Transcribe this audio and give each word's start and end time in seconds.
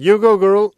You 0.00 0.18
go, 0.18 0.38
girl. 0.38 0.68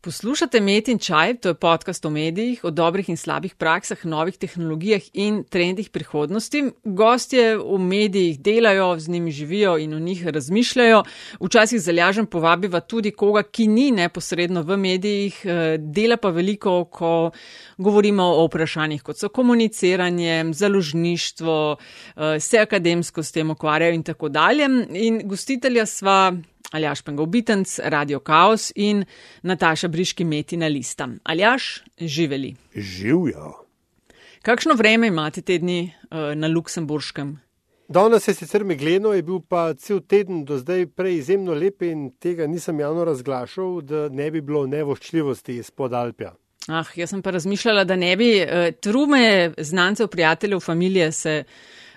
Poslušate 0.00 0.60
Met 0.60 0.88
in 0.88 0.98
Čaj, 0.98 1.34
to 1.34 1.48
je 1.48 1.54
podcast 1.54 2.04
o 2.04 2.10
medijih, 2.10 2.64
o 2.64 2.70
dobrih 2.70 3.08
in 3.08 3.16
slabih 3.16 3.54
praksah, 3.54 4.06
novih 4.06 4.38
tehnologijah 4.38 5.02
in 5.12 5.42
trendih 5.44 5.90
prihodnosti. 5.90 6.62
Gostje 6.84 7.58
v 7.58 7.78
medijih 7.78 8.40
delajo, 8.40 8.94
z 8.98 9.08
njimi 9.08 9.30
živijo 9.30 9.76
in 9.78 9.94
o 9.94 9.98
njih 9.98 10.26
razmišljajo. 10.26 11.02
Včasih 11.40 11.80
zalažem 11.80 12.26
povabiva 12.26 12.80
tudi 12.80 13.10
koga, 13.10 13.42
ki 13.42 13.66
ni 13.66 13.90
neposredno 13.90 14.62
v 14.62 14.76
medijih, 14.76 15.40
eh, 15.44 15.76
dela 15.78 16.16
pa 16.16 16.30
veliko, 16.30 16.84
ko 16.84 17.30
govorimo 17.78 18.22
o 18.22 18.46
vprašanjih, 18.46 19.02
kot 19.02 19.18
so 19.18 19.28
komuniciranje, 19.28 20.44
založništvo, 20.52 21.76
eh, 22.16 22.40
se 22.40 22.58
akademsko 22.58 23.22
s 23.22 23.32
tem 23.32 23.50
ukvarjajo 23.50 23.94
in 23.94 24.02
tako 24.02 24.28
dalje. 24.28 24.64
In 24.94 25.20
gostitelja 25.24 25.86
sva. 25.86 26.32
Aljaš 26.72 27.02
Pengovitenc, 27.02 27.78
Radio 27.84 28.20
Chaos 28.20 28.72
in 28.76 29.04
Nataša 29.42 29.88
Briški 29.88 30.24
Metina 30.24 30.66
Lista. 30.66 31.08
Aljaš, 31.24 31.82
živeli. 31.98 32.54
Živijo. 32.74 33.64
Kakšno 34.42 34.74
vreme 34.74 35.06
imate 35.06 35.42
te 35.42 35.58
dni 35.58 35.92
uh, 36.10 36.18
na 36.34 36.48
Luksemburškem? 36.48 37.38
Danes 37.88 38.28
je 38.28 38.34
sicer 38.34 38.64
megleno, 38.64 39.12
je 39.12 39.22
bil 39.22 39.40
pa 39.40 39.74
cel 39.74 40.00
teden 40.00 40.44
do 40.44 40.58
zdaj 40.58 40.86
prej 40.86 41.16
izjemno 41.18 41.54
lep 41.54 41.82
in 41.82 42.10
tega 42.20 42.46
nisem 42.46 42.80
javno 42.80 43.04
razglašal, 43.04 43.80
da 43.80 44.08
ne 44.08 44.30
bi 44.30 44.40
bilo 44.40 44.66
nevoščljivosti 44.66 45.56
izpod 45.56 45.92
Alpja. 45.92 46.34
Ah, 46.68 46.84
jaz 46.94 47.10
sem 47.10 47.22
pa 47.22 47.30
razmišljala, 47.30 47.84
da 47.84 47.96
ne 47.96 48.12
bi 48.16 48.28
uh, 48.42 48.68
trume 48.80 49.54
znancev, 49.56 50.08
prijateljev, 50.08 50.60
familije 50.60 51.12
se 51.12 51.44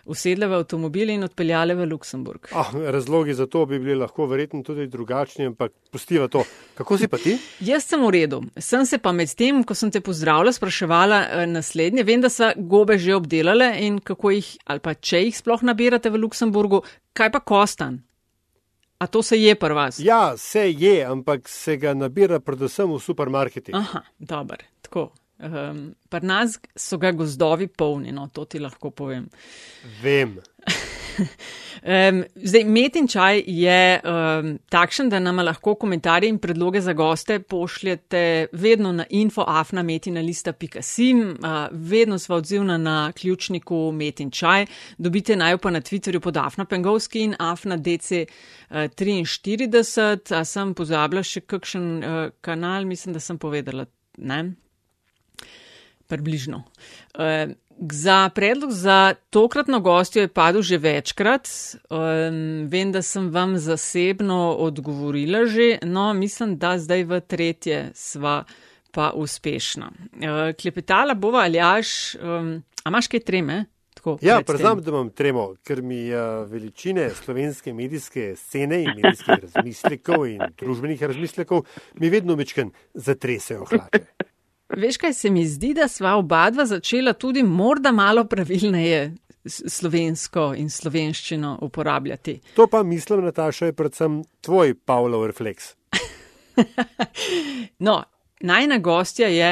usedle 0.06 0.48
v 0.48 0.60
avtomobil 0.62 1.14
in 1.14 1.24
odpeljale 1.24 1.76
v 1.76 1.88
Luksemburg. 1.92 2.50
Oh, 2.56 2.74
razlogi 2.94 3.34
za 3.34 3.48
to 3.48 3.66
bi 3.66 3.80
bili 3.80 3.96
lahko 3.96 4.26
verjetno 4.28 4.64
tudi 4.64 4.88
drugačni, 4.88 5.46
ampak 5.52 5.74
pustiva 5.92 6.28
to. 6.28 6.44
Kako 6.78 6.98
si 6.98 7.08
pa 7.08 7.18
ti? 7.18 7.38
Jaz 7.60 7.86
sem 7.90 8.02
v 8.02 8.12
redu. 8.16 8.42
Sem 8.58 8.86
se 8.86 8.98
pa 8.98 9.12
med 9.12 9.34
tem, 9.38 9.64
ko 9.64 9.76
sem 9.78 9.92
te 9.92 10.02
pozdravila, 10.02 10.54
spraševala 10.54 11.22
eh, 11.24 11.48
naslednje. 11.48 12.06
Vem, 12.08 12.22
da 12.22 12.30
so 12.30 12.52
gobe 12.58 12.98
že 12.98 13.16
obdelale 13.16 13.74
in 13.86 14.00
kako 14.00 14.36
jih, 14.38 14.56
ali 14.66 14.80
pa 14.80 14.94
če 14.94 15.26
jih 15.26 15.38
sploh 15.38 15.64
nabirate 15.64 16.10
v 16.10 16.24
Luksemburgu, 16.26 16.84
kaj 17.14 17.32
pa 17.32 17.40
kostan? 17.40 18.02
A 19.02 19.08
to 19.08 19.24
se 19.24 19.38
je 19.42 19.56
pri 19.56 19.74
vas? 19.74 20.00
Ja, 20.00 20.38
se 20.38 20.72
je, 20.72 21.06
ampak 21.06 21.50
se 21.50 21.78
ga 21.78 21.94
nabira 21.98 22.40
predvsem 22.40 22.92
v 22.92 23.00
supermarketih. 23.02 23.74
Aha, 23.76 24.04
dobro, 24.20 24.62
tako. 24.82 25.10
Um, 25.42 25.96
Pri 26.10 26.20
nas 26.28 26.60
so 26.76 26.98
ga 27.02 27.12
gozdovi 27.12 27.68
polni, 27.68 28.12
no, 28.12 28.28
to 28.34 28.46
ti 28.46 28.60
lahko 28.60 28.92
povem. 28.94 29.30
Vem. 30.04 30.38
um, 30.68 32.24
zdaj, 32.52 32.64
met 32.68 32.96
in 33.00 33.08
čaj 33.10 33.44
je 33.48 34.02
um, 34.04 34.60
takšen, 34.70 35.10
da 35.10 35.20
nam 35.24 35.40
lahko 35.42 35.76
komentarje 35.82 36.30
in 36.30 36.38
predloge 36.38 36.82
za 36.82 36.94
goste 36.94 37.40
pošljete 37.40 38.48
vedno 38.52 38.92
na 38.92 39.06
infoafnametinalista.sim, 39.10 41.22
uh, 41.22 41.36
vedno 41.72 42.20
sva 42.20 42.36
odzivna 42.36 42.78
na 42.78 43.12
ključniku 43.16 43.92
met 43.96 44.20
in 44.20 44.32
čaj. 44.32 44.66
Dobite 44.98 45.36
naj 45.36 45.58
pa 45.58 45.72
na 45.72 45.82
Twitterju 45.82 46.20
pod 46.20 46.38
Afna 46.38 46.66
Pengovski 46.66 47.24
in 47.24 47.36
Afna 47.40 47.78
DC43. 47.78 50.38
A 50.38 50.46
sem 50.46 50.74
pozabila 50.78 51.24
še 51.24 51.42
kakšen 51.42 52.04
uh, 52.04 52.30
kanal, 52.42 52.86
mislim, 52.86 53.14
da 53.18 53.20
sem 53.20 53.38
povedala. 53.42 53.86
Ne? 54.18 54.56
Približno. 56.12 56.64
Uh, 57.16 57.56
za 57.90 58.30
predlog 58.36 58.72
za 58.72 59.14
tokratno 59.30 59.80
gostjo 59.80 60.22
je 60.22 60.28
padel 60.28 60.62
že 60.62 60.78
večkrat. 60.78 61.50
Um, 61.90 62.68
vem, 62.70 62.92
da 62.92 63.02
sem 63.02 63.30
vam 63.30 63.58
zasebno 63.58 64.56
odgovorila 64.60 65.46
že, 65.46 65.78
no 65.82 66.14
mislim, 66.14 66.58
da 66.58 66.78
zdaj 66.78 67.04
v 67.04 67.22
tretje 67.22 67.90
sva 67.94 68.44
pa 68.92 69.12
uspešna. 69.16 69.92
Uh, 70.14 70.54
klepetala 70.62 71.14
bova 71.14 71.48
ali 71.48 71.60
až, 71.60 72.16
um, 72.22 72.62
a 72.84 72.90
imaš 72.90 73.08
kaj 73.08 73.24
treme? 73.26 73.66
Tako, 73.94 74.18
ja, 74.22 74.42
priznam, 74.42 74.82
da 74.82 74.90
imam 74.90 75.10
tremo, 75.10 75.54
ker 75.64 75.82
mi 75.82 76.10
uh, 76.10 76.50
veličine 76.50 77.10
slovenske 77.10 77.74
medijske 77.74 78.34
scene 78.36 78.84
in 78.84 78.96
medijskih 78.96 79.44
razmislekov 79.44 80.26
in 80.28 80.42
družbenih 80.60 81.04
razmislekov 81.04 81.66
mi 82.00 82.10
vedno 82.10 82.36
mečken 82.36 82.72
zatresejo 82.94 83.66
hlače. 83.70 84.06
Veš, 84.78 84.98
kaj 84.98 85.14
se 85.14 85.30
mi 85.30 85.46
zdi, 85.48 85.74
da 85.74 85.88
sva 85.88 86.16
oba 86.16 86.50
dva 86.50 86.66
začela 86.66 87.14
tudi 87.14 87.44
morda 87.44 87.92
malo 87.92 88.24
pravilneje 88.26 89.16
slovensko 89.46 90.54
in 90.58 90.70
slovenščino 90.70 91.58
uporabljati. 91.62 92.40
To 92.56 92.68
pa 92.68 92.84
mislim, 92.84 93.26
Nataša, 93.26 93.66
je 93.66 93.74
predvsem 93.74 94.22
tvoj 94.42 94.76
Pavlov 94.86 95.26
refleks. 95.28 95.74
no, 97.88 98.04
najna 98.42 98.78
gostja 98.78 99.28
je 99.28 99.52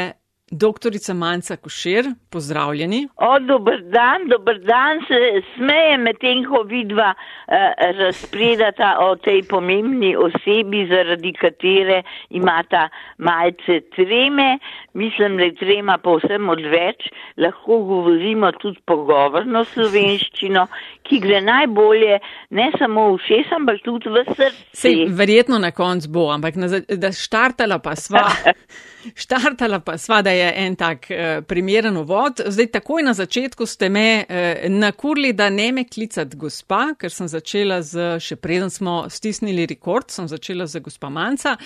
Doktorica 0.52 1.14
Manca 1.14 1.56
Košir, 1.56 2.06
pozdravljeni. 2.30 3.08
O, 3.16 3.40
dober 3.40 3.82
dan, 3.94 4.28
dober 4.30 4.60
dan, 4.66 5.02
se 5.08 5.42
smeje 5.56 5.98
medtem, 5.98 6.42
ko 6.50 6.64
vidva 6.66 7.14
eh, 7.14 7.92
razpredata 8.00 8.96
o 9.06 9.16
tej 9.16 9.44
pomembni 9.50 10.16
osebi, 10.18 10.88
zaradi 10.90 11.34
katere 11.38 12.02
imata 12.30 12.88
malce 13.18 13.82
treme. 13.96 14.58
Mislim, 14.94 15.38
da 15.38 15.44
je 15.44 15.56
trema 15.56 15.98
povsem 15.98 16.50
odveč, 16.50 17.12
lahko 17.38 17.78
govorimo 17.92 18.52
tudi 18.58 18.82
pogovorno 18.86 19.64
slovenščino, 19.74 20.66
ki 21.06 21.20
gre 21.22 21.44
najbolje 21.46 22.18
ne 22.58 22.72
samo 22.78 23.12
v 23.14 23.22
šest, 23.28 23.54
ampak 23.54 23.84
tudi 23.86 24.10
v 24.10 24.26
srce. 24.32 24.66
Sej, 24.74 25.06
verjetno 25.14 25.62
na 25.62 25.72
koncu 25.72 26.10
bo, 26.10 26.30
ampak 26.34 26.58
na, 26.58 26.72
da 26.90 27.14
štartala 27.14 27.78
pa 27.84 27.96
sva. 27.96 28.26
Štartala 29.24 29.80
pa 29.80 29.96
sva, 29.98 30.20
da 30.22 30.34
je 30.36 30.39
en 30.42 30.76
tak 30.80 31.10
uh, 31.12 31.42
primeren 31.48 31.98
uvod. 31.98 32.44
Zdaj, 32.46 32.72
takoj 32.80 33.04
na 33.04 33.14
začetku 33.14 33.66
ste 33.70 33.90
me 33.90 34.08
uh, 34.24 34.70
nakurli, 34.72 35.34
da 35.34 35.50
ne 35.50 35.72
me 35.76 35.86
klicati 35.86 36.38
gospa, 36.38 36.94
ker 37.00 37.14
sem 37.14 37.28
začela 37.28 37.82
z, 37.82 38.16
še 38.24 38.40
preden 38.40 38.72
smo 38.74 39.04
stisnili 39.10 39.68
rekord, 39.70 40.10
sem 40.12 40.28
začela 40.32 40.68
z 40.68 40.84
gospa 40.86 41.12
Manca. 41.14 41.58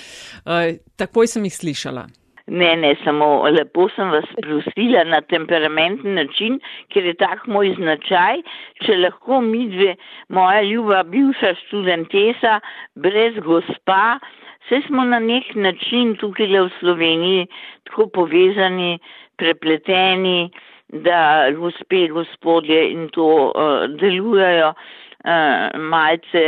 Uh, 0.43 0.75
takoj 0.97 1.29
sem 1.29 1.45
jih 1.49 1.57
slišala. 1.61 2.07
Ne, 2.47 2.75
ne, 2.75 2.95
samo 3.05 3.47
lepo 3.47 3.85
sem 3.95 4.09
vas 4.11 4.27
prosila 4.41 5.05
na 5.07 5.21
temperamenten 5.21 6.17
način, 6.19 6.57
ker 6.91 7.05
je 7.07 7.13
tak 7.15 7.45
moj 7.47 7.71
značaj, 7.77 8.41
če 8.83 8.97
lahko 8.99 9.39
mi 9.41 9.69
dve, 9.71 9.93
moja 10.27 10.59
ljuba 10.67 11.05
bivša 11.07 11.53
študentesa, 11.61 12.57
brez 12.99 13.39
gospa, 13.47 14.19
Vse 14.63 14.81
smo 14.87 15.03
na 15.03 15.19
nek 15.19 15.55
način 15.55 16.15
tukaj 16.15 16.47
v 16.47 16.69
Sloveniji 16.79 17.47
tako 17.89 18.07
povezani, 18.07 18.99
prepleteni, 19.37 20.49
da 20.87 21.51
gospe, 21.57 22.07
gospodje 22.07 22.91
in 22.91 23.09
to 23.09 23.25
uh, 23.25 23.85
delujejo 23.99 24.69
uh, 24.69 25.79
malce 25.79 26.43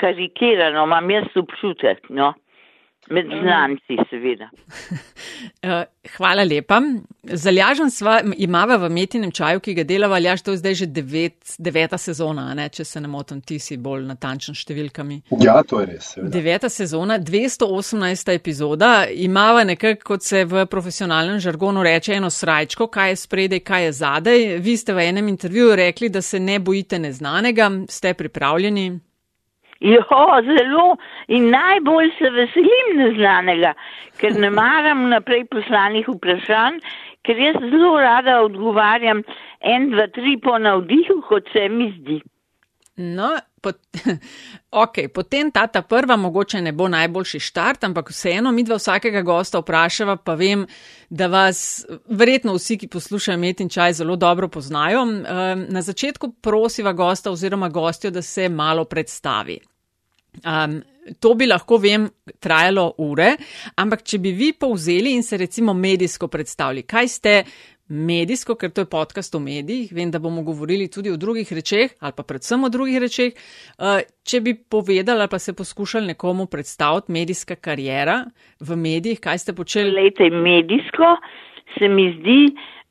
karikirano, 0.00 0.84
imam 0.84 1.10
jaz 1.10 1.36
občutek, 1.36 2.08
no. 2.08 2.32
Med 3.12 3.26
znanci, 3.42 3.98
seveda. 4.10 4.50
Eh, 5.62 5.84
hvala 6.16 6.42
lepa. 6.42 6.80
Zaljažen 7.22 7.90
sva, 7.90 8.16
imava 8.42 8.76
v 8.82 8.88
metinem 8.90 9.30
čaju, 9.34 9.60
ki 9.62 9.74
ga 9.76 9.84
delava, 9.86 10.16
ali 10.18 10.30
až 10.30 10.42
to 10.42 10.54
je 10.54 10.58
zdaj 10.58 10.74
že 10.80 10.86
devet, 10.90 11.54
deveta 11.58 11.98
sezona, 11.98 12.48
ne? 12.58 12.66
če 12.72 12.84
se 12.86 13.00
ne 13.00 13.10
motim, 13.10 13.40
ti 13.46 13.60
si 13.62 13.76
bolj 13.78 14.02
natančen 14.08 14.56
številkami. 14.58 15.20
Ja, 15.42 15.60
to 15.66 15.80
je 15.82 15.86
res. 15.92 16.08
Seveda. 16.14 16.32
Deveta 16.34 16.70
sezona, 16.72 17.18
218. 17.22 18.32
epizoda, 18.34 18.90
imava 19.10 19.62
nekako, 19.68 20.02
kot 20.14 20.26
se 20.26 20.42
v 20.50 20.66
profesionalnem 20.70 21.38
žargonu 21.42 21.86
reče, 21.86 22.16
eno 22.18 22.30
srajčko, 22.30 22.90
kaj 22.90 23.14
je 23.14 23.22
spredaj, 23.22 23.62
kaj 23.66 23.86
je 23.86 23.94
zadaj. 24.02 24.44
Vi 24.66 24.76
ste 24.78 24.98
v 24.98 25.06
enem 25.12 25.30
intervjuju 25.30 25.78
rekli, 25.78 26.10
da 26.10 26.22
se 26.22 26.42
ne 26.42 26.58
bojite 26.58 26.98
neznanega, 26.98 27.70
ste 27.90 28.14
pripravljeni. 28.18 28.90
Jo, 29.82 30.04
zelo 30.46 30.96
in 31.26 31.48
najbolj 31.50 32.12
se 32.18 32.30
veselim 32.30 32.92
neznanega, 33.00 33.72
ker 34.20 34.36
ne 34.38 34.50
maram 34.54 35.08
naprej 35.10 35.48
poslanih 35.50 36.06
vprašanj, 36.06 36.78
ker 37.26 37.38
jaz 37.38 37.58
zelo 37.70 37.96
rada 37.98 38.40
odgovarjam 38.44 39.24
en, 39.60 39.88
dva, 39.90 40.06
tri 40.14 40.36
po 40.42 40.58
navdihu, 40.58 41.18
kot 41.26 41.50
se 41.54 41.66
mi 41.68 41.90
zdi. 41.96 42.20
No, 43.02 43.30
pot, 43.64 43.78
ok, 44.84 45.00
potem 45.14 45.50
ta 45.50 45.64
ta 45.66 45.82
prva 45.82 46.16
mogoče 46.20 46.60
ne 46.62 46.74
bo 46.76 46.86
najboljši 46.92 47.40
štart, 47.40 47.88
ampak 47.88 48.12
vseeno 48.12 48.52
mi 48.52 48.62
dva 48.68 48.76
vsakega 48.78 49.24
gosta 49.26 49.62
vprašava, 49.64 50.16
pa 50.20 50.36
vem, 50.38 50.66
da 51.10 51.26
vas 51.32 51.82
verjetno 52.06 52.54
vsi, 52.54 52.78
ki 52.78 52.92
poslušajo 52.92 53.40
Met 53.40 53.64
in 53.64 53.72
čaj, 53.72 53.98
zelo 54.02 54.16
dobro 54.16 54.48
poznajo. 54.48 55.06
Na 55.66 55.82
začetku 55.82 56.34
prosiva 56.44 56.92
gosta 56.92 57.32
oziroma 57.32 57.68
gostjo, 57.68 58.10
da 58.10 58.22
se 58.22 58.48
malo 58.48 58.84
predstavi. 58.84 59.58
Um, 60.40 60.80
to 61.20 61.34
bi 61.34 61.46
lahko, 61.46 61.76
vem, 61.82 62.06
trajalo 62.40 62.86
ure, 63.04 63.34
ampak 63.76 64.04
če 64.06 64.18
bi 64.22 64.32
vi 64.32 64.52
povzeli 64.56 65.12
in 65.12 65.22
se 65.26 65.36
recimo 65.36 65.74
medijsko 65.74 66.28
predstavili, 66.32 66.86
kaj 66.88 67.08
ste 67.08 67.34
medijsko, 67.92 68.54
ker 68.56 68.70
to 68.72 68.84
je 68.84 68.88
podcast 68.88 69.34
o 69.34 69.40
medijih. 69.42 69.92
Vem, 69.92 70.10
da 70.10 70.18
bomo 70.22 70.42
govorili 70.42 70.88
tudi 70.88 71.10
o 71.10 71.16
drugih 71.16 71.52
rečeh 71.52 71.92
ali 72.00 72.12
pa 72.16 72.22
predvsem 72.22 72.64
o 72.64 72.70
drugih 72.72 72.98
rečeh. 73.04 73.32
Uh, 73.78 74.00
če 74.24 74.40
bi 74.40 74.54
povedali 74.56 75.20
ali 75.20 75.28
pa 75.28 75.38
se 75.38 75.52
poskušali 75.52 76.14
nekomu 76.14 76.46
predstaviti 76.46 77.12
medijska 77.12 77.54
karijera 77.54 78.24
v 78.60 78.76
medijih, 78.76 79.20
kaj 79.20 79.38
ste 79.38 79.52
počeli? 79.52 79.92
Lejte, 79.92 80.30
medijsko 80.30 81.16
se 81.78 81.88
mi 81.88 82.08
zdi 82.18 82.40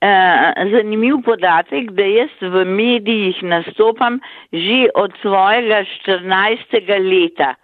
zanimiv 0.02 1.22
podatek, 1.26 1.92
da 1.92 2.04
jaz 2.04 2.30
v 2.42 2.66
medijih 2.66 3.44
nastopam 3.44 4.20
že 4.54 4.90
od 4.96 5.12
svojega 5.22 5.86
14. 6.06 6.90
leta. 7.00 7.56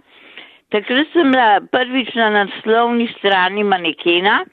Takrat 0.69 1.07
sem 1.13 1.31
bila 1.31 1.61
prvič 1.71 2.13
na 2.15 2.29
naslovni 2.29 3.07
strani 3.17 3.63
manekena 3.63 4.43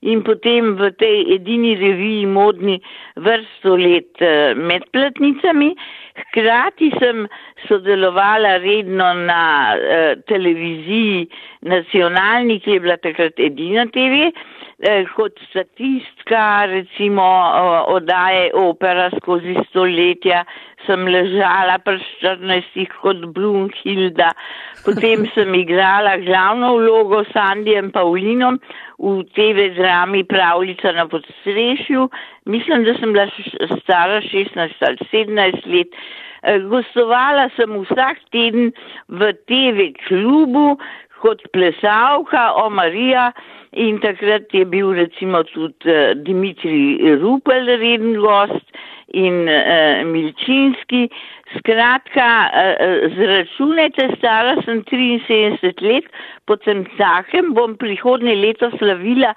in 0.00 0.22
potem 0.22 0.76
v 0.76 0.90
tej 1.00 1.34
edini 1.34 1.74
reviji 1.74 2.26
modni 2.26 2.76
vrsto 3.16 3.76
let 3.76 4.14
uh, 4.22 4.54
med 4.54 4.86
platnicami. 4.92 5.74
Hkrati 6.16 6.92
sem 7.00 7.26
sodelovala 7.66 8.56
redno 8.62 9.12
na 9.26 9.74
uh, 9.74 10.14
televiziji 10.30 11.26
nacionalni, 11.66 12.60
ki 12.60 12.78
je 12.78 12.84
bila 12.86 12.96
takrat 12.96 13.40
edina 13.40 13.88
TV. 13.90 14.30
Eh, 14.78 15.06
kot 15.16 15.32
statistka, 15.48 16.66
recimo 16.68 17.24
oddaje 17.88 18.50
opera 18.52 19.06
skozi 19.14 19.54
stoletja, 19.70 20.42
sem 20.84 21.06
ležala 21.08 21.78
pri 21.80 21.96
14 22.20 22.84
kot 23.00 23.24
Blumhilda, 23.32 24.34
potem 24.84 25.24
sem 25.34 25.56
igrala 25.56 26.18
glavno 26.20 26.74
vlogo 26.76 27.22
s 27.24 27.32
Andijem 27.40 27.88
Paulinom 27.88 28.60
v 29.00 29.24
TV 29.32 29.70
drami 29.80 30.26
Pravljica 30.28 30.92
na 30.92 31.08
podstrešju. 31.08 32.10
Mislim, 32.44 32.84
da 32.84 32.98
sem 33.00 33.16
bila 33.16 33.32
stara 33.80 34.20
16 34.28 34.76
ali 34.84 35.08
17 35.08 35.72
let. 35.72 35.96
Eh, 36.46 36.60
gostovala 36.68 37.48
sem 37.56 37.72
vsak 37.80 38.20
teden 38.30 38.68
v 39.08 39.32
TV 39.48 39.88
klubu 40.04 40.76
kot 41.26 41.42
plesalka 41.52 42.52
o 42.62 42.70
Marija. 42.70 43.30
In 43.76 43.98
takrat 44.00 44.52
je 44.54 44.64
bil 44.64 44.94
recimo 44.96 45.42
tudi 45.50 45.90
uh, 45.90 46.14
Dimitri 46.24 46.96
Rupel 47.20 47.66
reden 47.66 48.14
gost 48.22 48.78
in 49.12 49.44
uh, 49.50 50.04
Milčinski. 50.06 51.08
Skratka, 51.58 52.28
uh, 52.50 53.04
zračunajte, 53.14 54.08
stara 54.16 54.54
sem 54.64 54.80
73 54.88 55.84
let, 55.84 56.08
potem 56.48 56.84
takem 56.96 57.52
bom 57.54 57.76
prihodnje 57.78 58.34
leto 58.40 58.70
slavila 58.78 59.34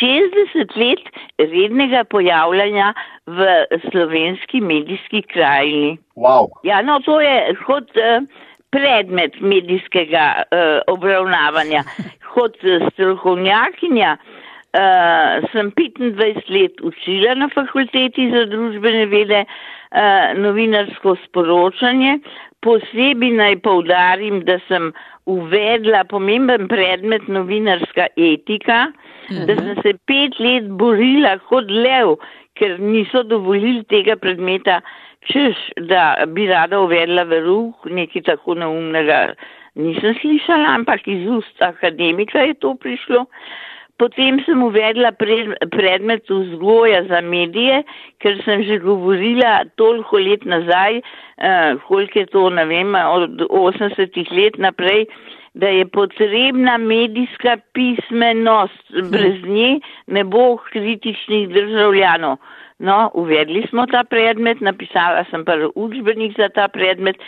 60 0.00 0.78
let 0.80 1.12
rednega 1.38 2.04
pojavljanja 2.10 2.94
v 3.26 3.50
slovenski 3.90 4.62
medijski 4.62 5.22
krajini. 5.34 5.98
Wow. 6.16 6.48
Ja, 6.64 6.80
no, 6.82 6.98
to 7.04 7.20
je 7.20 7.36
kot. 7.66 7.92
Uh, 7.98 8.24
predmet 8.72 9.40
medijskega 9.40 10.26
uh, 10.42 10.80
obravnavanja. 10.94 11.84
Kot 12.32 12.56
strokovnjakinja 12.92 14.16
uh, 14.16 15.50
sem 15.52 15.72
25 15.76 16.48
let 16.48 16.80
učila 16.80 17.34
na 17.34 17.48
fakulteti 17.54 18.30
za 18.32 18.46
družbene 18.48 19.06
vede 19.12 19.44
uh, 19.44 20.32
novinarsko 20.40 21.16
sporočanje. 21.26 22.18
Posebej 22.62 23.32
naj 23.36 23.56
povdarim, 23.64 24.44
da 24.46 24.60
sem 24.68 24.92
uvedla 25.26 26.04
pomemben 26.10 26.68
predmet 26.70 27.26
novinarska 27.28 28.06
etika, 28.16 28.86
mhm. 29.30 29.46
da 29.46 29.56
sem 29.56 29.82
se 29.82 29.94
pet 30.06 30.38
let 30.38 30.70
borila 30.78 31.36
kot 31.50 31.70
lev, 31.70 32.16
ker 32.58 32.78
niso 32.80 33.22
dovolili 33.26 33.82
tega 33.90 34.16
predmeta 34.16 34.80
češ, 35.30 35.58
da 35.88 36.24
bi 36.26 36.46
rada 36.46 36.80
uvedla 36.80 37.24
veruh, 37.30 37.74
nekaj 37.86 38.22
tako 38.22 38.54
neumnega 38.54 39.34
nisem 39.74 40.16
slišala, 40.20 40.74
ampak 40.76 41.06
iz 41.08 41.26
ust 41.28 41.62
akademika 41.62 42.44
je 42.44 42.54
to 42.54 42.74
prišlo. 42.74 43.26
Potem 44.00 44.40
sem 44.42 44.62
uvedla 44.64 45.12
pred, 45.14 45.52
predmet 45.70 46.26
vzgoja 46.26 47.04
za 47.06 47.20
medije, 47.20 47.82
ker 48.18 48.40
sem 48.44 48.64
že 48.66 48.80
govorila 48.82 49.62
toliko 49.76 50.18
let 50.18 50.44
nazaj, 50.44 50.98
eh, 50.98 51.74
koliko 51.86 52.18
je 52.18 52.26
to, 52.26 52.48
ne 52.50 52.64
vem, 52.66 52.94
od 52.94 53.46
80 53.50 54.32
let 54.32 54.58
naprej, 54.58 55.06
da 55.54 55.68
je 55.68 55.84
potrebna 55.86 56.78
medijska 56.78 57.58
pismenost, 57.76 58.82
brez 59.12 59.44
nje 59.44 59.80
ne 60.06 60.24
bo 60.24 60.56
kritičnih 60.56 61.48
državljanov. 61.48 62.36
No, 62.82 63.10
uvedli 63.14 63.62
smo 63.70 63.86
ta 63.86 64.02
predmet, 64.04 64.60
napisala 64.60 65.22
sem 65.30 65.44
pa 65.46 65.54
učbenik 65.74 66.34
za 66.34 66.48
ta 66.50 66.66
predmet. 66.68 67.18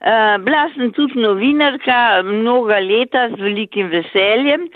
Uh, 0.00 0.36
bila 0.44 0.66
sem 0.74 0.92
tudi 0.92 1.20
novinarka 1.20 2.22
mnoga 2.24 2.80
leta 2.84 3.28
z 3.32 3.40
velikim 3.40 3.88
veseljem, 3.92 4.68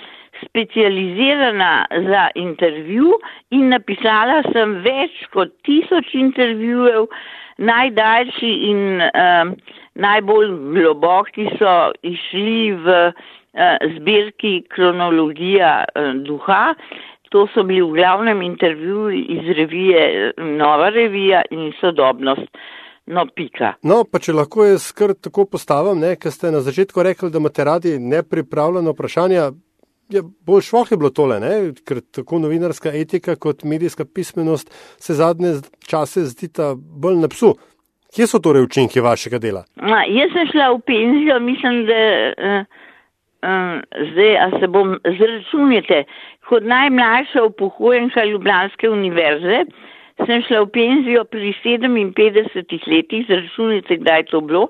specializirana 0.44 1.86
za 2.08 2.28
intervju 2.34 3.18
in 3.52 3.68
napisala 3.72 4.42
sem 4.52 4.78
več 4.84 5.24
kot 5.32 5.52
tisoč 5.68 6.14
intervjujev, 6.16 7.08
najdaljši 7.60 8.52
in 8.70 9.04
uh, 9.04 9.52
najbolj 9.94 10.52
globoki 10.74 11.50
so 11.60 11.74
išli 12.02 12.72
v 12.84 12.96
uh, 13.12 13.76
zbirki 13.98 14.56
kronologija 14.72 15.82
uh, 15.84 16.12
duha 16.24 16.72
to 17.34 17.48
so 17.50 17.64
bili 17.66 17.82
v 17.82 17.96
glavnem 17.96 18.42
intervjuji 18.42 19.24
iz 19.36 19.56
revije 19.56 20.32
Nova 20.36 20.88
revija 20.88 21.42
in 21.50 21.72
sodobnost. 21.80 22.46
No, 23.06 23.26
pika. 23.26 23.72
No, 23.82 24.04
pa 24.06 24.20
če 24.22 24.32
lahko 24.32 24.64
jaz 24.68 24.86
kar 24.96 25.12
tako 25.18 25.44
postavim, 25.50 26.04
ker 26.20 26.32
ste 26.32 26.52
na 26.54 26.62
začetku 26.64 27.02
rekli, 27.02 27.32
da 27.34 27.42
imate 27.42 27.66
radi 27.66 27.96
nepripravljeno 27.98 28.94
vprašanje. 28.94 29.40
Ja, 30.14 30.22
bolj 30.46 30.62
šloh 30.68 30.92
je 30.92 31.00
bilo 31.00 31.10
tole, 31.10 31.40
ne? 31.42 31.52
ker 31.82 32.00
tako 32.14 32.38
novinarska 32.38 32.94
etika 32.94 33.34
kot 33.36 33.64
medijska 33.66 34.06
pismenost 34.06 34.70
se 35.00 35.18
zadnje 35.18 35.56
čase 35.90 36.28
zdita 36.30 36.74
bolj 36.78 37.18
na 37.24 37.32
psu. 37.34 37.56
Kje 38.14 38.30
so 38.30 38.38
torej 38.38 38.68
učinki 38.68 39.02
vašega 39.02 39.42
dela? 39.42 39.64
A, 39.82 40.04
jaz 40.06 40.30
sem 40.36 40.46
šla 40.52 40.70
v 40.76 40.80
penzijo, 40.86 41.40
mislim, 41.42 41.82
da 41.90 42.00
uh, 42.30 42.82
uh, 43.44 43.80
zdaj, 44.12 44.36
a 44.36 44.50
se 44.60 44.68
bom 44.68 44.96
zračunite, 45.18 46.04
kot 46.48 46.64
najmlajša 46.68 47.42
upokojenka 47.42 48.24
Ljubljanske 48.24 48.90
univerze, 48.90 49.64
sem 50.26 50.42
šla 50.46 50.64
v 50.64 50.70
penzijo 50.74 51.24
pri 51.24 51.54
57 51.64 52.88
letih, 52.90 53.26
zračunite, 53.28 53.98
kdaj 54.02 54.18
je 54.18 54.28
to 54.30 54.40
bilo, 54.40 54.68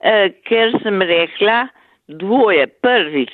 eh, 0.00 0.30
ker 0.48 0.74
sem 0.82 1.02
rekla 1.02 1.68
dvoje. 2.08 2.66
Prvič, 2.66 3.32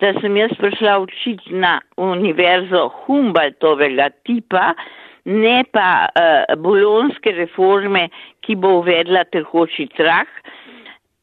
da 0.00 0.12
sem 0.20 0.36
jaz 0.36 0.52
prišla 0.58 0.98
učiti 1.00 1.54
na 1.54 1.80
univerzo 1.96 2.88
Humboldtovega 2.88 4.10
tipa, 4.24 4.74
ne 5.24 5.64
pa 5.72 6.08
eh, 6.08 6.56
bolonske 6.56 7.32
reforme, 7.32 8.08
ki 8.40 8.56
bo 8.56 8.78
uvedla 8.80 9.24
tekoči 9.24 9.88
trak. 9.96 10.28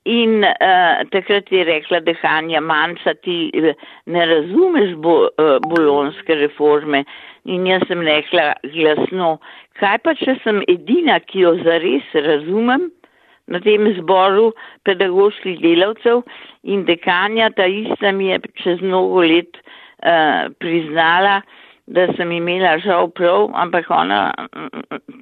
In 0.05 0.43
uh, 0.43 1.03
takrat 1.11 1.47
je 1.51 1.63
rekla 1.63 2.01
dehanja 2.03 2.59
manjca, 2.59 3.13
ti 3.23 3.51
uh, 3.55 3.71
ne 4.05 4.25
razumeš 4.27 4.97
bo, 4.99 5.29
uh, 5.39 5.53
bolonske 5.63 6.35
reforme. 6.35 7.05
In 7.47 7.67
jaz 7.67 7.85
sem 7.87 8.03
rekla 8.03 8.51
glasno, 8.73 9.37
kaj 9.79 9.97
pa 10.03 10.13
če 10.19 10.35
sem 10.43 10.59
edina, 10.67 11.21
ki 11.23 11.45
jo 11.45 11.55
zares 11.63 12.11
razumem 12.15 12.89
na 13.47 13.59
tem 13.63 13.87
zboru 13.95 14.51
pedagoških 14.87 15.59
delavcev 15.63 16.23
in 16.63 16.83
dekanja, 16.87 17.49
ta 17.55 17.67
ista 17.67 18.11
mi 18.11 18.27
je 18.31 18.39
čez 18.59 18.83
mnogo 18.83 19.23
let 19.23 19.59
uh, 19.59 20.51
priznala, 20.59 21.41
da 21.87 22.07
sem 22.15 22.31
imela 22.31 22.77
žal 22.79 23.09
prav, 23.11 23.49
ampak 23.59 23.89
ona 23.91 24.31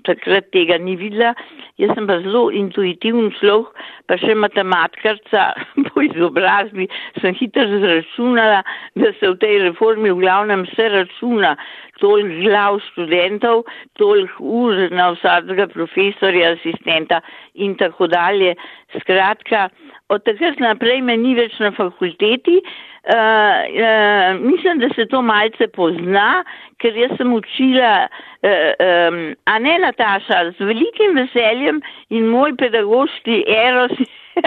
takrat 0.06 0.52
tega 0.54 0.78
ni 0.78 0.96
videla. 0.96 1.34
Jaz 1.82 1.96
sem 1.98 2.06
pa 2.08 2.20
zelo 2.22 2.50
intuitiven 2.54 3.32
človek, 3.40 3.72
pa 4.06 4.18
še 4.22 4.36
matematikarica 4.38 5.48
po 5.90 6.04
izobrazbi, 6.06 6.86
sem 7.22 7.38
hitro 7.40 7.66
zračunala, 7.82 8.62
da 9.00 9.14
se 9.18 9.32
v 9.34 9.40
tej 9.42 9.58
reformi 9.70 10.14
v 10.14 10.22
glavnem 10.22 10.68
vse 10.70 10.90
računa, 10.94 11.56
toliko 12.02 12.42
glav 12.46 12.80
študentov, 12.92 13.66
toliko 13.98 14.54
ur 14.62 14.86
na 14.94 15.12
vsakega 15.16 15.68
profesorja, 15.74 16.56
asistenta 16.58 17.22
in 17.54 17.76
tako 17.78 18.10
dalje. 18.10 18.56
Skratka, 19.00 19.70
od 20.12 20.24
takrat 20.28 20.60
naprej 20.60 21.02
me 21.08 21.18
ni 21.18 21.36
več 21.38 21.58
na 21.64 21.72
fakulteti. 21.76 22.60
Uh, 23.02 23.66
uh, 23.82 24.38
mislim, 24.38 24.78
da 24.80 24.92
se 24.94 25.08
to 25.10 25.24
malce 25.26 25.66
pozna, 25.74 26.44
ker 26.78 26.94
jaz 26.94 27.16
sem 27.18 27.32
učila, 27.34 27.94
uh, 28.06 28.52
um, 28.86 29.22
a 29.50 29.56
ne 29.58 29.80
Nataša, 29.82 30.44
z 30.60 30.68
velikim 30.70 31.18
veseljem 31.18 31.80
in 32.14 32.28
moj 32.30 32.54
pedagoški 32.62 33.40
eros 33.50 33.96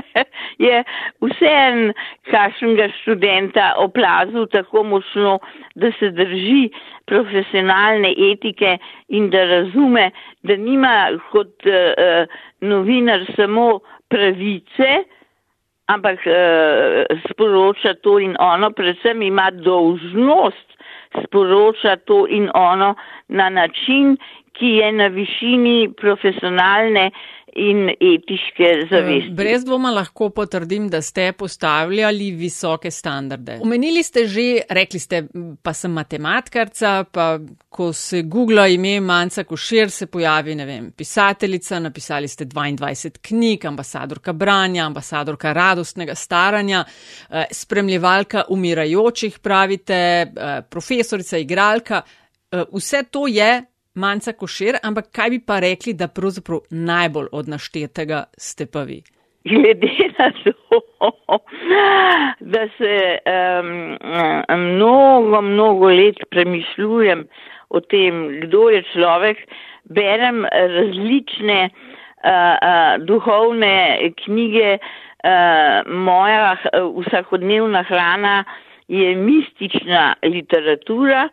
je 0.67 0.85
vseen 1.25 1.91
kakšnega 2.31 2.87
študenta 3.01 3.73
oplazil 3.83 4.47
tako 4.53 4.85
močno, 4.87 5.41
da 5.75 5.91
se 5.99 6.13
drži 6.15 6.69
profesionalne 7.11 8.15
etike 8.31 8.77
in 9.09 9.31
da 9.35 9.43
razume, 9.51 10.13
da 10.47 10.57
nima 10.57 10.95
kot 11.33 11.67
uh, 11.67 12.39
novinar 12.63 13.27
samo 13.35 13.81
pravice, 14.15 15.03
ampak 15.87 16.19
uh, 16.27 17.05
sporoča 17.31 17.95
to 18.03 18.19
in 18.19 18.37
ono, 18.41 18.71
predvsem 18.71 19.23
ima 19.23 19.51
dolžnost 19.51 20.69
sporoča 21.25 21.97
to 21.97 22.27
in 22.27 22.51
ono 22.55 22.95
na 23.29 23.49
način, 23.49 24.17
ki 24.55 24.67
je 24.67 24.93
na 24.93 25.07
višini 25.07 25.91
profesionalne 26.01 27.11
in 27.57 27.89
etiške 27.89 28.71
zavesti. 28.91 29.31
Brez 29.35 29.65
dvoma 29.65 29.91
lahko 29.95 30.29
potrdim, 30.35 30.89
da 30.89 31.03
ste 31.03 31.33
postavljali 31.33 32.31
visoke 32.31 32.91
standarde. 32.91 33.59
Omenili 33.63 34.03
ste 34.03 34.27
že, 34.27 34.47
rekli 34.71 34.99
ste, 35.01 35.23
pa 35.63 35.73
sem 35.73 35.93
matematikarica, 35.93 37.05
pa 37.13 37.39
ko 37.69 37.93
se 37.93 38.23
googla 38.23 38.67
ime 38.69 39.01
Manca 39.01 39.45
Košir, 39.45 39.91
se 39.91 40.07
pojavi, 40.07 40.55
ne 40.55 40.67
vem, 40.67 40.91
pisateljica, 40.97 41.79
napisali 41.79 42.29
ste 42.29 42.47
22 42.47 43.19
knjig, 43.23 43.67
ambasadorka 43.67 44.33
branja, 44.33 44.87
ambasadorka 44.87 45.53
radostnega 45.53 46.15
staranja, 46.15 46.85
eh, 47.31 47.45
spremljevalka 47.51 48.45
umirajočih, 48.49 49.39
pravite, 49.39 49.95
eh, 49.95 50.61
profesorica, 50.71 51.39
igralka. 51.39 52.03
Eh, 52.53 52.65
vse 52.73 53.03
to 53.11 53.27
je 53.27 53.65
manjca 53.95 54.33
košer, 54.33 54.79
ampak 54.83 55.11
kaj 55.13 55.31
bi 55.31 55.41
pa 55.47 55.59
rekli, 55.61 55.95
da 55.95 56.09
pravzaprav 56.09 56.65
najbolj 56.71 57.29
od 57.33 57.49
naštetega 57.49 58.25
ste 58.39 58.67
pa 58.67 58.83
vi? 58.83 59.03
Glede 59.45 59.91
na 60.19 60.31
to, 60.45 60.81
da 62.41 62.69
se 62.79 62.95
um, 63.29 63.99
mnogo, 64.61 65.43
mnogo 65.43 65.87
let 65.87 66.17
premišljujem 66.31 67.27
o 67.69 67.81
tem, 67.81 68.41
kdo 68.41 68.69
je 68.71 68.83
človek, 68.93 69.43
berem 69.85 70.45
različne 70.45 71.69
uh, 71.69 71.95
uh, 72.25 73.05
duhovne 73.05 74.11
knjige, 74.25 74.79
uh, 74.79 75.93
moja 75.93 76.57
uh, 76.57 77.05
vsakodnevna 77.05 77.83
hrana 77.83 78.45
je 78.89 79.15
mistična 79.17 80.15
literatura 80.23 81.29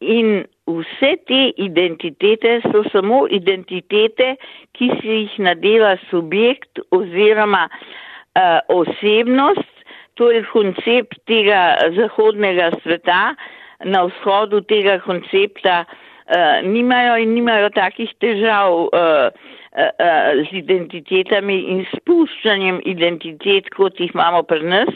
in 0.00 0.44
vse 0.66 1.16
te 1.26 1.42
identitete 1.56 2.60
so 2.66 2.82
samo 2.92 3.24
identitete, 3.30 4.34
ki 4.76 4.90
si 5.00 5.18
jih 5.20 5.38
nadeva 5.38 5.96
subjekt 6.10 6.80
oziroma 6.90 7.66
uh, 7.70 8.58
osebnost, 8.68 9.72
to 10.14 10.30
je 10.32 10.42
koncept 10.52 11.18
tega 11.28 11.76
zahodnega 11.96 12.72
sveta, 12.82 13.36
na 13.84 14.06
vzhodu 14.08 14.62
tega 14.64 14.98
koncepta 15.04 15.84
uh, 15.84 16.64
nimajo 16.64 17.20
in 17.22 17.36
nimajo 17.36 17.70
takih 17.76 18.10
težav. 18.20 18.88
Uh, 18.90 19.54
z 19.76 20.56
identitetami 20.56 21.58
in 21.68 21.82
spuščanjem 21.90 22.78
identitet, 22.88 23.68
kot 23.76 23.98
jih 24.00 24.14
imamo 24.14 24.40
pri 24.48 24.64
nas. 24.64 24.88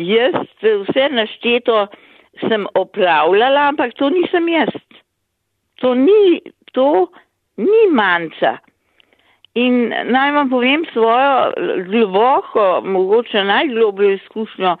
Jaz 0.00 0.38
vse 0.64 1.08
našteto 1.12 1.82
sem 2.48 2.66
opravljala, 2.74 3.68
ampak 3.68 3.94
to 3.98 4.10
nisem 4.10 4.48
jaz. 4.48 4.72
To 5.80 5.94
ni, 5.94 6.40
to 6.72 7.08
ni 7.56 7.86
manjca. 7.92 8.58
In 9.58 9.90
naj 9.90 10.32
vam 10.36 10.50
povem 10.50 10.84
svojo 10.92 11.52
globoko, 11.88 12.80
mogoče 12.84 13.44
najglobljo 13.44 14.10
izkušnjo 14.10 14.76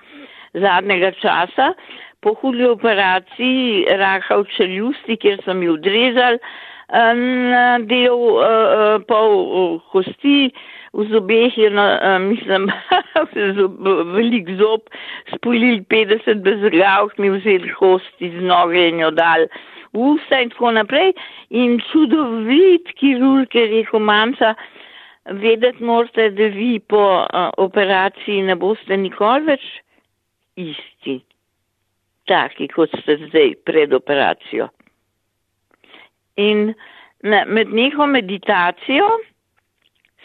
zadnjega 0.54 1.10
časa. 1.22 1.72
Po 2.20 2.34
hudi 2.34 2.66
operaciji 2.68 3.86
raka 3.96 4.36
v 4.36 4.44
čeljusti, 4.56 5.16
kjer 5.16 5.40
sem 5.44 5.62
jo 5.62 5.74
odrezal, 5.78 6.36
del 7.88 8.18
uh, 8.18 8.98
pol 9.08 9.78
kosti 9.92 10.50
v 10.92 11.06
zobeh 11.10 11.54
je, 11.58 11.70
no, 11.70 11.84
uh, 11.86 12.18
mislim, 12.22 12.70
velik 14.16 14.50
zob, 14.58 14.88
spolili 15.34 15.84
50 15.90 16.42
bezglavk, 16.42 17.18
mi 17.18 17.30
vzeli 17.30 17.70
kost 17.78 18.24
iz 18.24 18.34
noge 18.42 18.88
in 18.88 18.98
jo 19.04 19.10
dal 19.14 19.46
usta 19.92 20.40
in 20.42 20.50
tako 20.50 20.72
naprej. 20.74 21.14
In 21.50 21.78
čudovit 21.90 22.90
kirurg 22.98 23.54
je 23.54 23.66
rekel, 23.70 24.02
mamca, 24.02 24.54
vedeti 25.24 25.84
morate, 25.84 26.30
da 26.30 26.50
vi 26.54 26.78
po 26.80 27.04
uh, 27.22 27.50
operaciji 27.56 28.42
ne 28.42 28.56
boste 28.56 28.96
nikoli 28.96 29.46
več 29.52 29.66
isti, 30.58 31.20
taki 32.26 32.68
kot 32.68 32.94
ste 33.02 33.18
zdaj 33.28 33.54
pred 33.64 33.94
operacijo. 33.94 34.68
In 36.40 36.72
na, 37.22 37.44
med 37.46 37.70
neko 37.74 38.06
meditacijo 38.06 39.08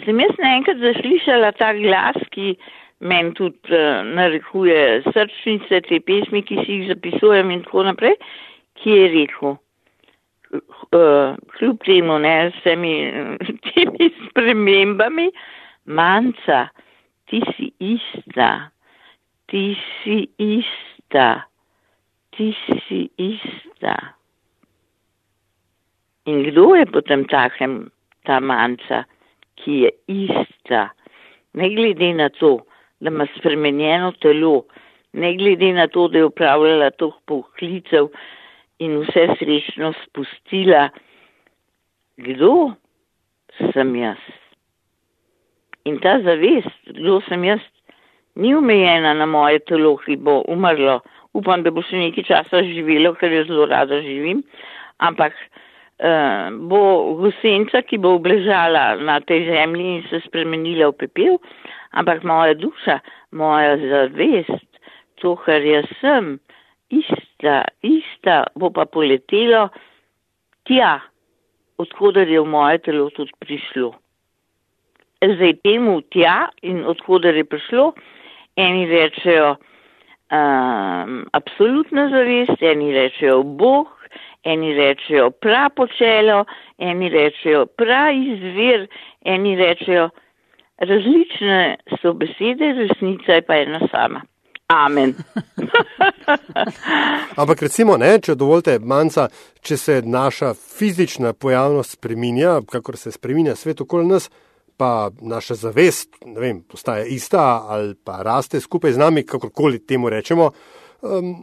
sem 0.03 0.19
jaz 0.19 0.39
naenkrat 0.41 0.81
zaslišala 0.81 1.51
ta 1.59 1.71
glas, 1.77 2.17
ki 2.35 2.55
meni 2.99 3.33
tudi 3.37 3.75
uh, 3.75 4.01
narekuje 4.17 5.03
srčnice, 5.07 5.81
te 5.87 5.99
pesmi, 6.03 6.43
ki 6.43 6.59
si 6.63 6.79
jih 6.79 6.89
zapisujem 6.91 7.53
in 7.53 7.63
tako 7.67 7.85
naprej, 7.87 8.17
ki 8.79 8.97
je 8.97 9.07
rekel, 9.13 9.57
uh, 10.55 11.35
kljub 11.55 11.83
temu, 11.87 12.19
ne, 12.23 12.35
s 12.51 12.63
temi, 12.63 12.95
temi 13.71 14.11
spremembami, 14.25 15.29
manjca, 15.85 16.67
ti 17.29 17.41
si 17.53 17.71
ista, 17.79 18.51
ti 19.51 19.65
si 20.01 20.21
ista, 20.41 21.29
ti 22.35 22.51
si 22.87 23.07
ista. 23.21 23.95
In 26.25 26.41
kdo 26.47 26.71
je 26.75 26.85
potem 26.89 27.25
takem 27.29 27.85
ta 28.25 28.39
manjca, 28.41 29.03
ki 29.59 29.81
je 29.83 29.91
ista, 30.07 30.89
ne 31.53 31.69
glede 31.69 32.13
na 32.13 32.29
to, 32.29 32.59
da 33.00 33.09
ima 33.09 33.27
spremenjeno 33.38 34.12
telo, 34.21 34.65
ne 35.13 35.33
glede 35.35 35.74
na 35.74 35.88
to, 35.88 36.07
da 36.07 36.17
je 36.17 36.25
upravljala 36.25 36.89
toh 37.00 37.13
poklicev 37.25 38.09
in 38.79 38.97
vse 39.03 39.27
srečno 39.39 39.93
spustila, 40.03 40.89
kdo 42.17 42.71
sem 43.74 43.95
jaz. 43.95 44.19
In 45.85 46.00
ta 46.03 46.17
zavest, 46.24 46.91
kdo 46.97 47.19
sem 47.29 47.43
jaz, 47.43 47.63
ni 48.35 48.55
omejena 48.55 49.13
na 49.13 49.25
moje 49.25 49.59
telo, 49.59 49.95
ki 49.97 50.17
bo 50.17 50.41
umrlo. 50.51 51.00
Upam, 51.35 51.63
da 51.63 51.71
bo 51.71 51.83
še 51.83 52.00
nekaj 52.00 52.25
časa 52.27 52.63
živelo, 52.63 53.13
ker 53.19 53.31
jo 53.31 53.43
zelo 53.47 53.67
rada 53.71 54.00
živim, 54.03 54.41
ampak 55.03 55.35
bo 55.99 57.15
gusenca, 57.15 57.81
ki 57.81 57.97
bo 57.97 58.15
obležala 58.19 58.95
na 58.99 59.19
tej 59.23 59.47
zemlji 59.47 59.95
in 59.95 60.03
se 60.09 60.19
spremenila 60.27 60.91
v 60.91 60.99
pepel, 60.99 61.39
ampak 61.95 62.23
moja 62.23 62.53
duša, 62.53 62.99
moja 63.31 63.77
zavest, 63.79 64.67
to, 65.23 65.35
kar 65.39 65.63
jaz 65.63 65.87
sem, 66.01 66.39
ista, 66.91 67.63
ista, 67.81 68.43
bo 68.59 68.69
pa 68.69 68.85
poletelo 68.85 69.69
tja, 70.67 70.99
odkudar 71.79 72.27
je 72.27 72.43
v 72.43 72.47
moje 72.47 72.83
telo 72.83 73.09
tudi 73.15 73.31
prišlo. 73.39 73.95
Zdaj 75.23 75.63
temu 75.63 76.03
tja 76.11 76.51
in 76.61 76.83
odkudar 76.83 77.35
je 77.35 77.47
prišlo, 77.47 77.95
eni 78.59 78.83
rečejo 78.91 79.55
um, 79.55 81.23
absolutna 81.31 82.09
zavest, 82.11 82.59
eni 82.59 82.91
rečejo 82.91 83.43
Bog, 83.43 83.94
eni 84.45 84.73
rečejo 84.73 85.31
prapočelo, 85.31 86.45
eni 86.77 87.09
rečejo 87.09 87.65
praizvir, 87.65 88.87
eni 89.25 89.55
rečejo 89.55 90.09
različne 90.77 91.77
so 92.01 92.13
besede, 92.13 92.73
resnica 92.73 93.39
je 93.39 93.41
pa 93.41 93.55
ena 93.55 93.79
sama. 93.91 94.21
Amen. 94.67 95.13
Ampak 97.41 97.61
recimo, 97.61 97.97
ne, 98.01 98.15
če 98.21 98.33
dovolite, 98.35 98.79
manjca, 98.81 99.27
če 99.61 99.77
se 99.77 99.99
naša 100.05 100.53
fizična 100.57 101.33
pojavnost 101.33 101.99
spreminja, 101.99 102.59
kakor 102.69 102.97
se 102.97 103.13
spreminja 103.13 103.55
svet 103.55 103.81
okoli 103.85 104.07
nas, 104.09 104.29
pa 104.77 105.09
naša 105.21 105.55
zavest, 105.67 106.17
vem, 106.35 106.63
postaje 106.67 107.07
ista 107.13 107.61
ali 107.69 107.93
pa 107.95 108.23
raste 108.25 108.59
skupaj 108.59 108.97
z 108.97 108.99
nami, 108.99 109.23
kakorkoli 109.23 109.79
temu 109.85 110.09
rečemo, 110.09 110.49
um, 111.01 111.35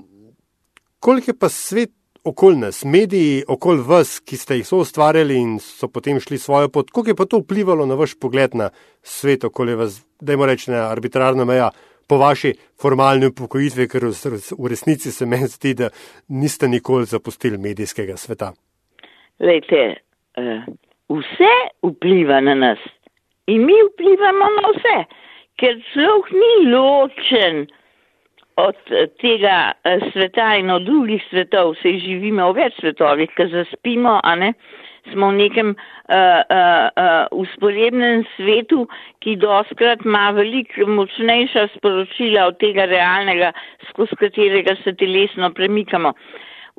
koliko 0.98 1.30
je 1.30 1.38
pa 1.38 1.48
svet 1.48 1.94
okoli 2.24 2.56
nas, 2.56 2.84
mediji 2.84 3.42
okoli 3.48 3.82
vas, 3.86 4.20
ki 4.20 4.36
ste 4.36 4.58
jih 4.60 4.66
so 4.66 4.82
ustvarjali 4.82 5.36
in 5.38 5.56
so 5.62 5.88
potem 5.88 6.20
šli 6.20 6.38
svojo 6.38 6.68
pot, 6.68 6.90
koliko 6.90 7.10
je 7.10 7.16
pa 7.18 7.26
to 7.26 7.42
vplivalo 7.42 7.86
na 7.86 7.94
vaš 7.94 8.14
pogled 8.20 8.54
na 8.54 8.70
svet 9.02 9.44
okoli 9.44 9.74
vas, 9.74 10.02
da 10.20 10.32
jim 10.32 10.44
reče 10.44 10.72
na 10.72 10.84
arbitrarno 10.90 11.44
meja, 11.44 11.70
po 12.08 12.18
vaši 12.18 12.52
formalni 12.82 13.30
upokojitvi, 13.30 13.88
ker 13.88 14.04
v 14.04 14.68
resnici 14.68 15.12
se 15.12 15.26
meni 15.26 15.48
zdi, 15.48 15.74
da 15.74 15.88
niste 16.28 16.68
nikoli 16.68 17.06
zapustili 17.08 17.58
medijskega 17.58 18.16
sveta. 18.16 18.52
Lejte, 19.40 19.82
uh, 20.36 20.66
vse 21.08 21.52
vpliva 21.82 22.40
na 22.40 22.54
nas 22.54 22.82
in 23.46 23.64
mi 23.66 23.78
vplivamo 23.88 24.50
na 24.58 24.74
vse, 24.74 24.96
ker 25.58 25.78
človek 25.92 26.30
ni 26.36 26.52
ločen 26.74 27.64
od 28.56 28.76
tega 29.20 29.72
sveta 30.12 30.54
in 30.60 30.70
od 30.70 30.82
drugih 30.82 31.22
svetov, 31.30 31.74
se 31.82 31.96
živimo 31.98 32.52
v 32.52 32.62
več 32.62 32.78
svetovih, 32.80 33.30
ker 33.36 33.48
zaspimo, 33.52 34.20
a 34.22 34.34
ne, 34.36 34.52
smo 35.10 35.32
v 35.32 35.38
nekem 35.40 35.74
uh, 35.74 36.14
uh, 36.14 36.86
uh, 36.94 37.26
usporednem 37.34 38.22
svetu, 38.36 38.86
ki 39.24 39.36
doskrat 39.42 40.04
ima 40.06 40.30
veliko 40.36 40.86
močnejša 40.86 41.68
sporočila 41.76 42.46
od 42.52 42.60
tega 42.62 42.86
realnega, 42.90 43.52
skozi 43.90 44.18
katerega 44.20 44.76
se 44.84 44.94
telesno 44.94 45.50
premikamo. 45.50 46.14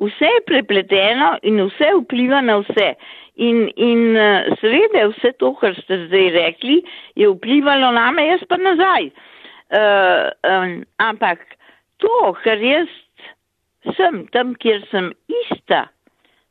Vse 0.00 0.30
je 0.30 0.46
prepleteno 0.46 1.36
in 1.42 1.60
vse 1.68 1.92
vpliva 2.00 2.40
na 2.42 2.58
vse. 2.64 2.94
In, 3.34 3.66
in 3.76 4.14
seveda 4.60 5.08
vse 5.10 5.34
to, 5.42 5.52
kar 5.58 5.74
ste 5.82 6.04
zdaj 6.06 6.30
rekli, 6.34 6.80
je 7.18 7.28
vplivalo 7.30 7.90
name, 7.94 8.26
jaz 8.30 8.42
pa 8.48 8.58
nazaj. 8.58 9.10
Uh, 9.74 10.28
um, 10.46 10.82
ampak 11.02 11.42
to, 12.04 12.34
kar 12.44 12.60
jaz 12.60 12.90
sem 13.96 14.24
tam, 14.32 14.54
kjer 14.60 14.84
sem 14.90 15.10
ista, 15.28 15.86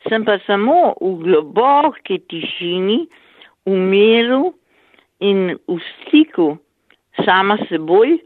sem 0.09 0.25
pa 0.25 0.37
samo 0.47 0.93
v 1.01 1.13
globoki 1.23 2.19
tišini, 2.29 3.03
v 3.69 3.77
miru 3.77 4.53
in 5.23 5.55
v 5.69 5.79
stiku 5.89 6.53
sama 7.23 7.57
seboj. 7.69 8.17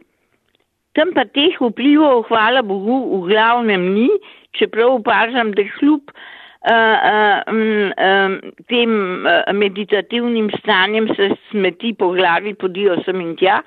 Tam 0.98 1.14
pa 1.14 1.28
teh 1.30 1.54
vplivov, 1.62 2.26
hvala 2.32 2.64
Bogu, 2.66 3.22
v 3.22 3.30
glavnem 3.30 3.84
ni, 3.94 4.10
čeprav 4.58 4.98
opažam, 4.98 5.54
da 5.54 5.68
kljub 5.78 6.10
uh, 6.10 6.98
uh, 6.98 7.40
um, 7.54 8.40
tem 8.66 8.92
uh, 9.22 9.46
meditativnim 9.54 10.50
stanjem 10.58 11.12
se 11.14 11.36
smeti 11.52 11.94
po 11.94 12.10
glavi, 12.18 12.56
podijo 12.58 12.98
sem 13.06 13.22
in 13.22 13.36
tja, 13.38 13.62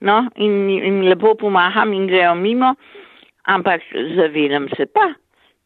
no, 0.00 0.28
in, 0.36 0.68
in 0.70 1.02
lepo 1.08 1.34
pomaham 1.34 1.92
in 1.92 2.06
grejo 2.06 2.34
mimo, 2.34 2.74
ampak 3.46 3.82
zavedam 4.16 4.68
se 4.76 4.86
pa, 4.86 5.12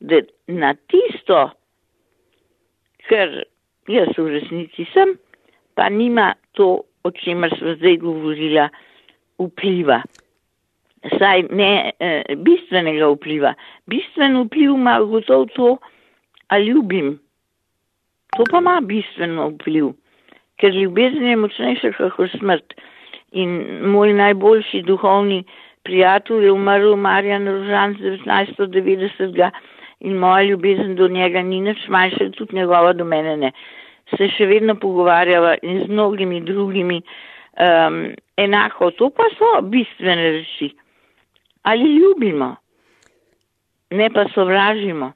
da 0.00 0.22
na 0.48 0.74
tisto, 0.88 1.50
ker 3.08 3.42
jaz 3.90 4.14
v 4.16 4.28
resnici 4.36 4.86
sem, 4.94 5.16
pa 5.74 5.88
nima 5.88 6.34
to, 6.56 6.84
o 7.04 7.10
čemer 7.10 7.52
smo 7.58 7.74
zdaj 7.78 7.96
govorila, 8.02 8.68
vpliva. 9.40 10.02
Saj 11.16 11.46
ne 11.48 11.92
eh, 11.96 12.36
bistvenega 12.36 13.08
vpliva. 13.14 13.54
Bistven 13.88 14.36
vpliv 14.44 14.74
ima 14.76 14.98
gotovo 15.00 15.46
to, 15.56 15.70
ali 16.52 16.66
ljubim. 16.66 17.14
To 18.36 18.44
pa 18.50 18.58
ima 18.58 18.80
bistveno 18.80 19.48
vpliv, 19.48 19.92
ker 20.60 20.74
ljubezen 20.74 21.26
je 21.26 21.36
močnejša 21.36 21.92
kot 22.16 22.30
smrt. 22.36 22.74
In 23.32 23.50
moj 23.92 24.12
najboljši 24.12 24.82
duhovni 24.82 25.44
prijatelj 25.82 26.44
je 26.44 26.52
umrl 26.52 26.96
Marjan 26.96 27.46
Rožan 27.48 27.94
1990 27.94 29.50
in 30.00 30.16
moja 30.16 30.42
ljubezen 30.42 30.96
do 30.96 31.08
njega 31.08 31.42
ni 31.42 31.60
nič 31.60 31.88
manjša, 31.88 32.30
tudi 32.30 32.56
njegova 32.56 32.92
do 32.92 33.04
mene 33.04 33.36
ne. 33.36 33.52
Se 34.16 34.28
še 34.28 34.46
vedno 34.46 34.74
pogovarjava 34.74 35.54
in 35.62 35.84
z 35.84 35.88
mnogimi 35.88 36.40
drugimi 36.40 37.02
um, 37.02 38.00
enako. 38.36 38.90
To 38.90 39.10
pa 39.10 39.28
so 39.38 39.60
bistvene 39.62 40.30
reči. 40.38 40.72
Ali 41.62 41.94
ljubimo, 41.94 42.56
ne 43.90 44.10
pa 44.10 44.24
sovražimo. 44.34 45.12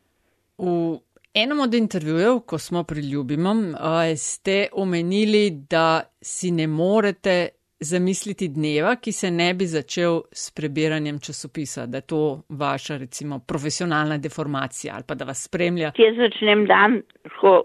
V 0.59 0.99
enem 1.35 1.61
od 1.61 1.75
intervjujev, 1.75 2.41
ko 2.47 2.59
smo 2.59 2.85
pri 2.85 3.01
ljubimom, 3.11 3.75
ste 4.17 4.69
omenili, 4.73 5.51
da 5.71 6.03
si 6.23 6.51
ne 6.51 6.67
morete 6.67 7.49
zamisliti 7.85 8.49
dneva, 8.49 8.97
ki 8.97 9.13
se 9.13 9.31
ne 9.31 9.53
bi 9.55 9.67
začel 9.69 10.23
s 10.33 10.51
prebiranjem 10.57 11.19
časopisa, 11.21 11.87
da 11.87 12.01
je 12.01 12.09
to 12.13 12.23
vaša 12.49 12.97
recimo 12.97 13.39
profesionalna 13.39 14.19
deformacija 14.19 14.95
ali 14.95 15.05
pa 15.09 15.15
da 15.15 15.25
vas 15.25 15.45
spremlja. 15.45 15.93
Jaz 15.99 16.17
začnem 16.17 16.67
dan, 16.67 17.03
ko 17.41 17.61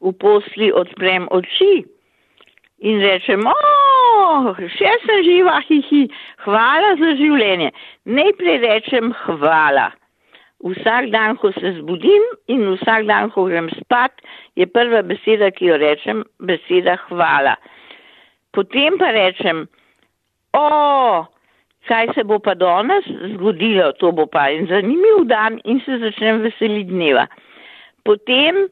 v 0.00 0.12
posli 0.20 0.72
odprem 0.72 1.28
oči 1.30 1.84
in 2.78 3.00
rečem, 3.00 3.46
o, 3.48 4.54
še 4.76 4.96
sem 5.04 5.22
živa, 5.24 5.60
hihi, 5.68 6.02
hvala 6.44 6.96
za 7.00 7.14
življenje. 7.20 7.70
Najprej 8.04 8.58
rečem 8.64 9.14
hvala. 9.24 9.92
Vsak 10.64 11.10
dan, 11.12 11.36
ko 11.36 11.52
se 11.52 11.74
zbudim 11.78 12.24
in 12.52 12.64
vsak 12.74 13.06
dan, 13.08 13.30
ko 13.32 13.44
grem 13.48 13.68
spat, 13.76 14.12
je 14.56 14.66
prva 14.66 15.02
beseda, 15.04 15.50
ki 15.52 15.68
jo 15.68 15.80
rečem, 15.80 16.24
beseda 16.40 16.96
hvala. 17.08 17.56
Potem 18.56 18.96
pa 18.96 19.10
rečem, 19.12 19.66
o, 20.56 20.66
kaj 21.88 22.14
se 22.16 22.24
bo 22.24 22.38
pa 22.40 22.54
danes 22.56 23.04
zgodilo, 23.34 23.90
to 24.00 24.12
bo 24.16 24.24
pa 24.26 24.48
en 24.54 24.64
zanimiv 24.70 25.26
dan 25.28 25.60
in 25.68 25.82
se 25.84 25.98
začnem 26.00 26.40
veseliti 26.46 26.88
dneva. 26.88 27.26
Potem 28.08 28.64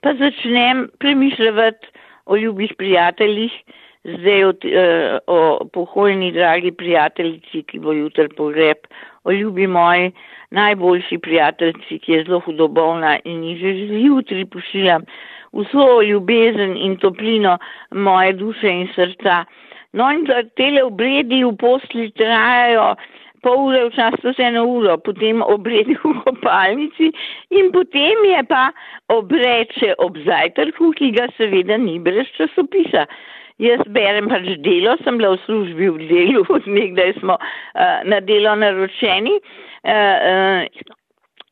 pa 0.00 0.14
začnem 0.16 0.86
premišljati 0.98 1.92
o 2.26 2.36
ljubih 2.36 2.72
prijateljih, 2.78 3.52
zdaj 4.06 4.44
o, 4.44 4.48
uh, 4.50 5.18
o 5.26 5.68
pokojni 5.72 6.32
dragi 6.32 6.72
prijateljici, 6.72 7.62
ki 7.68 7.78
bo 7.82 7.92
jutr 7.92 8.32
pogreb, 8.36 8.88
o 9.24 9.32
ljubi 9.32 9.66
moji 9.66 10.12
najboljši 10.50 11.18
prijateljici, 11.18 11.98
ki 11.98 12.12
je 12.12 12.24
zelo 12.24 12.40
hudobovna 12.40 13.18
in 13.24 13.42
ji 13.44 13.56
že 13.58 13.72
zjutri 13.92 14.44
pošiljam 14.46 15.04
vso 15.52 16.02
ljubezen 16.02 16.76
in 16.76 16.96
toplino 16.96 17.58
moje 17.92 18.32
duše 18.32 18.70
in 18.70 18.88
srca. 18.94 19.44
No 19.92 20.10
in 20.12 20.24
da 20.24 20.42
tele 20.56 20.82
obredi 20.84 21.44
v 21.44 21.54
posli 21.56 22.10
trajajo 22.18 22.96
pol 23.46 23.68
ure, 23.68 23.84
včasih 23.86 24.40
eno 24.42 24.64
uro, 24.66 24.96
potem 24.98 25.42
obredi 25.44 25.94
v 26.02 26.12
kopalnici 26.24 27.12
in 27.54 27.70
potem 27.72 28.24
je 28.26 28.42
pa 28.50 28.66
obreče 29.14 29.94
ob 30.02 30.18
zajtrku, 30.26 30.92
ki 30.98 31.12
ga 31.16 31.28
seveda 31.38 31.78
ni 31.78 31.98
brez 32.02 32.28
časopisa. 32.36 33.06
Jaz 33.62 33.80
berem 33.88 34.28
pač 34.28 34.50
delo, 34.66 34.98
sem 35.00 35.16
bila 35.16 35.32
v 35.32 35.40
službi 35.46 35.88
v 35.94 36.08
delu, 36.10 36.44
nekdaj 36.78 37.14
smo 37.22 37.38
uh, 37.38 37.98
na 38.04 38.20
delo 38.20 38.52
naročeni. 38.58 39.38
Uh, 39.86 40.16
uh, 40.32 40.94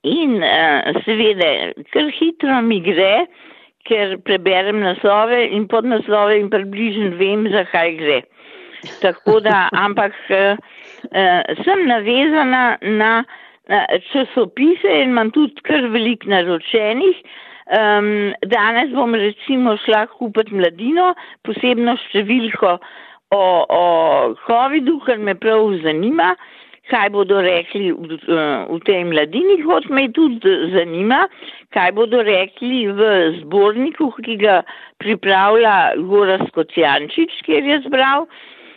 in 0.04 0.36
uh, 0.42 0.92
seveda, 1.06 1.72
kar 1.94 2.10
hitro 2.12 2.60
mi 2.66 2.82
gre, 2.84 3.24
ker 3.88 4.16
preberem 4.24 4.80
naslove 4.82 5.40
in 5.56 5.68
pod 5.68 5.84
naslove 5.88 6.38
in 6.40 6.50
približno 6.52 7.14
vem, 7.20 7.46
zakaj 7.52 7.96
gre. 8.00 8.20
Tako 9.02 9.40
da, 9.44 9.68
ampak 9.84 10.16
uh, 10.30 10.60
uh, 11.10 11.40
sem 11.64 11.86
navezana 11.88 12.64
na, 12.82 13.24
na 13.68 13.86
časopise 14.12 15.00
in 15.02 15.14
imam 15.14 15.30
tudi 15.32 15.64
kar 15.64 15.88
velik 15.92 16.26
naročenih. 16.28 17.22
Um, 17.64 18.34
danes 18.44 18.92
bom 18.92 19.14
recimo 19.16 19.76
šla 19.80 20.04
kupiti 20.12 20.52
mladino, 20.52 21.14
posebno 21.48 21.96
številko 21.96 22.74
o, 23.32 23.44
o 23.64 23.84
COVID-u, 24.44 24.98
ker 25.06 25.18
me 25.18 25.32
prav 25.34 25.72
zanima 25.84 26.34
kaj 26.90 27.10
bodo 27.14 27.40
rekli 27.40 27.92
v, 27.92 28.18
v 28.68 28.78
tej 28.84 29.04
mladini, 29.08 29.58
kot 29.64 29.86
me 29.88 30.06
tudi 30.12 30.52
zanima, 30.74 31.24
kaj 31.74 31.92
bodo 31.96 32.22
rekli 32.26 32.84
v 32.92 33.10
zborniku, 33.40 34.10
ki 34.24 34.36
ga 34.42 34.60
pripravlja 35.02 35.96
Goras 36.10 36.44
Kocijančič, 36.56 37.40
kjer 37.46 37.64
je 37.70 37.80
zbral 37.86 38.26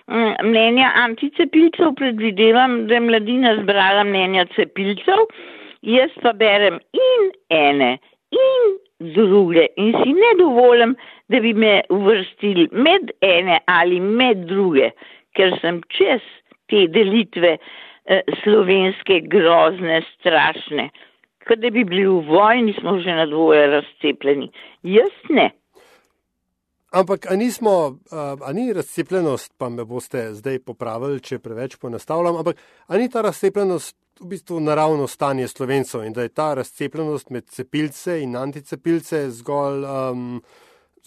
mm, 0.07 0.47
mnenja 0.47 0.93
anticepilcev, 1.03 1.93
predvidevam, 1.99 2.85
da 2.87 2.97
je 2.97 3.05
mladina 3.09 3.55
zbrala 3.61 4.07
mnenja 4.07 4.47
cepilcev, 4.55 5.27
jaz 5.83 6.13
pa 6.23 6.33
berem 6.33 6.79
in 6.95 7.29
ene 7.53 7.97
in 8.31 8.77
druge. 9.13 9.67
In 9.77 9.91
si 9.99 10.15
ne 10.15 10.31
dovolim, 10.39 10.95
da 11.27 11.43
bi 11.43 11.51
me 11.53 11.81
uvrstili 11.93 12.69
med 12.71 13.11
ene 13.21 13.59
ali 13.67 13.99
med 13.99 14.47
druge, 14.47 14.93
ker 15.35 15.51
sem 15.61 15.83
čez 15.91 16.23
te 16.71 16.87
delitve 16.91 17.57
Eh, 17.57 17.86
slovenske 18.43 19.21
grozne, 19.27 20.01
strašne. 20.19 20.89
Kot 21.47 21.59
da 21.63 21.69
bi 21.71 21.83
bili 21.87 22.07
v 22.07 22.23
vojni, 22.27 22.73
smo 22.79 22.97
že 22.99 23.15
na 23.15 23.25
dvoje 23.25 23.67
razcepljeni. 23.67 24.51
Jaz 24.83 25.15
ne. 25.29 25.51
Ampak, 26.91 27.27
a, 27.31 27.35
nismo, 27.35 27.99
a 28.41 28.53
ni 28.53 28.73
razcepljenost, 28.73 29.53
pa 29.57 29.69
me 29.69 29.85
boste 29.85 30.29
zdaj 30.33 30.59
popravili, 30.59 31.19
če 31.19 31.39
preveč 31.39 31.75
ponastavljam, 31.75 32.39
ampak 32.39 32.61
a 32.87 32.97
ni 32.97 33.09
ta 33.11 33.21
razcepljenost 33.21 33.95
v 34.21 34.29
bistvu 34.31 34.59
naravno 34.59 35.07
stanje 35.07 35.47
slovencev 35.47 36.05
in 36.07 36.13
da 36.13 36.23
je 36.23 36.33
ta 36.33 36.53
razcepljenost 36.53 37.29
med 37.29 37.45
cepilce 37.45 38.21
in 38.23 38.35
anticepilce 38.35 39.27
zgolj. 39.29 39.83
Um, 39.83 40.41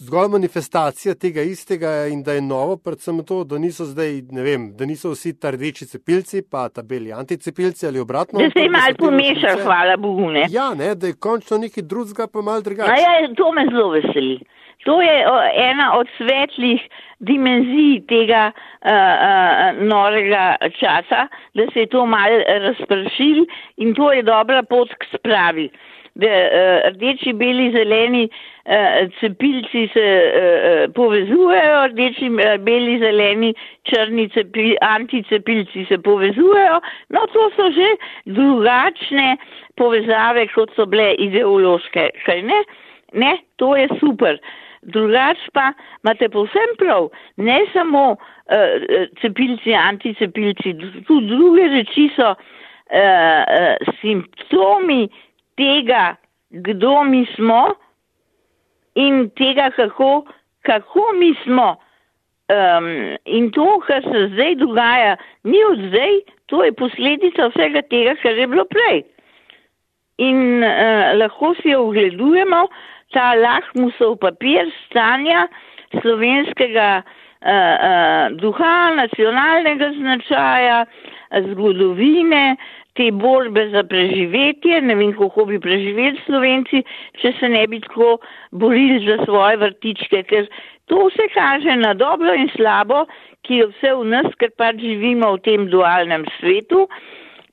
zgolj 0.05 0.29
manifestacija 0.31 1.13
tega 1.15 1.41
istega 1.41 1.91
in 2.13 2.23
da 2.23 2.33
je 2.33 2.41
novo, 2.41 2.77
predvsem 2.77 3.19
to, 3.25 3.43
da 3.43 3.57
niso 3.57 3.85
zdaj, 3.85 4.21
ne 4.31 4.45
vem, 4.45 4.63
da 4.77 4.85
niso 4.85 5.11
vsi 5.13 5.35
ta 5.39 5.51
rdeči 5.53 5.85
cepilci, 5.91 6.41
pa 6.51 6.69
ta 6.69 6.81
beli 6.83 7.13
anticepilci 7.13 7.87
ali 7.87 7.99
obratno. 7.99 8.39
Da 8.39 8.49
se 8.49 8.65
je 8.65 8.69
mal 8.69 8.95
pomešal, 8.97 9.61
hvala 9.63 9.97
Bogu. 9.97 10.31
Ne? 10.31 10.47
Ja, 10.49 10.71
ne, 10.73 10.95
da 10.95 11.11
je 11.11 11.19
končno 11.27 11.57
nekaj 11.57 11.83
drugega, 11.83 12.27
pa 12.33 12.41
mal 12.41 12.65
drugače. 12.65 12.97
Ja, 13.01 13.29
to 13.37 13.51
me 13.51 13.67
zelo 13.69 13.93
veseli. 13.97 14.39
To 14.85 14.97
je 15.01 15.15
ena 15.69 15.91
od 15.93 16.07
svetlih 16.17 16.81
dimenzij 17.19 18.01
tega 18.09 18.47
uh, 18.49 18.89
uh, 18.89 19.83
norega 19.85 20.55
časa, 20.79 21.27
da 21.53 21.67
se 21.73 21.85
je 21.85 21.89
to 21.93 22.05
mal 22.05 22.41
razpršil 22.65 23.45
in 23.77 23.93
to 23.93 24.11
je 24.11 24.23
dobra 24.25 24.63
pot 24.63 24.89
k 24.97 25.05
spravi. 25.13 25.69
Uh, 25.69 25.90
rdeči, 26.15 27.33
beli, 27.33 27.71
zeleni 27.71 28.27
uh, 28.27 29.09
cepilci 29.19 29.89
se 29.93 30.05
uh, 30.05 30.93
povezujejo, 30.93 31.87
rdeči, 31.87 32.29
beli, 32.59 32.99
zeleni, 32.99 33.53
črni 33.83 34.29
cepil, 34.29 34.75
anticepilci 34.81 35.85
se 35.85 35.97
povezujejo. 35.97 36.81
No, 37.09 37.25
to 37.33 37.49
so 37.55 37.71
že 37.71 37.95
drugačne 38.25 39.37
povezave, 39.75 40.47
kot 40.53 40.75
so 40.75 40.85
bile 40.85 41.13
ideološke. 41.15 42.09
Kaj 42.25 42.41
ne? 42.41 42.63
Ne, 43.13 43.37
to 43.55 43.75
je 43.75 43.87
super. 43.99 44.37
Drugač 44.81 45.37
pa 45.53 45.73
imate 46.03 46.29
povsem 46.33 46.71
prav, 46.79 47.11
ne 47.37 47.59
samo 47.73 48.15
uh, 48.17 49.07
cepilci, 49.21 49.73
anticepilci, 49.77 50.73
tudi 51.07 51.27
druge 51.29 51.67
reči 51.69 52.09
so 52.15 52.33
uh, 52.33 52.37
uh, 52.97 53.91
simptomi 54.01 55.05
tega, 55.61 56.15
kdo 56.49 57.03
mi 57.03 57.25
smo 57.35 57.61
in 58.95 59.29
tega, 59.37 59.69
kako, 59.77 60.25
kako 60.61 61.05
mi 61.19 61.33
smo. 61.43 61.75
Um, 62.51 63.15
in 63.25 63.51
to, 63.51 63.79
kar 63.87 64.03
se 64.03 64.27
zdaj 64.33 64.55
dogaja, 64.59 65.15
ni 65.43 65.63
od 65.71 65.79
zdaj, 65.87 66.17
to 66.51 66.63
je 66.63 66.73
posledica 66.73 67.47
vsega 67.47 67.81
tega, 67.81 68.15
kar 68.23 68.35
je 68.35 68.47
bilo 68.47 68.65
prej. 68.67 69.05
In 70.17 70.59
uh, 70.63 71.13
lahko 71.15 71.53
si 71.61 71.75
ogledujemo, 71.75 72.65
ta 73.15 73.31
lahmusov 73.39 74.17
papir 74.19 74.67
stanja 74.89 75.47
slovenskega 76.01 76.89
uh, 76.99 77.15
uh, 77.41 78.35
duha, 78.41 78.75
nacionalnega 78.99 79.91
značaja, 79.95 80.85
zgodovine, 81.47 82.55
te 82.93 83.11
borbe 83.11 83.69
za 83.71 83.83
preživetje, 83.87 84.81
ne 84.81 84.95
vem, 84.99 85.13
kako 85.15 85.45
bi 85.49 85.59
preživeli 85.63 86.19
slovenci, 86.25 86.83
če 87.21 87.33
se 87.39 87.49
ne 87.49 87.63
bi 87.71 87.79
tako 87.83 88.17
borili 88.51 88.99
za 89.05 89.21
svoje 89.25 89.57
vrtičke, 89.61 90.23
ker 90.27 90.49
to 90.91 91.07
vse 91.07 91.29
kaže 91.33 91.75
na 91.79 91.93
dobro 91.93 92.35
in 92.35 92.51
slabo, 92.55 93.05
ki 93.47 93.61
je 93.61 93.71
vse 93.71 93.95
v 93.95 94.07
nas, 94.11 94.29
ker 94.39 94.51
pač 94.59 94.81
živimo 94.83 95.33
v 95.37 95.43
tem 95.47 95.67
dualnem 95.71 96.27
svetu. 96.39 96.87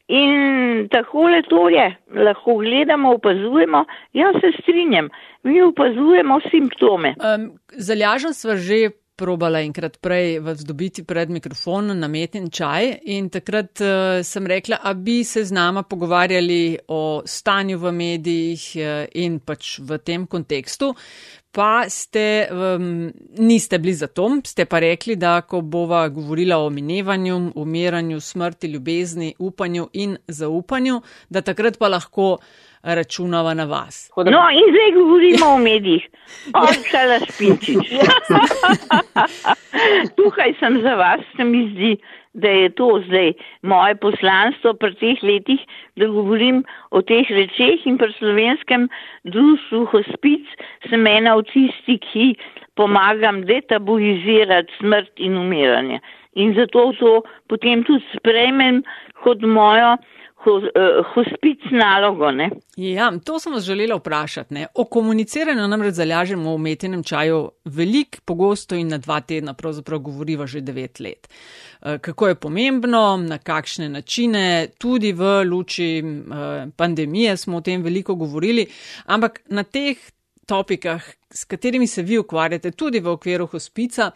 In 0.08 0.86
tako 0.88 1.26
le 1.28 1.42
to 1.44 1.66
je, 1.68 1.84
lahko 2.16 2.54
gledamo, 2.62 3.12
opazujemo, 3.18 3.84
jaz 4.16 4.38
se 4.40 4.54
strinjam, 4.56 5.10
mi 5.44 5.60
opazujemo 5.62 6.40
simptome. 6.48 7.12
Um, 7.20 7.50
Zalažen 7.76 8.32
sva 8.32 8.56
že 8.56 8.88
probala 9.18 9.60
enkrat 9.64 9.98
prej 10.00 10.38
vas 10.44 10.62
dobiti 10.64 11.02
pred 11.04 11.30
mikrofon 11.34 11.92
na 11.98 12.08
metin 12.08 12.50
čaj. 12.50 12.92
In 13.14 13.28
takrat 13.34 13.82
uh, 13.82 14.20
sem 14.24 14.46
rekla, 14.46 14.78
a 14.82 14.94
bi 14.94 15.20
se 15.24 15.44
z 15.44 15.54
nama 15.54 15.82
pogovarjali 15.82 16.78
o 16.88 17.22
stanju 17.26 17.78
v 17.82 17.92
medijih 17.92 18.68
uh, 18.76 19.02
in 19.18 19.40
pač 19.40 19.78
v 19.82 19.98
tem 19.98 20.26
kontekstu. 20.26 20.94
Pa 21.50 21.88
ste, 21.88 22.46
um, 22.52 23.08
niste 23.40 23.78
bili 23.80 23.94
za 23.96 24.06
to, 24.06 24.28
ste 24.44 24.66
pa 24.68 24.78
rekli, 24.84 25.16
da 25.16 25.40
ko 25.40 25.62
bova 25.64 26.04
govorila 26.12 26.58
o 26.60 26.70
minevanju, 26.70 27.38
umiranju, 27.56 28.20
smrti, 28.20 28.68
ljubezni, 28.68 29.32
upanju 29.38 29.88
in 29.92 30.16
zaupanju, 30.28 31.00
da 31.28 31.42
takrat 31.42 31.78
pa 31.80 31.88
lahko 31.88 32.36
računava 32.82 33.54
na 33.54 33.64
vas. 33.64 34.10
No, 34.16 34.42
in 34.50 34.70
zdaj 34.74 34.92
govorimo 34.94 35.46
o 35.54 35.58
medijih. 35.58 36.08
Očala 36.54 37.18
spinčič. 37.28 37.92
Tukaj 40.16 40.54
sem 40.60 40.80
za 40.82 40.94
vas, 40.94 41.20
se 41.36 41.44
mi 41.44 41.68
zdi 41.74 41.96
da 42.38 42.48
je 42.48 42.68
to 42.68 43.02
zdaj 43.06 43.32
moje 43.62 43.94
poslanstvo 43.94 44.74
pri 44.74 44.94
teh 44.94 45.22
letih, 45.22 45.60
da 45.96 46.06
govorim 46.06 46.62
o 46.90 47.02
teh 47.02 47.26
rečeh 47.30 47.86
in 47.86 47.98
pri 47.98 48.12
slovenskem 48.18 48.88
društvu 49.24 49.84
hospic 49.92 50.46
sem 50.88 51.06
ena 51.06 51.34
od 51.36 51.50
tistih, 51.52 51.98
ki 52.12 52.36
pomagam 52.78 53.42
detabuizirati 53.46 54.78
smrt 54.78 55.10
in 55.16 55.36
umiranje. 55.36 56.00
In 56.34 56.54
zato 56.54 56.92
to 57.00 57.22
potem 57.48 57.82
tudi 57.84 58.04
sprejmem 58.14 58.84
kot 59.24 59.42
mojo 59.42 59.96
hospic 61.14 61.68
nalogo. 61.70 62.30
Ne? 62.30 62.50
Ja, 62.76 63.10
to 63.24 63.38
sem 63.38 63.52
vas 63.52 63.64
želela 63.64 63.96
vprašati. 63.96 64.54
Ne? 64.54 64.66
O 64.74 64.84
komuniciranju 64.84 65.68
namreč 65.68 65.94
zalažemo 65.94 66.50
v 66.50 66.54
umetnem 66.54 67.02
čaju 67.02 67.40
veliko, 67.64 68.22
pogosto 68.24 68.76
in 68.76 68.88
na 68.88 68.98
dva 68.98 69.20
tedna, 69.20 69.54
pravzaprav 69.54 69.98
govoriva 69.98 70.46
že 70.46 70.60
devet 70.60 71.00
let. 71.00 71.28
Eh, 71.82 71.98
kako 71.98 72.28
je 72.28 72.34
pomembno, 72.34 73.16
na 73.16 73.38
kakšne 73.38 73.88
načine, 73.88 74.68
tudi 74.78 75.12
v 75.12 75.42
luči 75.44 75.98
eh, 75.98 76.66
pandemije 76.76 77.36
smo 77.36 77.56
o 77.56 77.60
tem 77.60 77.82
veliko 77.82 78.14
govorili, 78.14 78.66
ampak 79.06 79.40
na 79.48 79.62
teh 79.62 79.98
topikah, 80.48 81.02
s 81.30 81.44
katerimi 81.44 81.86
se 81.86 82.02
vi 82.02 82.18
ukvarjate, 82.18 82.70
tudi 82.70 83.00
v 83.00 83.08
okviru 83.08 83.46
hospica, 83.46 84.10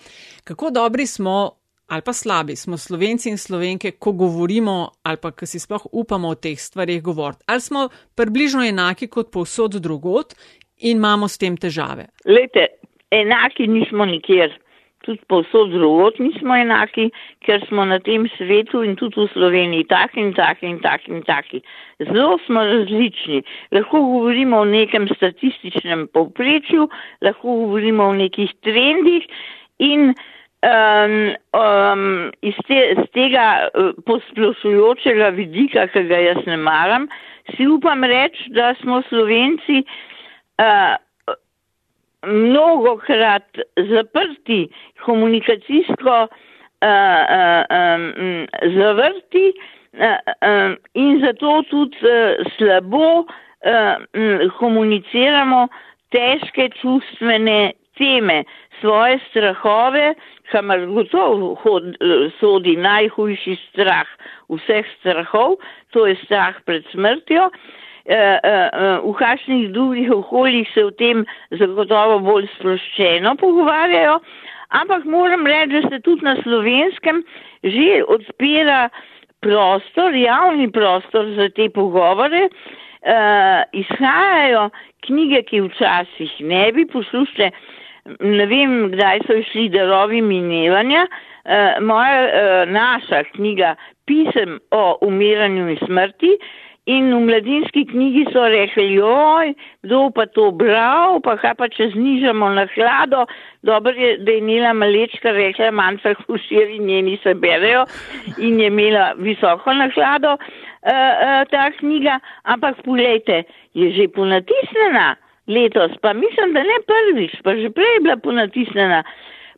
kako 0.44 0.70
dobri 0.70 1.06
smo 1.06 1.61
ali 1.92 2.02
pa 2.04 2.12
slabi 2.12 2.56
smo 2.56 2.76
slovenci 2.76 3.28
in 3.28 3.38
slovenke, 3.38 3.90
ko 3.98 4.12
govorimo 4.12 4.88
ali 5.04 5.18
pa 5.22 5.30
ko 5.30 5.46
si 5.46 5.58
sploh 5.60 5.84
upamo 5.92 6.28
o 6.32 6.34
teh 6.34 6.56
stvarih 6.56 7.02
govoriti. 7.02 7.44
Ali 7.46 7.60
smo 7.60 7.88
približno 8.16 8.64
enaki 8.64 9.06
kot 9.12 9.28
povsod 9.32 9.76
drugot 9.76 10.32
in 10.80 10.96
imamo 10.96 11.28
s 11.28 11.38
tem 11.38 11.56
težave? 11.56 12.08
Lete, 12.24 12.66
enaki 13.10 13.68
nismo 13.68 14.08
nikjer. 14.08 14.56
Tudi 15.04 15.20
povsod 15.28 15.74
drugot 15.74 16.18
nismo 16.22 16.56
enaki, 16.56 17.10
ker 17.44 17.60
smo 17.68 17.84
na 17.84 17.98
tem 18.00 18.24
svetu 18.38 18.84
in 18.86 18.96
tudi 18.96 19.20
v 19.20 19.28
Sloveniji 19.34 19.88
taki 19.90 20.20
in 20.22 20.32
taki 20.32 20.70
in 20.70 20.80
taki 20.80 21.12
in 21.12 21.22
taki. 21.28 21.60
Zelo 22.00 22.38
smo 22.46 22.62
različni. 22.64 23.42
Lahko 23.74 24.00
govorimo 24.00 24.62
o 24.62 24.64
nekem 24.64 25.10
statističnem 25.12 26.06
povprečju, 26.14 26.88
lahko 27.20 27.56
govorimo 27.66 28.08
o 28.08 28.14
nekih 28.16 28.54
trendih 28.62 29.26
in 29.78 30.14
um, 30.62 31.34
um, 31.52 32.32
iz, 32.42 32.54
te, 32.66 32.78
iz 32.94 33.06
tega 33.14 33.46
uh, 33.74 33.92
posplošujočega 34.06 35.32
vidika, 35.36 35.86
ki 35.92 36.06
ga 36.10 36.20
jaz 36.22 36.42
ne 36.46 36.56
maram, 36.56 37.08
si 37.56 37.66
upam 37.66 38.04
reči, 38.06 38.50
da 38.54 38.72
smo 38.80 39.02
Slovenci 39.08 39.82
uh, 39.82 40.94
mnogokrat 42.26 43.58
zaprti, 43.90 44.68
komunikacijsko 45.04 46.16
uh, 46.22 46.28
uh, 46.86 47.62
um, 47.78 48.46
zavrti 48.76 49.46
uh, 49.98 50.18
um, 50.46 50.76
in 50.94 51.20
zato 51.24 51.62
tudi 51.70 51.98
uh, 52.06 52.46
slabo 52.56 53.18
uh, 53.18 53.26
um, 54.14 54.50
komuniciramo 54.58 55.66
težke 56.14 56.68
čustvene 56.80 57.72
teme, 58.02 58.42
svoje 58.80 59.18
strahove, 59.30 60.14
kamor 60.50 60.86
gotovo 60.90 61.54
sodi 62.40 62.74
najhujši 62.76 63.54
strah 63.70 64.08
vseh 64.50 64.86
strahov, 64.98 65.60
to 65.94 66.06
je 66.10 66.18
strah 66.24 66.58
pred 66.66 66.84
smrtjo. 66.90 67.48
E, 68.02 68.18
e, 68.18 68.54
v 69.06 69.12
kakšnih 69.14 69.70
drugih 69.70 70.10
okoljih 70.10 70.66
se 70.74 70.84
o 70.84 70.90
tem 70.90 71.22
zagotovo 71.54 72.18
bolj 72.26 72.48
sproščeno 72.56 73.36
pogovarjajo, 73.38 74.18
ampak 74.74 75.06
moram 75.06 75.46
reči, 75.46 75.78
da 75.78 75.82
se 75.88 76.02
tudi 76.02 76.26
na 76.26 76.34
slovenskem 76.42 77.22
že 77.62 78.02
odpira 78.10 78.88
prostor, 79.42 80.14
javni 80.18 80.66
prostor 80.70 81.30
za 81.38 81.48
te 81.54 81.68
pogovore. 81.70 82.48
Uh, 83.02 83.66
izhajajo 83.74 84.68
knjige, 85.02 85.40
ki 85.42 85.60
včasih 85.64 86.34
ne 86.46 86.68
bi 86.72 86.84
poslušali, 86.86 87.48
ne 88.20 88.46
vem, 88.46 88.90
kdaj 88.92 89.22
so 89.26 89.36
išli 89.38 89.68
darovi 89.72 90.22
minevanja. 90.22 91.06
Uh, 91.42 91.82
moja, 91.82 92.18
uh, 92.22 92.70
naša 92.70 93.24
knjiga 93.34 93.74
Pisem 94.06 94.58
o 94.70 94.98
umiranju 95.02 95.68
in 95.70 95.78
smrti 95.86 96.36
in 96.90 97.12
v 97.14 97.20
mladinski 97.22 97.84
knjigi 97.86 98.24
so 98.34 98.42
rekli, 98.50 98.88
joj, 98.96 99.52
kdo 99.86 100.10
pa 100.14 100.26
to 100.26 100.50
bral, 100.50 101.20
pa 101.22 101.36
kaj 101.38 101.54
pa 101.58 101.68
če 101.70 101.92
znižamo 101.94 102.48
na 102.56 102.66
hlado. 102.74 103.26
Dobro 103.62 103.94
je, 103.94 104.16
da 104.18 104.34
je 104.34 104.42
imela 104.42 104.72
malečka 104.74 105.30
rekla, 105.30 105.70
manjša 105.70 106.14
huširi 106.26 106.78
njeni 106.78 107.18
se 107.22 107.34
berejo 107.34 107.84
in 108.38 108.60
je 108.60 108.66
imela 108.66 109.12
visoko 109.18 109.74
na 109.74 109.90
hlado 109.94 110.34
uh, 110.34 110.40
uh, 110.42 111.42
ta 111.50 111.70
knjiga, 111.78 112.18
ampak 112.42 112.82
pogledajte, 112.82 113.44
je 113.74 113.92
že 113.94 114.08
ponatisnjena 114.08 115.14
letos, 115.52 115.92
pa 116.00 116.12
mislim, 116.12 116.54
da 116.56 116.62
ne 116.66 116.78
prvič, 116.88 117.36
pa 117.44 117.54
že 117.56 117.70
prej 117.70 117.94
je 117.94 118.00
bila 118.00 118.16
ponatisnjena. 118.16 119.02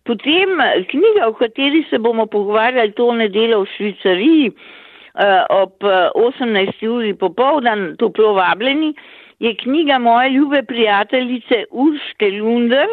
Potem 0.04 0.60
eh, 0.60 0.84
knjiga, 0.90 1.28
o 1.28 1.34
kateri 1.38 1.84
se 1.90 1.98
bomo 1.98 2.26
pogovarjali 2.26 2.92
to 2.92 3.12
nedeljo 3.12 3.62
v 3.62 3.70
Švicariji 3.76 4.50
uh, 4.50 5.44
ob 5.50 5.80
18. 5.80 6.74
Eh, 6.82 6.88
uri 6.88 7.14
popovdan, 7.14 7.94
toplo 7.96 8.34
vabljeni, 8.36 8.94
je 9.38 9.54
knjiga 9.62 9.98
moje 9.98 10.30
ljube 10.30 10.62
prijateljice 10.62 11.64
Urške 11.70 12.30
Lunder, 12.40 12.88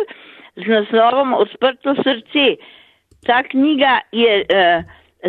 z 0.56 0.68
naslovom 0.68 1.34
Odprto 1.34 1.96
srce. 1.96 2.56
Ta 3.26 3.44
knjiga 3.44 4.00
je, 4.12 4.46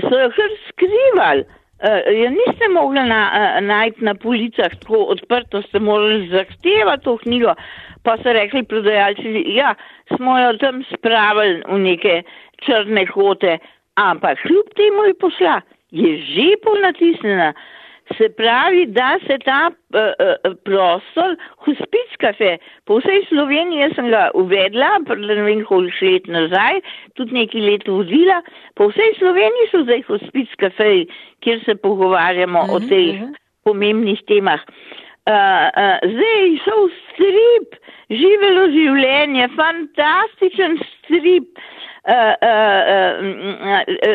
so 0.01 0.19
jo 0.19 0.31
kar 0.33 0.55
skrivali. 0.69 1.45
Uh, 1.83 1.99
ja 2.15 2.31
niste 2.31 2.69
mogli 2.71 3.03
na, 3.09 3.23
uh, 3.35 3.65
najti 3.67 4.05
na 4.07 4.15
policah 4.15 4.71
tako 4.81 5.05
odprto, 5.15 5.63
ste 5.63 5.81
morali 5.83 6.29
zahtevati 6.31 7.05
to 7.05 7.17
knjigo, 7.25 7.55
pa 8.07 8.17
so 8.23 8.33
rekli 8.33 8.63
prodajalci, 8.63 9.43
ja, 9.57 9.75
smo 10.15 10.39
jo 10.39 10.53
tam 10.63 10.83
spravili 10.95 11.63
v 11.67 11.79
neke 11.79 12.23
črne 12.63 13.07
kote, 13.07 13.59
ampak 13.99 14.39
kljub 14.47 14.71
temu 14.79 15.09
je 15.11 15.15
pošla, 15.15 15.61
je 15.91 16.17
že 16.23 16.49
ponatisnjena. 16.63 17.53
Se 18.19 18.29
pravi, 18.29 18.87
da 18.87 19.19
se 19.27 19.39
ta 19.45 19.71
uh, 19.71 20.55
prostor, 20.67 21.37
hospic 21.65 22.17
kafe, 22.21 22.57
po 22.85 22.99
vsej 22.99 23.23
Sloveniji, 23.29 23.85
jaz 23.85 23.95
sem 23.97 24.09
ga 24.11 24.25
uvedla, 24.35 24.91
ne 25.07 25.37
vem 25.47 25.63
koliko 25.65 26.09
let 26.11 26.27
nazaj, 26.27 26.81
tudi 27.17 27.39
nekaj 27.39 27.63
let 27.63 27.87
vodila, 27.89 28.41
po 28.75 28.91
vsej 28.91 29.15
Sloveniji 29.21 29.71
so 29.71 29.85
zdaj 29.87 30.03
hospic 30.11 30.51
kafe, 30.59 30.91
kjer 31.47 31.63
se 31.65 31.75
pogovarjamo 31.75 32.61
uh 32.61 32.67
-huh, 32.67 32.77
o 32.77 32.79
mhm, 32.81 32.89
teh 32.89 33.09
uh 33.09 33.21
mhm. 33.21 33.31
-huh. 33.31 33.37
pomembnih 33.65 34.21
temah. 34.27 34.61
Uh, 35.31 35.71
uh, 35.79 35.99
zdaj 36.03 36.37
je 36.43 36.59
šel 36.65 36.89
strip, 37.13 37.69
živelo 38.11 38.67
življenje, 38.75 39.49
fantastičen 39.57 40.79
strip. 40.99 41.49
Uh, 41.57 41.83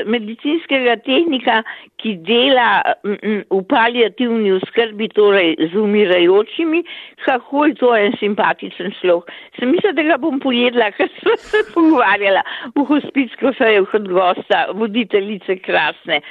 medicinskega 0.05 0.97
tehnika, 1.05 1.61
ki 2.01 2.17
dela 2.27 2.83
v 3.03 3.61
palijativni 3.69 4.51
oskrbi, 4.57 5.07
torej 5.15 5.55
z 5.71 5.79
umirajočimi, 5.79 6.83
kako 7.25 7.65
je 7.65 7.77
to 7.79 7.93
en 7.95 8.13
simpatičen 8.19 8.91
človek. 8.99 9.31
Sem 9.59 9.71
mislila, 9.71 9.95
da 9.95 10.03
ga 10.03 10.19
bom 10.19 10.39
pojedla, 10.43 10.91
ker 10.97 11.09
sem 11.21 11.39
se 11.47 11.63
pogovarjala 11.73 12.43
v 12.75 12.85
hospicko 12.91 13.55
fejo 13.57 13.87
kot 13.91 14.11
gosta, 14.11 14.67
voditeljice 14.75 15.59
krasne, 15.63 16.21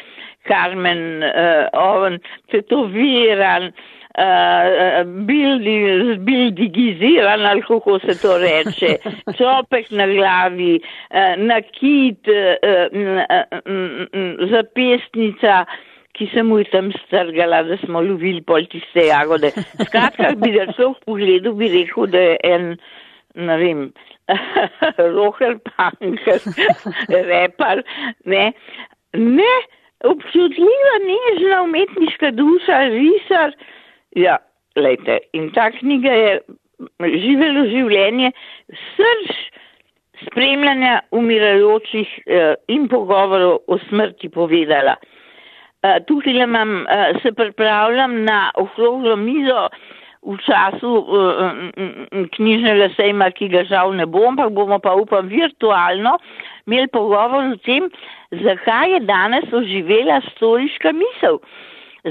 Carmen 0.46 1.24
uh, 1.26 1.66
Oven, 1.74 2.20
tetoviran. 2.52 3.72
Uh, 3.72 3.96
bildigiziran, 6.26 7.46
ali 7.46 7.62
kako 7.62 7.98
se 7.98 8.20
to 8.22 8.38
reče, 8.38 8.96
čopek 9.38 9.90
na 9.90 10.06
glavi, 10.06 10.80
uh, 10.80 11.34
nakit, 11.36 12.28
uh, 12.28 12.56
uh, 12.92 14.48
zapestnica, 14.50 15.64
ki 16.16 16.30
se 16.32 16.42
mu 16.42 16.62
tam 16.72 16.92
strgala, 17.06 17.62
da 17.62 17.76
smo 17.84 18.00
lovili 18.00 18.40
pol 18.42 18.64
tiste 18.72 19.04
jagode. 19.10 19.50
Skratka, 19.84 20.32
bi 20.40 20.54
ga 20.54 20.70
šel 20.72 20.94
v 20.94 21.00
pogledu, 21.04 21.52
bi 21.58 21.68
rekel, 21.74 22.08
da 22.12 22.22
je 22.24 22.36
en, 22.54 22.68
ne 23.36 23.56
vem, 23.60 23.82
roher 25.16 25.58
punk, 25.68 26.24
repar, 27.30 27.84
ne, 28.24 28.52
ne, 29.12 29.54
občutljiva, 30.08 30.94
nežna 31.04 31.62
umetniška 31.68 32.32
duša, 32.36 32.80
risar, 32.96 33.52
Ja, 34.16 34.38
lejte, 34.76 35.20
in 35.36 35.50
ta 35.52 35.68
knjiga 35.74 36.12
je 36.16 36.32
živelo 37.20 37.66
življenje, 37.68 38.32
srž 38.96 39.36
spremljanja 40.24 41.02
umirajočih 41.12 42.14
eh, 42.24 42.54
in 42.72 42.88
pogovorov 42.88 43.60
o 43.68 43.78
smrti 43.88 44.30
povedala. 44.32 44.96
Eh, 45.84 46.00
tukaj 46.08 46.40
imam, 46.42 46.86
eh, 46.86 47.12
se 47.22 47.32
pripravljam 47.32 48.24
na 48.24 48.50
okroglo 48.54 49.16
mizo 49.16 49.68
v 50.22 50.38
času 50.46 50.92
eh, 51.04 52.26
knjižnega 52.36 52.88
sejma, 52.96 53.30
ki 53.30 53.48
ga 53.52 53.62
žal 53.68 53.92
ne 53.94 54.06
bom, 54.06 54.32
ampak 54.32 54.54
bomo 54.56 54.78
pa 54.78 54.94
upam 54.96 55.28
virtualno 55.28 56.16
imeli 56.66 56.88
pogovor 56.88 57.52
o 57.52 57.56
tem, 57.62 57.90
zakaj 58.32 58.92
je 58.94 59.00
danes 59.06 59.52
oživela 59.52 60.20
storiška 60.32 60.92
misel 60.92 61.38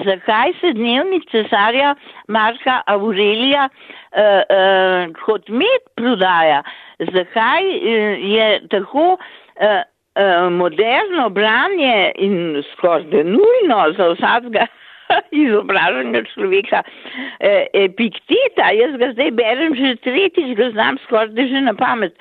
zakaj 0.03 0.53
se 0.61 0.73
dnevni 0.73 1.21
cesarja 1.31 1.95
Marka 2.27 2.81
Aurelija 2.87 3.69
uh, 3.69 4.21
uh, 4.21 5.13
kot 5.25 5.49
med 5.49 5.83
prodaja, 5.95 6.63
zakaj 6.99 7.63
uh, 7.63 8.31
je 8.35 8.61
tako 8.69 9.13
uh, 9.15 9.81
uh, 10.15 10.51
moderno 10.51 11.29
branje 11.29 12.11
in 12.15 12.63
skoraj 12.73 13.23
nujno 13.23 13.93
za 13.97 14.09
vsakega 14.13 14.67
izobraženega 15.43 16.23
človeka 16.33 16.83
eh, 17.39 17.67
epikteta, 17.73 18.71
jaz 18.73 18.97
ga 18.99 19.11
zdaj 19.13 19.31
berem 19.37 19.75
že 19.77 19.95
tretjič, 20.05 20.55
ga 20.57 20.71
znam 20.73 20.99
skoraj 21.05 21.47
že 21.49 21.61
na 21.61 21.73
pamet. 21.77 22.15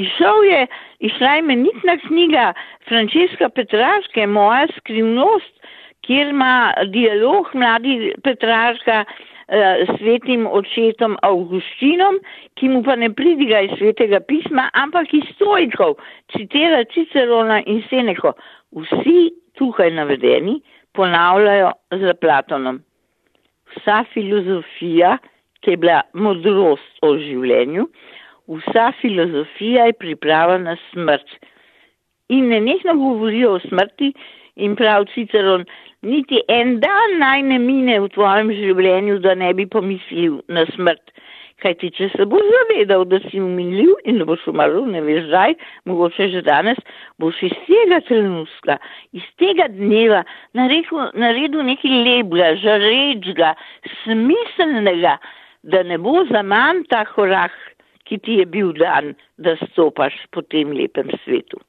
Išel 0.00 0.44
je, 0.48 0.60
išla 1.00 1.36
je 1.36 1.42
menitna 1.42 1.96
knjiga 2.06 2.52
Frančiska 2.88 3.48
Petraške, 3.48 4.26
moja 4.26 4.66
skrivnost, 4.78 5.59
kjer 6.10 6.28
ima 6.28 6.72
dialog 6.90 7.46
mladi 7.54 8.12
Petraška 8.24 9.04
eh, 9.04 9.84
s 9.86 9.98
svetim 9.98 10.46
očetom 10.50 11.16
Augustinom, 11.22 12.18
ki 12.58 12.68
mu 12.68 12.82
pa 12.82 12.96
ne 12.98 13.12
pridiga 13.14 13.60
iz 13.62 13.76
svetega 13.78 14.18
pisma, 14.20 14.66
ampak 14.74 15.14
iz 15.14 15.28
stojkov, 15.36 16.00
citira 16.34 16.82
Cicerona 16.90 17.60
in 17.66 17.84
Seneko. 17.90 18.32
Vsi 18.74 19.30
tukaj 19.54 19.92
navedeni 19.94 20.56
ponavljajo 20.98 21.70
za 22.02 22.14
Platonom. 22.14 22.82
Vsa 23.76 24.02
filozofija, 24.10 25.16
ki 25.62 25.76
je 25.76 25.76
bila 25.76 26.00
modrost 26.12 27.06
o 27.06 27.12
življenju, 27.22 27.86
vsa 28.50 28.90
filozofija 28.98 29.86
je 29.86 29.98
priprava 30.02 30.58
na 30.58 30.74
smrt. 30.90 31.38
In 32.34 32.50
ne 32.50 32.60
nekno 32.60 32.98
govorijo 32.98 33.54
o 33.54 33.62
smrti 33.62 34.10
in 34.56 34.76
prav 34.76 35.06
Ciceron, 35.14 35.66
niti 36.02 36.40
en 36.48 36.78
dan 36.80 37.18
naj 37.20 37.42
ne 37.42 37.58
mine 37.62 37.98
v 38.00 38.08
tvojem 38.14 38.52
življenju, 38.56 39.18
da 39.24 39.34
ne 39.34 39.52
bi 39.54 39.66
pomislil 39.66 40.40
na 40.48 40.66
smrt. 40.74 41.12
Kaj 41.60 41.74
ti, 41.82 41.90
če 41.92 42.08
se 42.14 42.24
boš 42.24 42.46
zavedal, 42.54 43.04
da 43.04 43.18
si 43.26 43.40
umiljiv 43.40 43.92
in 44.08 44.16
da 44.20 44.24
boš 44.24 44.46
umrl, 44.48 44.86
ne 44.88 45.02
veš 45.04 45.26
zdaj, 45.26 45.58
mogoče 45.90 46.30
že 46.32 46.40
danes, 46.46 46.80
boš 47.20 47.42
iz 47.50 47.56
tega 47.66 47.98
trenutka, 48.08 48.78
iz 49.12 49.26
tega 49.40 49.68
dneva 49.68 50.22
naredil, 50.56 51.10
naredil 51.20 51.66
nekaj 51.68 51.98
lepega, 52.06 52.54
žarečega, 52.64 53.52
smiselnega, 54.06 55.18
da 55.68 55.84
ne 55.84 56.00
bo 56.00 56.22
za 56.30 56.40
manj 56.40 56.86
ta 56.88 57.04
korak, 57.04 57.52
ki 58.08 58.18
ti 58.24 58.40
je 58.40 58.48
bil 58.48 58.72
dan, 58.80 59.12
da 59.36 59.58
stopaš 59.68 60.16
po 60.32 60.42
tem 60.42 60.72
lepem 60.72 61.12
svetu. 61.26 61.60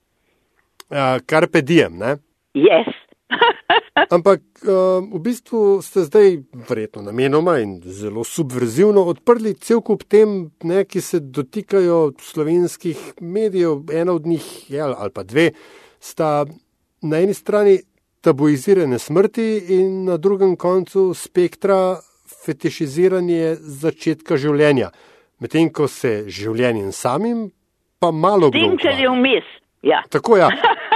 Uh, 0.87 1.19
kar 1.27 1.51
pedijem, 1.51 1.99
ne? 1.99 2.15
Yes. 2.53 2.89
Ampak 4.15 4.41
um, 4.67 5.07
v 5.15 5.19
bistvu 5.23 5.79
ste 5.79 6.03
zdaj, 6.03 6.43
verjetno 6.67 7.01
namenoma 7.05 7.59
in 7.63 7.79
zelo 7.83 8.23
subverzivno, 8.27 9.03
odprli 9.07 9.53
cel 9.55 9.79
kup 9.79 10.03
tem, 10.03 10.51
ne, 10.67 10.83
ki 10.83 11.01
se 11.01 11.19
dotikajo 11.19 12.11
slovenskih 12.19 13.21
medijev. 13.21 13.87
Ena 13.91 14.13
od 14.13 14.27
njih, 14.27 14.71
je, 14.71 14.81
ali 14.81 15.11
pa 15.15 15.23
dve, 15.23 15.51
sta 15.99 16.45
na 17.01 17.23
eni 17.23 17.33
strani 17.33 17.79
tabuizirane 18.21 18.99
smrti 18.99 19.47
in 19.79 20.03
na 20.05 20.17
drugem 20.17 20.55
koncu 20.55 21.13
spektra 21.13 21.97
fetišiziranje 22.45 23.55
začetka 23.61 24.37
življenja. 24.37 24.91
Medtem 25.41 25.71
ko 25.73 25.87
se 25.87 26.25
življenjem 26.27 26.91
samim, 26.91 27.49
pa 27.99 28.11
malo. 28.11 28.51
Tem, 28.53 28.77
če 28.77 28.93
je 28.99 29.09
vmes. 29.09 29.47
Ja. 29.81 30.03
Tako. 30.13 30.37
Ja. 30.37 30.51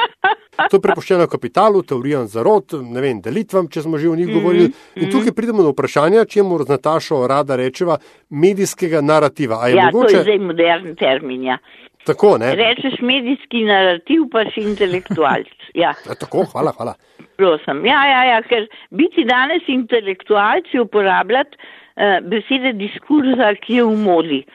To 0.56 0.78
je 0.78 0.82
prepuščeno 0.82 1.28
kapitalu, 1.32 1.82
teorijam 1.88 2.28
zarod, 2.32 2.78
ne 2.82 3.02
vem, 3.04 3.22
delitvam, 3.22 3.68
če 3.72 3.86
smo 3.86 4.00
že 4.02 4.10
o 4.10 4.16
njih 4.16 4.34
govorili. 4.34 4.68
Mm 4.68 4.72
-hmm. 4.72 5.04
In 5.04 5.12
tukaj 5.12 5.34
pridemo 5.36 5.64
do 5.64 5.74
vprašanja, 5.76 6.26
če 6.26 6.44
mu 6.44 6.60
z 6.64 6.70
Natašo 6.70 7.28
rada 7.28 7.56
rečeva, 7.56 7.98
medijskega 8.30 9.02
narativa. 9.02 9.68
Ja, 9.68 9.90
mogoče... 9.92 10.14
to 10.14 10.18
je 10.18 10.24
zdaj 10.24 10.40
modern 10.40 10.96
termin. 10.96 11.44
Ja. 11.44 11.58
Tako, 12.06 12.38
ne? 12.38 12.56
Rečeš 12.56 13.02
medijski 13.02 13.64
narativ, 13.66 14.28
pa 14.32 14.46
si 14.54 14.62
intelektualc. 14.62 15.48
Ja. 15.76 15.92
Ja, 16.08 16.16
tako, 16.16 16.46
hvala, 16.52 16.72
hvala. 16.78 16.94
Prosim. 17.36 17.86
Ja, 17.86 18.06
ja, 18.08 18.24
ja, 18.24 18.42
ker 18.48 18.68
biti 18.96 19.26
danes 19.28 19.68
intelektualci 19.68 20.80
uporabljati 20.80 21.58
uh, 21.58 22.30
besede 22.30 22.72
diskurza, 22.80 23.50
ki 23.60 23.82
je 23.82 23.84
v 23.84 23.98
modi. 24.06 24.46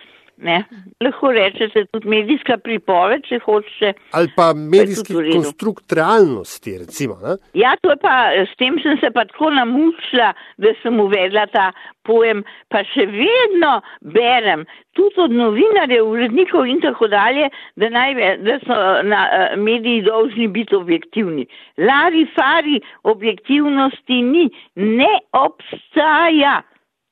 Ne? 0.41 0.65
Lahko 1.05 1.33
rečete 1.37 1.85
tudi 1.93 2.09
medijska 2.09 2.57
pripoved, 2.65 3.27
če 3.29 3.41
hočete. 3.45 3.93
Ali 4.17 4.31
pa 4.37 4.51
medijski 4.57 5.17
konstrukt 5.33 5.93
realnosti, 5.93 6.79
recimo. 6.81 7.19
Ne? 7.21 7.37
Ja, 7.61 7.75
to 7.83 7.93
je 7.93 7.99
pa, 8.01 8.15
s 8.47 8.57
tem 8.61 8.79
sem 8.81 8.97
se 9.03 9.11
pa 9.13 9.27
tako 9.29 9.51
namučila, 9.53 10.33
da 10.57 10.73
sem 10.83 11.01
uvedla 11.01 11.45
ta 11.53 11.71
pojem, 12.09 12.41
pa 12.73 12.81
še 12.89 13.05
vedno 13.13 13.75
berem, 14.15 14.65
tudi 14.97 15.21
od 15.27 15.37
novinarjev, 15.37 16.09
urednikov 16.09 16.67
in 16.69 16.81
tako 16.81 17.11
dalje, 17.13 17.51
da, 17.77 17.93
naj, 17.93 18.17
da 18.47 18.57
so 18.65 18.81
na, 19.07 19.21
mediji 19.61 20.07
dolžni 20.09 20.49
biti 20.49 20.77
objektivni. 20.77 21.47
Lari, 21.79 22.25
fari, 22.35 22.81
objektivnosti 23.13 24.23
ni, 24.33 24.49
ne 24.77 25.13
obstaja. 25.37 26.61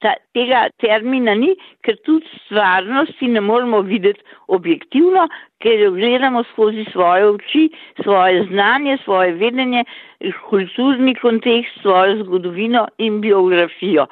Ta, 0.00 0.14
tega 0.34 0.68
termina 0.82 1.34
ni, 1.34 1.54
ker 1.84 1.98
tudi 2.06 2.26
stvarnosti 2.44 3.28
ne 3.34 3.40
moramo 3.40 3.80
videti 3.86 4.22
objektivno, 4.48 5.26
ker 5.62 5.80
jo 5.82 5.90
gledamo 5.96 6.44
skozi 6.52 6.86
svoje 6.92 7.26
oči, 7.32 7.64
svoje 8.02 8.44
znanje, 8.50 8.98
svoje 9.04 9.34
vedenje, 9.40 9.84
kulturni 10.48 11.14
kontekst, 11.18 11.80
svojo 11.82 12.22
zgodovino 12.24 12.86
in 12.98 13.20
biografijo. 13.20 14.06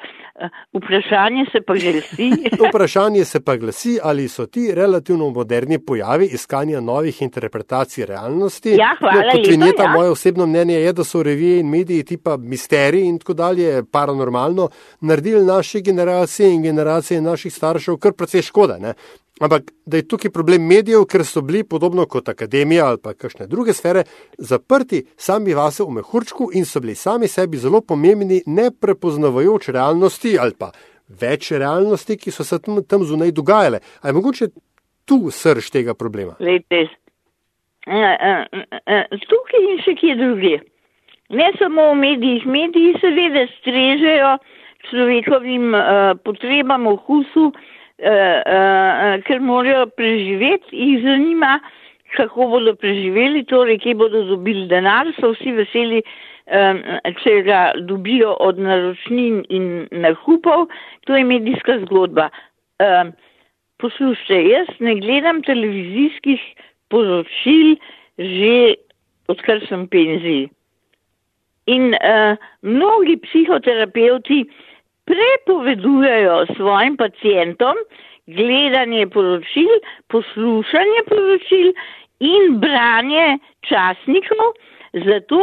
Vprašanje 0.73 1.45
se 1.51 1.61
pa 1.61 1.73
glasi. 1.73 2.31
Vprašanje 2.69 3.25
se 3.25 3.39
pa 3.39 3.55
glasi, 3.57 3.99
ali 4.03 4.27
so 4.27 4.45
ti 4.45 4.71
relativno 4.75 5.29
moderni 5.29 5.79
pojavi 5.79 6.25
iskanja 6.25 6.81
novih 6.81 7.21
interpretacij 7.21 8.05
realnosti. 8.05 8.69
Ja, 8.69 8.95
hvala. 8.99 9.21
No, 9.21 9.31
kot 9.31 9.47
vinjeta, 9.49 9.83
ja. 9.83 9.91
moje 9.91 10.09
osebno 10.09 10.45
mnenje 10.45 10.75
je, 10.75 10.93
da 10.93 11.03
so 11.03 11.23
revije 11.23 11.59
in 11.59 11.69
mediji 11.69 12.03
tipa 12.03 12.37
misterij 12.37 13.05
in 13.05 13.19
tako 13.19 13.33
dalje, 13.33 13.83
paranormalno, 13.91 14.69
naredili 15.01 15.45
naše 15.45 15.81
generacije 15.81 16.53
in 16.53 16.61
generacije 16.63 17.21
naših 17.21 17.53
staršev 17.53 17.97
kar 17.97 18.13
precej 18.13 18.41
škode. 18.41 18.79
Ne? 18.79 18.93
Ampak 19.39 19.71
da 19.85 19.97
je 19.97 20.07
tukaj 20.07 20.31
problem 20.33 20.65
medijev, 20.65 21.05
ker 21.05 21.21
so 21.25 21.41
bili 21.41 21.63
podobno 21.63 22.05
kot 22.05 22.29
akademija 22.29 22.87
ali 22.87 22.97
pa 23.03 23.13
kakšne 23.13 23.47
druge 23.47 23.73
sfere 23.73 24.03
zaprti 24.37 25.03
sami 25.17 25.53
vase 25.53 25.83
v 25.83 25.93
mehurčku 25.99 26.49
in 26.53 26.65
so 26.65 26.79
bili 26.81 26.95
sami 26.95 27.27
sebi 27.27 27.57
zelo 27.57 27.81
pomembni, 27.81 28.41
ne 28.45 28.71
prepoznavajoč 28.81 29.69
realnosti 29.69 30.37
ali 30.41 30.57
pa 30.59 30.71
več 31.21 31.51
realnosti, 31.51 32.17
ki 32.17 32.31
so 32.31 32.43
se 32.43 32.59
tam, 32.59 32.81
tam 32.83 33.05
zunaj 33.05 33.31
dogajale. 33.31 33.79
Ali 34.01 34.09
je 34.09 34.13
mogoče 34.13 34.47
tu 35.05 35.29
srž 35.31 35.69
tega 35.71 35.93
problema? 35.93 36.33
Lejte, 36.39 36.87
tukaj 39.29 39.69
in 39.69 39.79
še 39.85 39.95
kje 40.01 40.17
druge. 40.17 40.57
Ne 41.29 41.53
samo 41.59 41.91
v 41.93 42.01
medijih. 42.01 42.45
Mediji 42.47 42.97
seveda 42.99 43.45
strežejo 43.59 44.35
človekovim 44.89 45.73
uh, 45.75 46.13
potrebam, 46.23 46.87
okusu, 46.87 47.51
uh, 47.51 47.76
ker 47.97 49.39
morajo 49.41 49.87
preživeti, 49.97 50.69
jih 50.71 51.03
zanima, 51.03 51.59
kako 52.15 52.47
bodo 52.47 52.75
preživeli, 52.75 53.43
torej, 53.45 53.79
kje 53.79 53.95
bodo 53.95 54.23
dobili 54.29 54.67
denar, 54.67 55.09
so 55.19 55.33
vsi 55.33 55.53
veseli, 55.57 56.01
um, 56.47 56.81
če 57.23 57.41
ga 57.47 57.61
dobijo 57.89 58.35
od 58.39 58.59
naročnin 58.59 59.43
in 59.49 59.87
nakupov, 59.91 60.67
to 61.05 61.17
je 61.17 61.23
medijska 61.23 61.79
zgodba. 61.85 62.29
Um, 62.79 63.13
poslušajte, 63.81 64.41
jaz 64.49 64.69
ne 64.79 64.95
gledam 65.01 65.41
televizijskih 65.43 66.41
poročil 66.89 67.77
že 68.17 68.75
odkar 69.29 69.59
sem 69.67 69.85
penziji. 69.87 70.47
In 71.69 71.93
uh, 71.93 72.37
mnogi 72.65 73.17
psihoterapeuti 73.21 74.39
uh, 74.41 74.76
prepovedujejo 75.07 76.45
svojim 76.55 76.97
pacijentom 76.97 77.77
gledanje 78.27 79.07
poročil, 79.07 79.71
poslušanje 80.07 81.01
poročil 81.09 81.71
in 82.19 82.59
branje 82.59 83.37
časnikov, 83.69 84.57
zato 85.05 85.41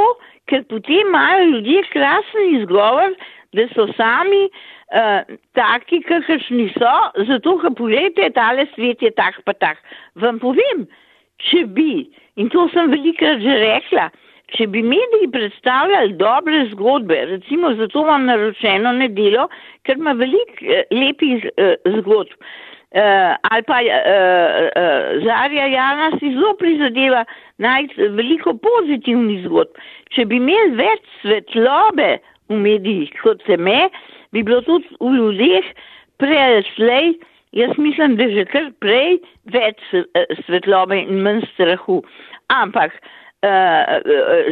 ker 0.49 0.65
potem 0.69 1.09
imajo 1.09 1.45
ljudje 1.45 1.83
krasen 1.93 2.57
izgovor, 2.61 3.15
da 3.55 3.69
so 3.73 3.87
sami 3.97 4.43
uh, 4.49 5.37
taki, 5.55 6.03
kakršni 6.03 6.69
so, 6.75 6.95
zato 7.29 7.57
ker 7.63 7.73
pogledajte, 7.79 8.33
tale 8.37 8.67
svet 8.75 9.03
je 9.03 9.11
tak 9.15 9.41
pa 9.47 9.55
tak. 9.55 9.81
Vam 10.21 10.41
povem, 10.43 10.85
če 11.41 11.65
bi, 11.77 12.05
in 12.37 12.51
to 12.53 12.67
sem 12.75 12.91
velikrat 12.93 13.41
že 13.41 13.57
rekla, 13.63 14.11
če 14.53 14.67
bi 14.71 14.83
mediji 14.83 15.31
predstavljali 15.33 16.17
dobre 16.21 16.67
zgodbe, 16.73 17.17
recimo 17.31 17.73
zato 17.79 18.05
imam 18.05 18.27
naročeno 18.29 18.93
nedelo, 18.93 19.49
ker 19.87 19.99
ima 19.99 20.13
veliko 20.13 20.61
eh, 20.63 20.85
lepih 20.93 21.47
eh, 21.57 21.75
zgodb. 21.99 22.37
Uh, 22.95 23.35
ali 23.51 23.63
pa 23.67 23.81
uh, 23.83 23.89
uh, 23.91 25.25
Zarja 25.25 25.65
Jana 25.67 26.13
si 26.21 26.29
zelo 26.31 26.53
prizadeva 26.61 27.25
najti 27.59 28.07
veliko 28.15 28.53
pozitivnih 28.55 29.41
zgodb. 29.49 29.81
Če 30.15 30.29
bi 30.31 30.39
imeli 30.39 30.77
več 30.79 31.03
svetlobe 31.25 32.13
v 32.53 32.59
medijih 32.63 33.11
kot 33.19 33.43
se 33.49 33.57
me, 33.59 33.89
bi 34.31 34.45
bilo 34.47 34.61
tudi 34.63 34.87
v 35.01 35.11
ljudeh 35.17 35.73
prej 36.23 36.63
jaz 37.51 37.75
mislim, 37.83 38.15
da 38.15 38.31
že 38.31 38.47
kar 38.47 38.71
prej 38.79 39.19
več 39.51 39.83
svetlobe 40.47 41.03
in 41.03 41.19
manj 41.27 41.43
strahu. 41.51 41.99
Ampak 42.55 42.95
uh, 42.95 43.24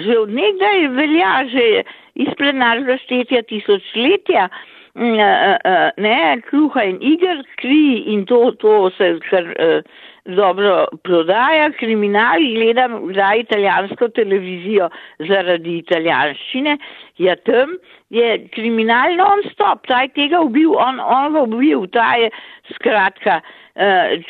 že 0.05 0.19
od 0.19 0.31
nekdaj 0.37 0.87
velja, 0.99 1.33
že 1.53 1.67
iz 2.15 2.29
plenarnega 2.37 2.99
štetja 3.01 3.43
tisočletja, 3.49 4.49
uh, 4.51 4.71
uh, 4.95 5.91
ne, 5.97 6.43
kruha 6.49 6.85
in 6.85 6.99
igr, 7.01 7.43
kri 7.57 8.05
in 8.13 8.27
to, 8.27 8.53
to 8.61 8.91
se 8.99 9.19
kar 9.31 9.45
dobro 10.25 10.87
prodaja, 11.03 11.71
kriminal, 11.79 12.39
gledam 12.55 13.09
kdaj 13.09 13.41
italijansko 13.41 14.09
televizijo 14.09 14.89
zaradi 15.19 15.79
italijanščine, 15.79 16.77
ja 17.19 17.37
tam 17.37 17.75
je 18.11 18.37
kriminal 18.55 19.17
non-stop, 19.17 19.87
ta 19.89 20.03
je 20.03 20.13
tega 20.15 20.41
ubil, 20.45 20.77
on, 20.77 21.01
on 21.01 21.33
ga 21.33 21.43
ubil, 21.43 21.87
ta 21.91 22.15
je 22.21 22.31
skratka. 22.75 23.41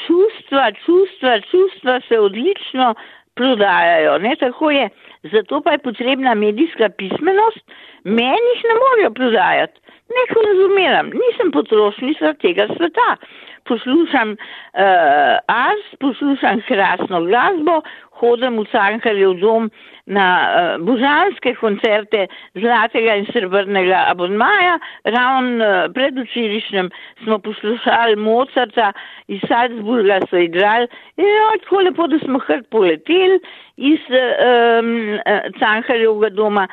Čustva, 0.06 0.70
čustva, 0.84 1.40
čustva 1.50 2.00
se 2.08 2.18
odlično 2.18 2.94
prodajajo, 3.34 4.18
ne 4.18 4.36
tako 4.36 4.70
je. 4.70 4.88
Zato 5.22 5.60
pa 5.60 5.72
je 5.72 5.78
potrebna 5.78 6.34
medijska 6.34 6.88
pismenost, 6.88 7.64
meni 8.04 8.48
jih 8.54 8.64
ne 8.68 8.74
morejo 8.82 9.10
prodajati. 9.10 9.80
Ne 10.16 10.22
konzumiram, 10.34 11.06
nisem 11.06 11.52
potrošnica 11.52 12.34
tega 12.34 12.66
sveta. 12.76 13.16
Poslušam 13.64 14.30
uh, 14.30 15.38
ars, 15.46 15.86
poslušam 16.00 16.60
krasno 16.66 17.20
glasbo, 17.24 17.80
hodim 18.18 18.58
v 18.58 18.66
Cankarjev 18.72 19.34
dom 19.40 19.70
na 20.06 20.26
uh, 20.42 20.84
božanske 20.86 21.54
koncerte 21.60 22.26
zlatega 22.58 23.16
in 23.20 23.26
srebrnega 23.30 24.04
abonmaja. 24.10 24.78
Ravno 25.04 25.64
uh, 25.64 25.92
predvčerišnjem 25.94 26.90
smo 27.24 27.38
poslušali 27.38 28.16
Mozarta 28.16 28.92
iz 29.28 29.40
Salzburga, 29.48 30.20
so 30.30 30.38
igrali 30.38 30.88
in 31.16 31.26
jo, 31.26 31.50
tako 31.64 31.82
lepo, 31.86 32.06
da 32.06 32.18
smo 32.18 32.38
kar 32.46 32.62
poleteli 32.70 33.38
iz 33.76 34.00
um, 34.10 35.18
Cankarjevega 35.58 36.34
doma. 36.34 36.66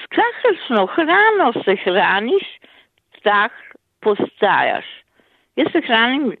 S 0.00 0.06
kakršno 0.16 0.86
hrano 0.86 1.52
se 1.64 1.76
hraniš, 1.84 2.46
tak 3.22 3.52
postajaš. 4.00 4.99
Jaz 5.60 5.72
se 5.72 5.82
hranim 5.86 6.32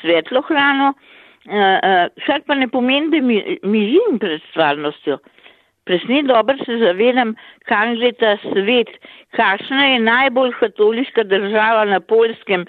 svetlo 0.00 0.42
hrano, 0.48 0.92
kar 1.44 2.38
uh, 2.38 2.40
uh, 2.40 2.46
pa 2.46 2.54
ne 2.54 2.68
pomeni, 2.68 3.10
da 3.10 3.20
mi, 3.20 3.38
mi 3.62 3.86
živim 3.90 4.18
pred 4.22 4.40
stvarnostjo. 4.50 5.18
Presne 5.84 6.22
dobro 6.22 6.54
se 6.64 6.78
zavedam, 6.78 7.34
kam 7.66 7.96
gre 7.98 8.12
ta 8.14 8.36
svet, 8.42 8.90
kakšna 9.34 9.86
je 9.86 9.98
najbolj 10.06 10.52
katoliška 10.60 11.24
država 11.26 11.84
na 11.90 11.98
Poljskem, 12.00 12.64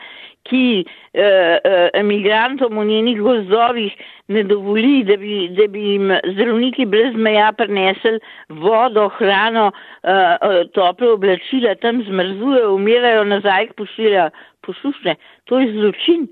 ki 0.50 0.84
uh, 0.84 1.22
uh, 1.22 1.88
emigrantom 1.94 2.80
v 2.80 2.86
njenih 2.90 3.22
gozdovih 3.22 3.94
ne 4.28 4.44
dovoli, 4.44 5.04
da 5.08 5.16
bi, 5.18 5.48
da 5.56 5.68
bi 5.72 5.84
jim 5.92 6.12
zdravniki 6.34 6.86
brez 6.90 7.14
meja 7.16 7.52
prinesli 7.56 8.18
vodo, 8.50 9.08
hrano, 9.20 9.70
uh, 9.70 10.10
uh, 10.10 10.58
tople 10.74 11.14
oblačila, 11.14 11.76
tam 11.76 12.02
zmrzujejo, 12.10 12.74
umirajo 12.76 13.24
nazaj, 13.30 13.70
pošiljajo. 13.78 14.34
Poslušajte, 14.66 15.16
to 15.46 15.60
je 15.60 15.72
zločin. 15.74 16.28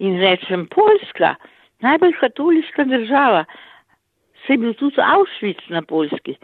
In 0.00 0.16
rečem, 0.20 0.66
Poljska, 0.66 1.34
najbolj 1.80 2.12
katoliška 2.20 2.84
država, 2.84 3.44
se 4.46 4.52
je 4.52 4.58
bil 4.58 4.74
tudi 4.74 4.96
Auschwitz 5.04 5.68
na, 5.68 5.82
Poljski, 5.82 6.36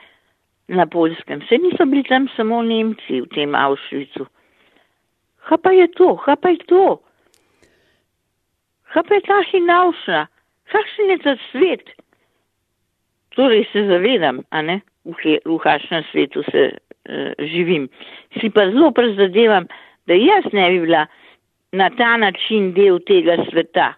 na 0.68 0.86
Poljskem, 0.86 1.40
se 1.48 1.58
niso 1.58 1.86
bili 1.86 2.02
tam 2.02 2.28
samo 2.36 2.62
Nemci 2.62 3.20
v 3.20 3.28
tem 3.34 3.54
Auschwitzu. 3.54 4.26
Kaj 5.48 5.58
pa 5.62 5.70
je 5.70 5.86
to, 5.96 6.16
kaj 6.16 6.36
pa 6.36 6.48
je 6.48 6.58
to? 6.66 6.84
Kaj 8.92 9.02
pa 9.08 9.14
je 9.14 9.22
ta 9.26 9.38
hinavša, 9.50 10.26
kakšen 10.72 11.10
je 11.10 11.18
ta 11.24 11.36
svet? 11.50 11.90
Torej 13.36 13.64
se 13.72 13.86
zavedam, 13.86 14.42
a 14.50 14.62
ne, 14.62 14.80
v, 15.04 15.38
v 15.44 15.58
kakšnem 15.62 16.04
svetu 16.10 16.42
se 16.50 16.70
uh, 16.72 17.32
živim. 17.38 17.88
Si 18.40 18.50
pa 18.50 18.66
zelo 18.70 18.90
prezadevam, 18.90 19.68
da 20.06 20.14
jaz 20.14 20.52
ne 20.52 20.70
bi 20.70 20.80
bila 20.80 21.06
na 21.72 21.90
ta 21.90 22.16
način 22.16 22.72
del 22.74 22.98
tega 23.06 23.36
sveta, 23.50 23.92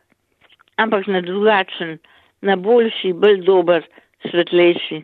ampak 0.77 1.07
na 1.07 1.21
drugačen, 1.21 1.99
na 2.41 2.57
boljši, 2.57 3.13
bolj 3.13 3.45
dober, 3.47 3.85
svetlejši. 4.31 5.03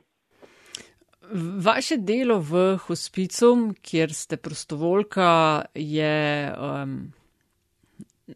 Vaše 1.64 1.96
delo 1.96 2.38
v 2.38 2.76
hospicu, 2.86 3.74
kjer 3.82 4.12
ste 4.12 4.36
prostovoljka, 4.36 5.64
je, 5.74 6.52
um, 6.58 7.12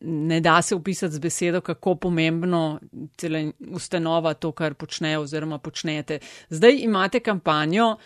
ne 0.00 0.40
da 0.40 0.62
se 0.62 0.74
opisati 0.74 1.14
z 1.14 1.20
besedo, 1.20 1.60
kako 1.60 1.94
pomembno 1.94 2.80
je 3.22 3.52
ustanova 3.70 4.34
to, 4.34 4.52
kar 4.52 4.74
počnejo 4.74 5.20
oziroma 5.20 5.58
počnete. 5.58 6.18
Zdaj 6.48 6.80
imate 6.80 7.20
kampanjo 7.20 7.96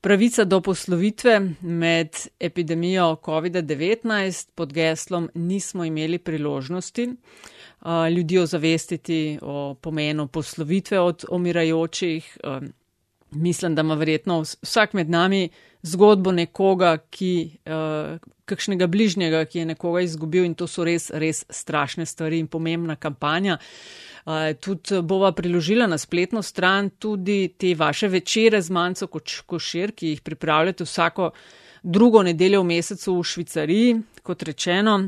Pravica 0.00 0.44
do 0.44 0.60
poslovitve 0.60 1.40
med 1.60 2.08
epidemijo 2.40 3.16
COVID-19 3.22 4.48
pod 4.54 4.72
geslom 4.72 5.30
nismo 5.34 5.84
imeli 5.84 6.18
priložnosti 6.18 7.08
ljudi 8.16 8.38
ozavestiti 8.38 9.38
o 9.42 9.74
pomenu 9.74 10.26
poslovitve 10.26 11.00
od 11.00 11.24
omirajočih. 11.28 12.38
Mislim, 13.30 13.74
da 13.74 13.82
ima 13.84 13.94
verjetno 13.94 14.40
vsak 14.40 14.92
med 14.92 15.10
nami 15.10 15.48
zgodbo 15.82 16.32
nekoga, 16.32 16.96
ki, 17.10 17.60
kakšnega 18.48 18.86
bližnjega, 18.86 19.44
ki 19.44 19.58
je 19.62 19.66
nekoga 19.74 20.00
izgubil 20.00 20.46
in 20.48 20.54
to 20.58 20.66
so 20.66 20.84
res, 20.84 21.10
res 21.14 21.44
strašne 21.50 22.06
stvari 22.06 22.40
in 22.40 22.48
pomembna 22.48 22.96
kampanja. 22.96 23.58
Tudi 24.60 25.02
bova 25.02 25.32
priložila 25.32 25.86
na 25.86 25.98
spletno 25.98 26.42
stran 26.42 26.90
tudi 26.98 27.54
te 27.58 27.74
vaše 27.74 28.08
večere 28.08 28.60
z 28.62 28.70
manjco 28.70 29.08
košir, 29.46 29.92
ki 29.92 30.14
jih 30.14 30.24
pripravljate 30.24 30.84
vsako 30.84 31.30
drugo 31.82 32.22
nedeljo 32.22 32.62
v 32.62 32.72
mesecu 32.74 33.14
v 33.20 33.24
Švicariji, 33.24 33.94
kot 34.22 34.42
rečeno, 34.42 34.98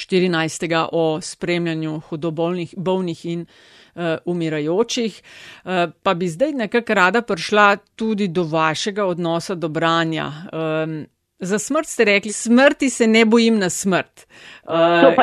14. 0.00 0.88
o 0.92 1.20
spremljanju 1.20 2.00
hudobolnih 2.08 2.74
bolnih 2.76 3.24
in 3.26 3.40
uh, 3.44 4.02
umirajočih. 4.24 5.22
Uh, 5.64 5.70
pa 6.02 6.14
bi 6.14 6.28
zdaj 6.28 6.52
nekako 6.52 6.94
rada 6.94 7.22
prišla 7.22 7.76
tudi 7.96 8.28
do 8.28 8.42
vašega 8.42 9.04
odnosa 9.06 9.54
do 9.54 9.68
branja. 9.68 10.32
Um, 10.52 11.06
Za 11.40 11.58
smrt 11.58 11.88
ste 11.88 12.04
rekli, 12.04 12.32
smrti 12.32 12.90
se 12.90 13.06
ne 13.06 13.24
bojim 13.24 13.58
na 13.58 13.70
smrt. 13.70 14.26
Uh, 14.68 14.74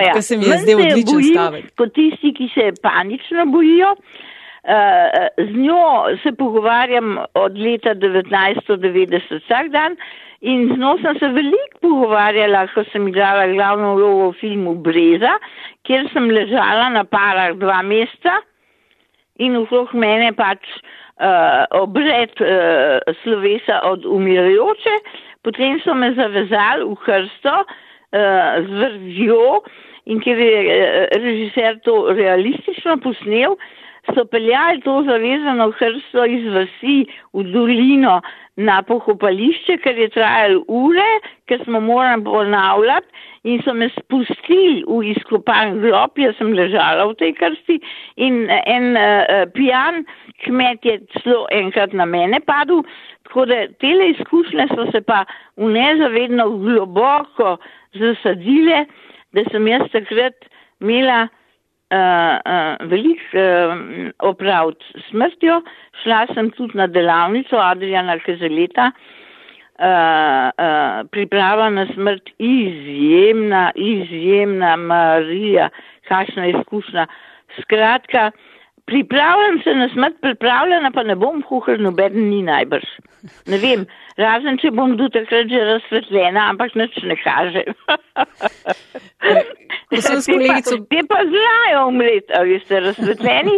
ja. 0.01 0.13
Kar 0.13 0.23
se 0.23 0.37
mi 0.37 0.45
je 0.45 0.57
zdaj 0.63 0.75
odličen 0.75 1.21
stavek. 1.31 1.67
Kot 1.77 1.93
tisti, 1.93 2.31
ki 2.33 2.47
se 2.55 2.71
panično 2.81 3.45
bojijo, 3.53 3.91
uh, 3.91 4.27
z 5.37 5.51
njo 5.55 6.17
se 6.23 6.31
pogovarjam 6.35 7.17
od 7.33 7.57
leta 7.57 7.95
1990 7.95 9.39
vsak 9.45 9.69
dan 9.71 9.95
in 10.41 10.67
z 10.73 10.77
njo 10.77 10.97
sem 11.01 11.19
se 11.19 11.27
veliko 11.27 11.79
pogovarjala, 11.81 12.67
ko 12.73 12.83
sem 12.91 13.07
igrala 13.07 13.47
glavno 13.47 13.95
vlogo 13.95 14.29
v 14.31 14.39
filmu 14.41 14.75
Breza, 14.75 15.37
kjer 15.87 16.09
sem 16.13 16.29
ležala 16.29 16.89
na 16.89 17.03
parah 17.03 17.55
dva 17.55 17.81
meseca 17.81 18.41
in 19.39 19.55
okrog 19.55 19.93
mene 19.93 20.33
pač 20.35 20.61
uh, 21.21 21.65
obred 21.79 22.33
uh, 22.41 23.01
slovesa 23.23 23.81
od 23.83 24.05
umirajoče. 24.05 24.95
Potem 25.45 25.79
so 25.83 25.93
me 25.93 26.13
zavezali 26.17 26.85
v 26.85 26.95
krsto 27.05 27.55
uh, 27.63 27.67
z 28.65 28.69
vrvjo 28.81 29.61
in 30.05 30.21
ker 30.23 30.39
je 30.39 30.61
uh, 30.63 31.19
režiser 31.21 31.79
to 31.85 32.13
realistično 32.13 32.97
posnel, 33.03 33.57
so 34.15 34.25
peljali 34.25 34.81
to 34.81 35.03
zavezano 35.07 35.71
krsto 35.71 36.25
iz 36.25 36.45
vasi 36.53 37.05
v 37.33 37.43
dolino 37.53 38.21
na 38.57 38.81
pokopališče, 38.81 39.77
ker 39.83 39.97
je 39.99 40.09
trajalo 40.09 40.63
ure, 40.67 41.09
ker 41.45 41.61
smo 41.63 41.79
morali 41.79 42.23
ponavljati 42.23 43.07
in 43.43 43.61
so 43.63 43.73
me 43.73 43.89
spustili 43.93 44.83
v 44.87 45.11
izkopan 45.13 45.77
grob, 45.83 46.17
jaz 46.17 46.35
sem 46.39 46.53
ležala 46.57 47.05
v 47.11 47.17
tej 47.19 47.35
krsti 47.37 47.77
in 48.17 48.47
en 48.49 48.97
uh, 48.97 49.45
pijan 49.53 50.01
kmet 50.43 50.85
je 50.85 50.97
celo 51.21 51.45
enkrat 51.53 51.93
na 51.93 52.05
mene 52.05 52.41
padel, 52.45 52.83
Tako 53.27 53.45
da 53.45 53.67
tele 53.79 54.09
izkušnje 54.09 54.67
so 54.75 54.91
se 54.91 55.01
pa 55.01 55.25
v 55.57 55.67
nezavedno 55.71 56.49
globoko 56.49 57.57
zasadile, 57.93 58.85
da 59.31 59.43
sem 59.51 59.67
jaz 59.67 59.83
takrat 59.91 60.47
imela 60.79 61.27
uh, 61.91 62.37
uh, 62.45 62.89
velik 62.89 63.21
uh, 63.33 63.75
opravd 64.19 64.81
smrtjo. 65.09 65.61
Šla 66.03 66.25
sem 66.33 66.51
tudi 66.57 66.77
na 66.77 66.87
delavnico 66.87 67.59
Adriana 67.59 68.17
Kezeleta, 68.19 68.91
uh, 68.91 69.85
uh, 69.85 71.05
priprava 71.11 71.69
na 71.69 71.87
smrt 71.93 72.29
izjemna, 72.37 73.71
izjemna 73.75 74.75
Marija, 74.75 75.69
kakšna 76.07 76.47
izkušnja. 76.53 77.07
Skratka, 77.61 78.31
Pripravljam 78.87 79.57
se 79.63 79.73
na 79.75 79.89
smrt, 79.93 80.15
pripravljena 80.21 80.91
pa 80.95 81.03
ne 81.03 81.15
bom, 81.15 81.41
kuhar 81.43 81.79
noben 81.79 82.13
ni 82.29 82.37
najbrž. 82.47 82.85
Ne 83.51 83.57
vem, 83.59 83.81
razen 84.15 84.55
če 84.61 84.71
bom 84.71 84.93
do 84.99 85.09
takrat 85.11 85.49
že 85.51 85.63
razsvetljena, 85.71 86.45
ampak 86.53 86.75
nič 86.79 86.95
ne 87.03 87.17
kaže. 87.19 87.65
Te 89.91 91.01
pa 91.09 91.19
znajo 91.33 91.81
umreti, 91.89 92.31
ali 92.39 92.59
ste 92.63 92.79
razsvetljeni, 92.85 93.57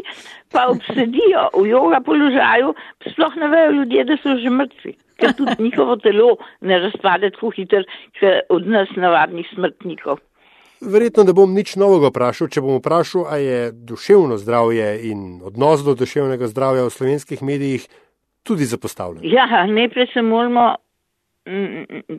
pa 0.53 0.65
obsedijo 0.73 1.45
v 1.53 1.65
joga 1.69 1.99
položaju, 2.05 2.73
sploh 3.11 3.37
ne 3.43 3.51
vejo 3.53 3.75
ljudje, 3.77 4.07
da 4.09 4.17
so 4.23 4.33
že 4.41 4.49
mrtvi, 4.49 4.95
ker 5.21 5.35
tudi 5.37 5.55
njihovo 5.59 5.99
telo 6.01 6.31
ne 6.61 6.79
razpade 6.87 7.29
tako 7.37 7.53
hitro, 7.53 7.83
kot 8.19 8.49
od 8.57 8.67
nas 8.67 8.89
navadnih 8.97 9.45
smrtnikov. 9.53 10.17
Verjetno 10.81 11.23
ne 11.27 11.33
bom 11.35 11.51
nič 11.51 11.75
novega 11.75 12.07
vprašal, 12.07 12.47
če 12.47 12.61
bom 12.63 12.77
vprašal, 12.79 13.25
a 13.27 13.35
je 13.37 13.71
duševno 13.73 14.37
zdravje 14.39 15.11
in 15.11 15.41
odnos 15.43 15.83
do 15.83 15.95
duševnega 15.99 16.47
zdravja 16.47 16.85
v 16.87 16.93
slovenskih 16.93 17.43
medijih 17.43 17.87
tudi 18.47 18.63
zapostavljen. 18.63 19.25
Ja, 19.27 19.65
najprej 19.67 20.07
se 20.13 20.21
moramo 20.21 20.75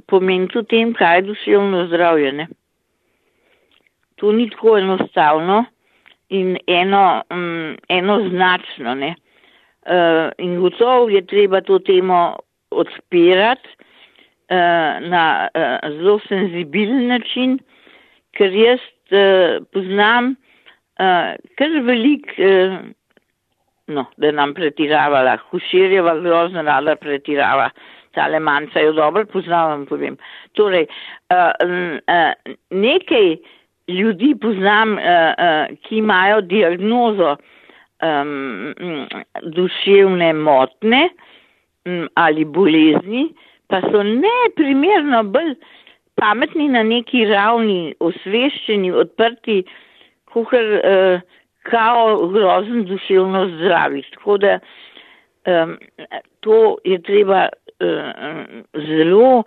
pomeniti 0.06 0.58
o 0.58 0.62
tem, 0.62 0.92
kaj 0.94 1.18
je 1.18 1.22
duševno 1.22 1.86
zdravje. 1.86 2.32
Ne? 2.32 2.46
To 4.20 4.32
ni 4.32 4.50
tako 4.50 4.76
enostavno 4.78 5.64
in 6.28 6.56
eno, 6.66 7.22
um, 7.30 7.76
enoznačno. 7.88 8.94
Ne? 8.94 9.14
Uh, 9.80 10.28
in 10.38 10.60
gotovo 10.60 11.08
je 11.08 11.24
treba 11.26 11.60
to 11.60 11.78
temo 11.78 12.36
odpirati 12.70 13.68
uh, 13.72 15.00
na 15.08 15.48
uh, 15.48 15.96
zelo 15.96 16.20
senzibilen 16.28 17.06
način 17.06 17.58
ker 18.36 18.54
jaz 18.54 18.80
uh, 19.12 19.60
poznam 19.72 20.34
uh, 21.00 21.36
kar 21.58 21.78
velik, 21.86 22.32
uh, 22.38 22.80
no, 23.94 24.06
da 24.16 24.32
nam 24.32 24.54
pretiravala, 24.54 25.38
Huširjeva 25.50 26.16
grozno 26.22 26.62
rada 26.66 26.96
pretirava, 26.96 27.70
tale 28.14 28.40
manjca 28.40 28.82
jo 28.82 28.92
dobro 28.92 29.24
poznam, 29.30 29.86
povem. 29.86 30.18
Torej, 30.58 30.86
uh, 31.30 31.52
uh, 31.64 32.54
nekaj 32.70 33.36
ljudi 33.88 34.34
poznam, 34.40 34.98
uh, 34.98 35.32
uh, 35.34 35.78
ki 35.86 36.02
imajo 36.02 36.40
diagnozo 36.40 37.36
um, 38.02 38.74
duševne 39.42 40.32
motne 40.32 41.08
um, 41.86 42.08
ali 42.14 42.44
bolezni, 42.44 43.28
pa 43.70 43.80
so 43.80 44.02
neprimerno 44.02 45.22
bolj 45.30 45.54
pametni 46.20 46.68
na 46.68 46.82
neki 46.86 47.24
ravni, 47.30 47.94
osveščeni, 48.00 48.92
odprti, 48.92 49.62
kuhar 50.32 50.74
uh, 50.78 51.22
kao 51.70 52.28
grozen 52.32 52.84
duševno 52.88 53.46
zdravi. 53.56 54.02
Tako 54.14 54.36
da 54.38 54.58
um, 55.46 55.76
to 56.40 56.76
je 56.84 57.00
treba 57.02 57.48
uh, 57.48 58.44
zelo 58.86 59.42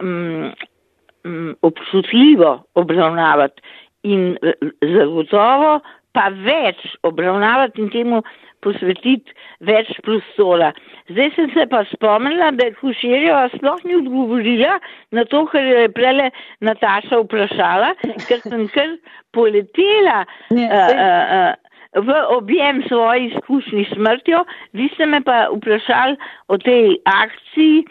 um, 0.00 0.52
um, 1.24 1.56
občutljivo 1.62 2.62
obravnavati 2.74 3.62
in 4.02 4.36
zagotovo 4.80 5.80
pa 6.12 6.28
več 6.30 6.86
obravnavati 7.02 7.82
in 7.82 7.90
temu 7.90 8.22
posvetiti 8.64 9.34
več 9.64 9.90
prostora. 10.04 10.72
Zdaj 11.10 11.30
sem 11.36 11.50
se 11.54 11.66
pa 11.70 11.84
spomnila, 11.92 12.50
da 12.56 12.68
je 12.68 12.76
Huširjeva 12.80 13.48
sploh 13.54 13.84
ni 13.84 13.96
odgovorila 13.96 14.78
na 15.16 15.24
to, 15.24 15.44
kar 15.52 15.64
je 15.64 15.88
prele 15.94 16.30
Nataša 16.60 17.20
vprašala, 17.22 17.94
ker 18.26 18.42
sem 18.44 18.66
kar 18.74 18.96
poletela 19.36 20.24
uh, 20.24 20.58
uh, 20.58 20.90
uh, 21.38 21.54
v 21.96 22.16
objem 22.34 22.82
svoji 22.88 23.30
izkušnji 23.30 23.86
smrtjo. 23.94 24.44
Vi 24.72 24.90
ste 24.94 25.06
me 25.06 25.22
pa 25.24 25.46
vprašali 25.52 26.18
o 26.48 26.58
tej 26.58 26.98
akciji 27.04 27.86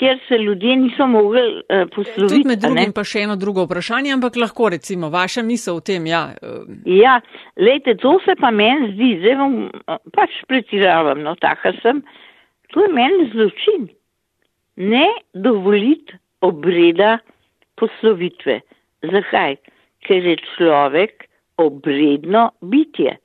kjer 0.00 0.18
se 0.28 0.38
ljudje 0.38 0.76
niso 0.76 1.06
mogli 1.06 1.40
uh, 1.40 1.88
posloviti. 1.94 2.20
Tudi 2.34 2.48
med 2.48 2.62
drugim 2.64 2.92
pa 2.96 3.04
še 3.04 3.26
eno 3.26 3.36
drugo 3.36 3.66
vprašanje, 3.66 4.14
ampak 4.16 4.38
lahko 4.40 4.70
recimo 4.72 5.10
vaša 5.12 5.44
misel 5.44 5.76
o 5.76 5.84
tem, 5.84 6.06
ja. 6.08 6.22
Uh. 6.40 6.62
Ja, 6.88 7.18
lejte, 7.60 7.98
to 8.00 8.14
se 8.24 8.36
pa 8.40 8.48
meni 8.50 8.94
zdi, 8.94 9.10
zdaj 9.20 9.36
vam 9.42 9.56
uh, 9.68 9.98
pač 10.16 10.38
pretiravam, 10.48 11.20
no, 11.26 11.34
taka 11.40 11.74
sem, 11.82 12.00
to 12.72 12.86
je 12.86 12.92
meni 12.96 13.28
zločin. 13.34 13.90
Ne 14.80 15.04
dovoliti 15.36 16.16
obreda 16.48 17.18
poslovitve. 17.76 18.62
Zakaj? 19.12 19.58
Ker 20.08 20.24
je 20.24 20.38
človek 20.54 21.26
obredno 21.60 22.46
bitje. 22.64 23.18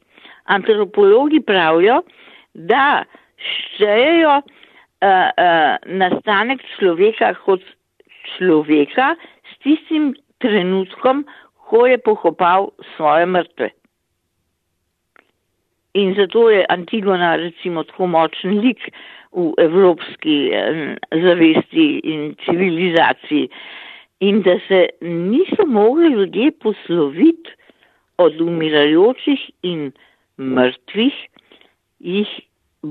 Antropologi 0.51 1.39
pravijo, 1.39 2.01
da 2.51 3.05
štejejo 3.39 4.41
nastanek 5.85 6.61
človeka 6.75 7.33
kot 7.45 7.61
človeka 8.35 9.15
s 9.51 9.57
tistim 9.63 10.13
trenutkom, 10.41 11.25
ko 11.69 11.85
je 11.85 11.97
pohopal 11.97 12.69
svoje 12.95 13.25
mrtve. 13.25 13.69
In 15.95 16.13
zato 16.15 16.49
je 16.49 16.65
Antigona 16.69 17.35
recimo 17.35 17.83
tako 17.83 18.07
močen 18.07 18.59
lik 18.59 18.81
v 19.31 19.53
evropski 19.57 20.51
eh, 20.51 20.95
zavesti 21.11 21.85
in 22.03 22.35
civilizaciji. 22.45 23.49
In 24.19 24.41
da 24.41 24.59
se 24.67 24.89
niso 25.01 25.65
mogli 25.67 26.09
ljudje 26.09 26.51
posloviti 26.51 27.49
od 28.17 28.41
umirajočih 28.41 29.39
in 29.61 29.91
mrtvih, 30.39 31.15
jih 31.99 32.31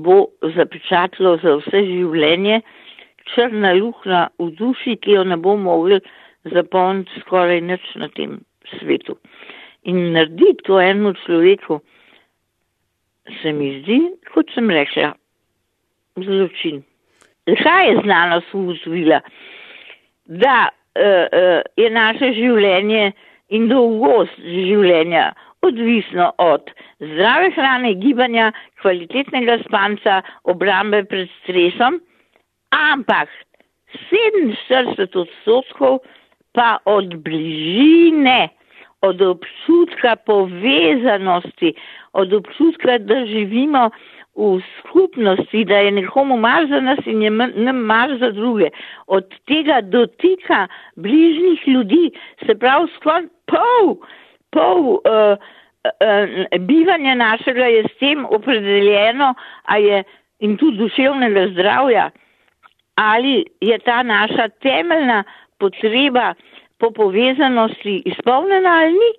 bo 0.03 0.25
zapečatilo 0.55 1.37
za 1.43 1.55
vse 1.61 1.83
življenje 1.87 2.61
črna 3.33 3.73
luknja 3.73 4.27
v 4.39 4.51
duši, 4.57 4.97
ki 5.01 5.17
jo 5.17 5.23
ne 5.23 5.37
bo 5.37 5.55
mogli 5.57 5.99
zapolniti 6.53 7.21
skoraj 7.23 7.61
nič 7.65 7.85
na 8.01 8.09
tem 8.13 8.39
svetu. 8.77 9.17
In 9.89 10.13
narediti 10.13 10.65
to 10.65 10.79
enemu 10.81 11.13
človeku, 11.25 11.79
se 13.41 13.53
mi 13.53 13.71
zdi, 13.81 13.99
kot 14.33 14.51
sem 14.53 14.69
rekla, 14.69 15.13
zločin. 16.21 16.83
Kaj 17.45 17.89
je 17.89 18.01
znanost 18.03 18.53
ugotovila? 18.53 19.21
Da 20.25 20.69
uh, 20.69 21.25
uh, 21.29 21.61
je 21.77 21.89
naše 21.89 22.31
življenje 22.37 23.11
in 23.53 23.67
dolgost 23.69 24.37
življenja 24.41 25.31
odvisno 25.65 26.31
od 26.37 26.71
zdrave 26.99 27.51
hrane, 27.55 27.93
gibanja, 27.93 28.51
kvalitetnega 28.81 29.57
spanca, 29.67 30.21
obrambe 30.43 31.03
pred 31.03 31.29
stresom, 31.41 31.99
ampak 32.71 33.29
47 34.11 35.15
odstotkov 35.15 35.99
pa 36.55 36.77
od 36.85 37.15
bližine, 37.23 38.49
od 39.01 39.21
občutka 39.21 40.15
povezanosti, 40.15 41.73
od 42.13 42.33
občutka, 42.33 42.97
da 42.97 43.25
živimo 43.25 43.89
v 44.35 44.59
skupnosti, 44.79 45.65
da 45.65 45.77
je 45.77 45.91
nekomu 45.91 46.37
mar 46.37 46.67
za 46.69 46.79
nas 46.79 46.99
in 47.05 47.21
je 47.21 47.31
nam 47.31 47.75
mar 47.75 48.17
za 48.19 48.31
druge, 48.31 48.69
od 49.07 49.23
tega 49.47 49.81
dotika 49.81 50.67
bližnjih 50.95 51.67
ljudi, 51.67 52.11
se 52.45 52.55
pravi 52.55 52.87
skoraj 52.95 53.27
pol, 53.47 53.95
pol 54.55 54.79
uh, 55.03 55.35
uh, 55.35 56.59
bivanja 56.59 57.15
našega 57.19 57.65
je 57.65 57.83
s 57.89 57.99
tem 57.99 58.25
opredeljeno, 58.25 59.33
je 59.79 60.03
in 60.39 60.57
tudi 60.57 60.77
duševnega 60.77 61.47
zdravja, 61.53 62.09
ali 62.95 63.43
je 63.61 63.77
ta 63.79 64.03
naša 64.03 64.49
temeljna 64.49 65.23
potreba 65.59 66.33
po 66.77 66.91
povezanosti 66.91 68.01
izpolnjena 68.05 68.69
ali 68.69 68.93
ni. 68.93 69.11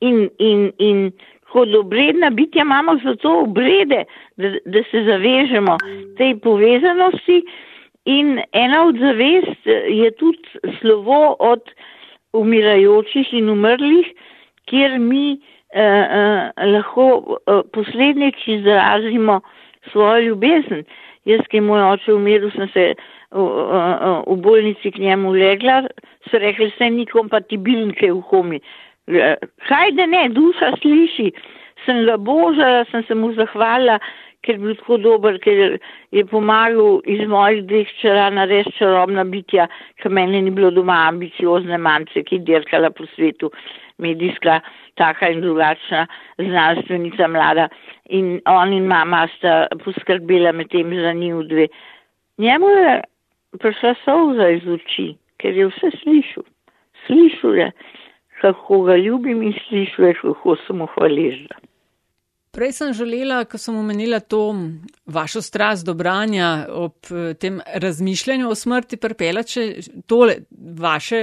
In, 0.00 0.28
in, 0.38 0.72
in 0.78 1.12
kot 1.52 1.74
obredna 1.78 2.30
bitja 2.30 2.62
imamo 2.62 2.96
zato 3.04 3.38
obrede, 3.40 4.04
da, 4.36 4.48
da 4.64 4.82
se 4.90 5.04
zavežemo 5.04 5.76
tej 6.18 6.36
povezanosti 6.40 7.42
in 8.04 8.40
ena 8.52 8.84
od 8.86 8.98
zavest 8.98 9.66
je 9.88 10.10
tudi 10.10 10.42
slovo 10.80 11.36
od 11.38 11.62
umirajočih 12.32 13.32
in 13.34 13.48
umrlih, 13.52 14.08
kjer 14.70 14.98
mi 14.98 15.32
eh, 15.32 15.82
eh, 15.82 16.66
lahko 16.74 17.38
eh, 17.46 17.62
poslednjič 17.72 18.48
izrazimo 18.56 19.40
svojo 19.92 20.20
ljubezen. 20.20 20.84
Jaz, 21.24 21.40
ki 21.50 21.56
je 21.56 21.62
moj 21.62 21.82
oče 21.92 22.14
umrl, 22.14 22.50
sem 22.50 22.68
se 22.74 22.86
v, 23.30 23.42
v, 23.42 23.82
v 24.26 24.36
bolnici 24.42 24.90
k 24.90 24.98
njemu 24.98 25.32
legla, 25.32 25.82
so 26.30 26.38
rekli, 26.38 26.66
vse 26.72 26.90
ni 26.90 27.06
kompatibilen, 27.06 27.92
kaj 27.94 28.10
v 28.10 28.22
komi. 28.30 28.58
Hajde 29.68 30.06
ne, 30.06 30.24
duša 30.34 30.72
sliši, 30.80 31.30
sem 31.86 32.02
ga 32.06 32.16
božala, 32.18 32.82
sem 32.90 33.06
se 33.06 33.14
mu 33.14 33.30
zahvala, 33.38 34.00
ker 34.42 34.56
je 34.56 34.62
bil 34.62 34.74
tako 34.80 34.98
dober, 34.98 35.38
ker 35.42 35.78
je 36.12 36.24
pomagal 36.26 37.00
iz 37.06 37.22
mojih 37.30 37.62
dveh 37.68 37.92
čara 38.00 38.28
narediti 38.34 38.74
čarobna 38.78 39.24
bitja, 39.24 39.68
ker 40.02 40.10
meni 40.10 40.42
ni 40.42 40.50
bilo 40.50 40.70
doma 40.74 41.04
ambiciozne 41.08 41.78
mance, 41.78 42.24
ki 42.26 42.40
je 42.40 42.46
dirkala 42.50 42.90
po 42.90 43.06
svetu, 43.14 43.52
medijska, 44.02 44.60
taka 44.98 45.30
in 45.32 45.40
drugačna 45.40 46.06
znanstvenica 46.38 47.28
mlada 47.28 47.68
in 48.10 48.40
on 48.50 48.72
in 48.72 48.86
mama 48.90 49.26
sta 49.36 49.66
poskrbela 49.84 50.52
med 50.52 50.70
tem 50.74 50.90
za 51.00 51.12
njih 51.12 51.46
dve. 51.48 51.68
Njemu 52.38 52.68
je 52.68 53.00
prišla 53.60 53.94
solza 54.04 54.48
iz 54.50 54.68
oči, 54.68 55.12
ker 55.38 55.56
je 55.56 55.68
vse 55.70 55.92
slišal. 56.02 56.44
Slišal 57.06 57.56
je, 57.56 57.70
kako 58.40 58.82
ga 58.88 58.96
ljubim 58.96 59.42
in 59.42 59.54
slišal 59.68 60.10
je, 60.10 60.14
kako 60.22 60.56
sem 60.66 60.82
mu 60.82 60.86
hvaležna. 60.94 61.61
Prej 62.52 62.72
sem 62.76 62.92
želela, 62.92 63.44
ko 63.48 63.58
sem 63.58 63.76
omenila 63.76 64.20
to 64.20 64.42
vašo 65.06 65.40
strast 65.42 65.86
do 65.88 65.94
branja 65.94 66.66
ob 66.68 67.08
eh, 67.10 67.34
tem 67.34 67.60
razmišljanju 67.74 68.50
o 68.50 68.54
smrti, 68.54 68.98
prepela, 69.00 69.42
če 69.42 69.64
tole 70.06 70.42
vaše 70.76 71.22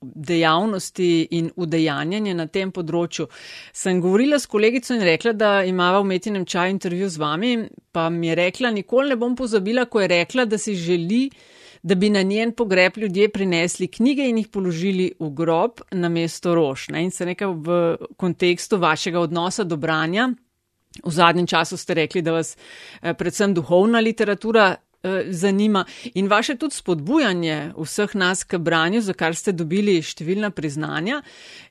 dejavnosti 0.00 1.28
in 1.30 1.50
udejanjanje 1.56 2.34
na 2.34 2.46
tem 2.46 2.70
področju. 2.74 3.28
Sem 3.74 4.00
govorila 4.02 4.38
s 4.38 4.50
kolegico 4.50 4.94
in 4.94 5.02
rekla, 5.06 5.32
da 5.34 5.52
imava 5.66 6.02
v 6.02 6.10
metinem 6.12 6.46
čaju 6.46 6.74
intervju 6.74 7.08
z 7.10 7.22
vami, 7.22 7.52
pa 7.92 8.08
mi 8.10 8.30
je 8.30 8.38
rekla, 8.38 8.70
nikoli 8.74 9.14
ne 9.14 9.18
bom 9.18 9.34
pozabila, 9.36 9.88
ko 9.90 10.02
je 10.02 10.10
rekla, 10.14 10.46
da 10.46 10.58
si 10.58 10.74
želi, 10.78 11.28
da 11.82 11.94
bi 11.94 12.10
na 12.10 12.22
njen 12.22 12.52
pogreb 12.52 12.96
ljudje 12.96 13.28
prinesli 13.28 13.88
knjige 13.88 14.28
in 14.28 14.38
jih 14.38 14.48
položili 14.48 15.12
v 15.18 15.30
grob 15.30 15.80
na 15.90 16.08
mesto 16.08 16.54
rož. 16.54 16.88
Ne? 16.88 17.04
In 17.04 17.10
se 17.10 17.26
nekaj 17.26 17.48
v 17.48 17.96
kontekstu 18.16 18.76
vašega 18.76 19.20
odnosa 19.20 19.64
do 19.64 19.76
branja. 19.76 20.30
V 21.04 21.10
zadnjem 21.12 21.46
času 21.46 21.76
ste 21.76 21.94
rekli, 21.94 22.22
da 22.22 22.32
vas 22.32 22.56
eh, 23.02 23.14
predvsem 23.14 23.54
duhovna 23.54 24.00
literatura 24.00 24.76
Eh, 25.02 25.24
zanima 25.28 25.84
in 26.14 26.26
vaše 26.26 26.56
tudi 26.56 26.74
spodbujanje 26.74 27.72
vseh 27.76 28.14
nas 28.14 28.44
k 28.44 28.58
branju, 28.58 29.00
za 29.00 29.12
kar 29.12 29.34
ste 29.34 29.52
dobili 29.52 30.00
številna 30.02 30.50
priznanja. 30.50 31.20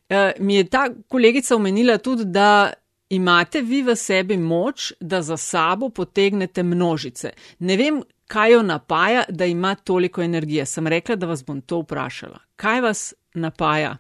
Eh, 0.08 0.32
mi 0.40 0.56
je 0.56 0.64
ta 0.72 0.86
kolegica 1.12 1.56
omenila 1.56 1.98
tudi, 1.98 2.24
da 2.24 2.72
imate 3.10 3.62
vi 3.62 3.82
v 3.84 3.96
sebi 3.96 4.38
moč, 4.38 4.94
da 5.02 5.22
za 5.22 5.38
sabo 5.38 5.90
potegnete 5.90 6.64
množice. 6.64 7.34
Ne 7.60 7.76
vem, 7.78 8.00
kaj 8.28 8.52
jo 8.52 8.62
napaja, 8.64 9.24
da 9.30 9.46
ima 9.46 9.76
toliko 9.76 10.22
energije. 10.22 10.66
Sem 10.66 10.88
rekla, 10.88 11.16
da 11.16 11.28
vas 11.28 11.46
bom 11.48 11.62
to 11.62 11.80
vprašala. 11.80 12.40
Kaj 12.56 12.82
vas 12.82 13.14
napaja? 13.34 13.96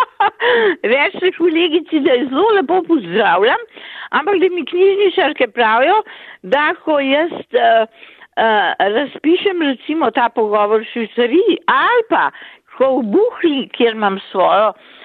Reči 0.92 1.32
kolegici, 1.38 2.00
da 2.00 2.12
je 2.12 2.26
zelo 2.28 2.48
lepo 2.54 2.82
pozdravljam, 2.88 3.60
ampak 4.10 4.38
da 4.40 4.46
mi 4.54 4.64
knjižničarke 4.66 5.48
pravijo, 5.48 6.02
da 6.42 6.74
ko 6.84 7.00
jaz 7.00 7.30
uh, 7.32 7.40
uh, 7.86 8.72
razpišem 8.78 9.62
recimo 9.62 10.10
ta 10.10 10.28
pogovor 10.28 10.80
v 10.80 10.90
Švicariji 10.92 11.58
ali 11.66 12.02
pa 12.08 12.30
ko 12.76 12.96
v 12.98 13.02
Buhli, 13.12 13.68
kjer 13.76 13.94
imam 13.94 14.18
svojo 14.30 14.68
uh, 14.68 14.99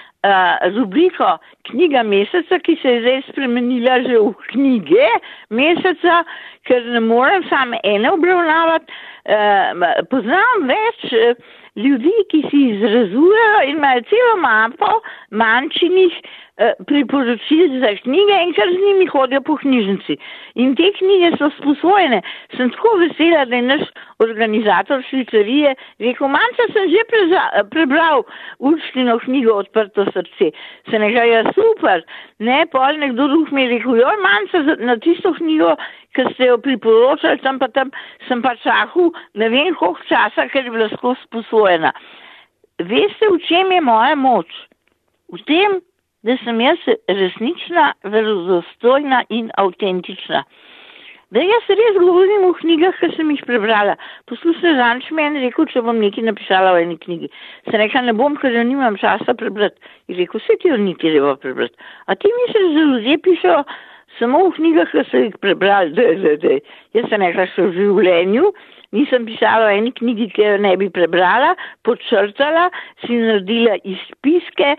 rubriko 0.75 1.37
knjiga 1.69 2.03
meseca, 2.03 2.59
ki 2.59 2.77
se 2.81 2.95
je 2.95 3.01
zdaj 3.01 3.21
spremenila 3.29 3.99
že 4.05 4.17
v 4.19 4.31
knjige 4.51 5.09
meseca, 5.49 6.23
ker 6.65 6.87
ne 6.95 6.99
morem 6.99 7.43
samo 7.49 7.77
ene 7.83 8.11
obravnavati, 8.11 8.91
poznam 10.09 10.67
več. 10.69 11.05
Uh, 11.11 11.53
Ljudi, 11.75 12.11
ki 12.31 12.39
si 12.49 12.59
izrazujejo 12.71 13.55
in 13.67 13.75
imajo 13.75 14.03
celo 14.07 14.35
mapo 14.39 14.91
manjšinih 15.29 16.13
priporočil 16.87 17.79
za 17.79 17.91
knjige 18.03 18.35
in 18.43 18.53
kar 18.55 18.69
z 18.71 18.79
njimi 18.87 19.05
hodijo 19.05 19.41
po 19.41 19.57
knjižnici. 19.59 20.17
In 20.55 20.75
te 20.75 20.91
knjige 20.97 21.35
so 21.37 21.49
sposojene. 21.57 22.21
Sem 22.55 22.71
tako 22.71 22.93
vesela, 23.01 23.45
da 23.45 23.55
je 23.55 23.61
naš 23.61 23.81
organizator 24.23 25.03
švicarije 25.09 25.75
rekel, 25.99 26.27
manjša 26.27 26.67
sem 26.73 26.89
že 26.89 27.03
prebral 27.71 28.23
učnino 28.59 29.19
knjigo 29.19 29.53
Odprto 29.53 30.05
srce. 30.13 30.51
Se 30.89 30.99
nekaj 30.99 31.29
je 31.29 31.43
super. 31.57 32.03
Ne, 32.39 32.65
pol 32.71 32.99
nekdo 32.99 33.27
drug 33.27 33.51
mi 33.51 33.65
je 33.65 33.69
rekel, 33.75 33.99
joj, 33.99 34.17
manjša 34.23 34.77
na 34.79 34.97
tisto 34.97 35.33
knjigo, 35.33 35.75
ki 36.15 36.23
ste 36.33 36.47
jo 36.47 36.57
priporočali, 36.57 37.41
tam 37.43 37.59
pa 37.59 37.67
tam 37.67 37.91
sem 38.27 38.41
pa 38.41 38.55
čakal 38.63 39.11
ne 39.33 39.49
vem 39.49 39.75
koliko 39.75 40.07
časa, 40.07 40.47
ker 40.47 40.63
je 40.63 40.71
bila 40.71 40.87
skozi 40.95 41.19
sposojena. 41.27 41.91
Veste, 42.79 43.27
v 43.31 43.39
čem 43.47 43.71
je 43.71 43.81
moja 43.81 44.15
moč? 44.15 44.47
V 45.31 45.39
tem, 45.47 45.79
da 46.25 46.37
sem 46.43 46.61
jaz 46.61 46.87
resnična, 47.07 47.91
verozostojna 48.03 49.23
in 49.29 49.51
avtentična. 49.61 50.43
Da 51.33 51.41
jaz 51.41 51.69
res 51.69 51.97
govorim 51.97 52.45
v 52.45 52.51
knjigah, 52.59 52.93
ki 52.99 53.09
sem 53.15 53.31
jih 53.33 53.41
prebrala. 53.47 53.95
Poslušaj, 54.29 54.75
Zanč 54.77 55.09
mi 55.11 55.25
je 55.25 55.41
rekel, 55.47 55.65
če 55.71 55.81
bom 55.85 55.97
nekaj 56.01 56.25
napisala 56.27 56.75
v 56.75 56.85
eni 56.85 56.97
knjigi. 57.01 57.31
Se 57.69 57.81
reka, 57.81 58.01
ne 58.05 58.13
bom, 58.13 58.37
ker 58.41 58.53
nimam 58.61 58.97
časa 59.01 59.33
prebrati. 59.37 59.81
In 60.07 60.19
rekel, 60.21 60.41
vse 60.41 60.57
ti 60.61 60.69
jo 60.69 60.77
ni 60.81 60.93
treba 61.01 61.33
prebrati. 61.41 61.75
A 62.05 62.15
ti 62.15 62.29
misliš, 62.39 62.69
da 62.77 62.85
ljudje 62.91 63.17
pišejo 63.25 63.59
samo 64.19 64.45
v 64.45 64.53
knjigah, 64.59 64.93
ki 64.93 65.05
so 65.09 65.23
jih 65.25 65.35
prebrali, 65.41 65.93
da, 65.97 66.07
da, 66.21 66.35
da. 66.45 66.59
Jaz 66.95 67.09
sem 67.11 67.25
rekla, 67.25 67.49
še 67.53 67.67
v 67.67 67.73
življenju. 67.81 68.53
Nisem 68.95 69.25
pisala 69.27 69.67
v 69.67 69.79
eni 69.81 69.91
knjigi, 69.97 70.29
ki 70.37 70.45
jo 70.45 70.57
ne 70.61 70.75
bi 70.79 70.87
prebrala, 70.93 71.55
podčrtala, 71.83 72.69
si 73.03 73.17
naredila 73.17 73.75
izpiske, 73.83 74.75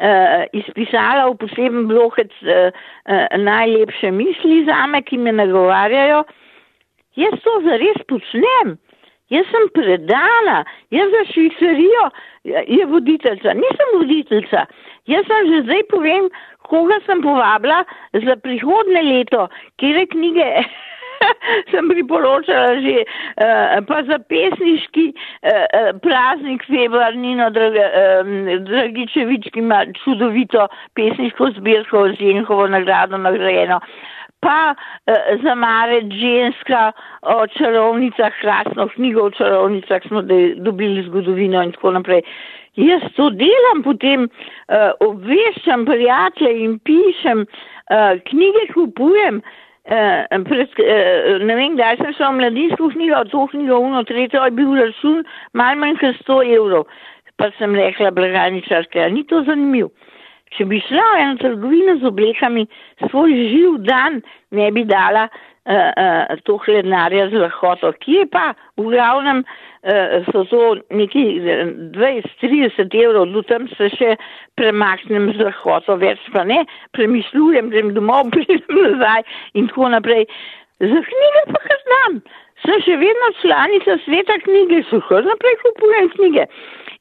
uh, 0.00 0.44
izpisala 0.56 1.28
v 1.30 1.38
poseben 1.44 1.86
blokec 1.88 2.32
uh, 2.42 2.72
uh, 2.72 3.26
najlepše 3.36 4.10
misli 4.10 4.64
zame, 4.68 5.02
ki 5.02 5.18
me 5.18 5.32
nagovarjajo. 5.32 6.24
Jaz 7.20 7.36
to 7.44 7.60
zares 7.64 8.00
počnem. 8.08 8.78
Jaz 9.30 9.46
sem 9.46 9.68
predana, 9.74 10.64
jaz 10.90 11.10
za 11.14 11.22
švicarijo 11.32 12.06
je 12.66 12.86
voditeljca, 12.86 13.54
nisem 13.54 13.92
voditeljca. 13.94 14.64
Jaz 15.06 15.26
sem 15.26 15.50
že 15.52 15.60
zdaj 15.68 15.84
povem, 15.90 16.26
koga 16.66 16.98
sem 17.06 17.22
povabila 17.22 17.84
za 18.26 18.36
prihodne 18.42 19.02
leto, 19.06 19.46
kjer 19.78 20.02
knjige 20.10 20.48
sem 21.70 21.88
priporočala 21.88 22.78
že, 22.84 23.04
uh, 23.04 23.80
pa 23.88 24.02
za 24.08 24.18
pesniški 24.18 25.06
uh, 25.12 25.90
praznik 26.04 26.64
februar 26.68 27.16
Nino 27.16 27.50
Dragičevič, 27.50 29.50
ki 29.52 29.64
ima 29.64 29.84
čudovito 30.04 30.68
pesniško 30.94 31.52
zbirko 31.58 32.08
z 32.14 32.30
Jenhovo 32.30 32.68
nagrado 32.68 33.18
nagrajeno 33.18 33.80
pa 34.40 34.74
eh, 35.06 35.38
za 35.42 35.54
mare 35.54 36.00
ženska 36.00 36.92
o 37.22 37.46
čarovnicah, 37.46 38.32
krasno 38.40 38.88
knjigo 38.88 39.22
o 39.22 39.30
čarovnicah 39.30 40.02
smo 40.08 40.22
dobili 40.56 41.02
zgodovino 41.02 41.62
in 41.62 41.72
tako 41.72 41.90
naprej. 41.90 42.22
Jaz 42.76 43.02
to 43.16 43.30
delam, 43.30 43.82
potem 43.84 44.24
eh, 44.24 44.90
obveščam 45.00 45.84
prijatelje 45.84 46.64
in 46.64 46.78
pišem, 46.78 47.46
eh, 47.90 48.20
knjige 48.30 48.72
kupujem. 48.74 49.42
Eh, 49.44 49.69
pred, 49.90 50.68
eh, 50.78 51.38
ne 51.42 51.54
vem, 51.58 51.74
kdaj 51.74 51.98
sem 51.98 52.12
šel 52.14 52.30
v 52.30 52.38
mladinsko 52.38 52.90
knjigo, 52.94 53.46
knjigo, 53.50 53.78
uno, 53.78 54.04
tretjo 54.06 54.44
je 54.44 54.54
bil 54.54 54.76
račun, 54.78 55.24
malo 55.52 55.80
manj 55.80 55.98
kot 55.98 56.20
100 56.22 56.38
evrov. 56.54 56.86
Pa 57.36 57.50
sem 57.58 57.74
rekla, 57.74 58.12
blagajničarka, 58.14 59.08
ni 59.10 59.24
to 59.26 59.42
zanimivo. 59.48 59.90
Če 60.54 60.66
bi 60.66 60.80
šla 60.82 61.06
v 61.14 61.22
eno 61.22 61.36
trgovino 61.38 61.96
z 61.98 62.06
oblekami, 62.10 62.66
svoj 63.08 63.34
živ 63.52 63.78
dan 63.86 64.18
ne 64.50 64.70
bi 64.74 64.82
dala 64.84 65.28
uh, 65.30 65.90
uh, 65.94 66.40
to 66.44 66.58
hlednarja 66.66 67.28
z 67.30 67.38
lahkoto. 67.38 67.92
Kje 68.02 68.26
pa 68.30 68.50
v 68.76 68.90
glavnem 68.90 69.44
uh, 69.44 69.69
so 70.32 70.44
to 70.44 70.76
neki 70.90 71.40
20-30 71.96 72.96
evrov, 73.04 73.30
do 73.32 73.42
tam 73.48 73.68
se 73.78 73.88
še 73.94 74.16
premaknem 74.60 75.30
z 75.32 75.46
lahkoto, 75.46 75.96
več 75.96 76.20
pa 76.34 76.44
ne, 76.44 76.66
premišljujem, 76.96 77.70
grem 77.72 77.94
domov, 77.96 78.28
pridem 78.34 78.60
nazaj 78.68 79.24
in 79.54 79.70
tako 79.72 79.88
naprej. 79.96 80.26
Za 80.80 81.00
knjige 81.06 81.40
pa 81.52 81.64
kar 81.64 81.80
znam. 81.86 82.20
Sem 82.60 82.82
še 82.84 82.98
vedno 83.00 83.32
članica 83.40 83.96
sveta 84.04 84.36
knjige, 84.44 84.82
so 84.90 85.00
kar 85.08 85.24
naprej 85.24 85.56
kupujem 85.64 86.12
knjige. 86.16 86.46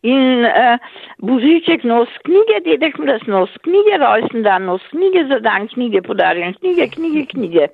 In 0.07 0.47
uh, 0.47 0.80
Božiček 1.27 1.84
nos 1.84 2.11
knjige, 2.23 2.61
dedek 2.63 2.95
mraz 3.03 3.25
nos 3.27 3.51
knjige, 3.67 3.99
rojsten 3.99 4.45
dan 4.47 4.69
nos 4.71 4.84
knjige, 4.93 5.25
za 5.27 5.41
dan 5.43 5.67
knjige, 5.67 5.99
podarjen 6.07 6.55
knjige, 6.61 6.88
knjige, 6.95 7.25
knjige. 7.34 7.67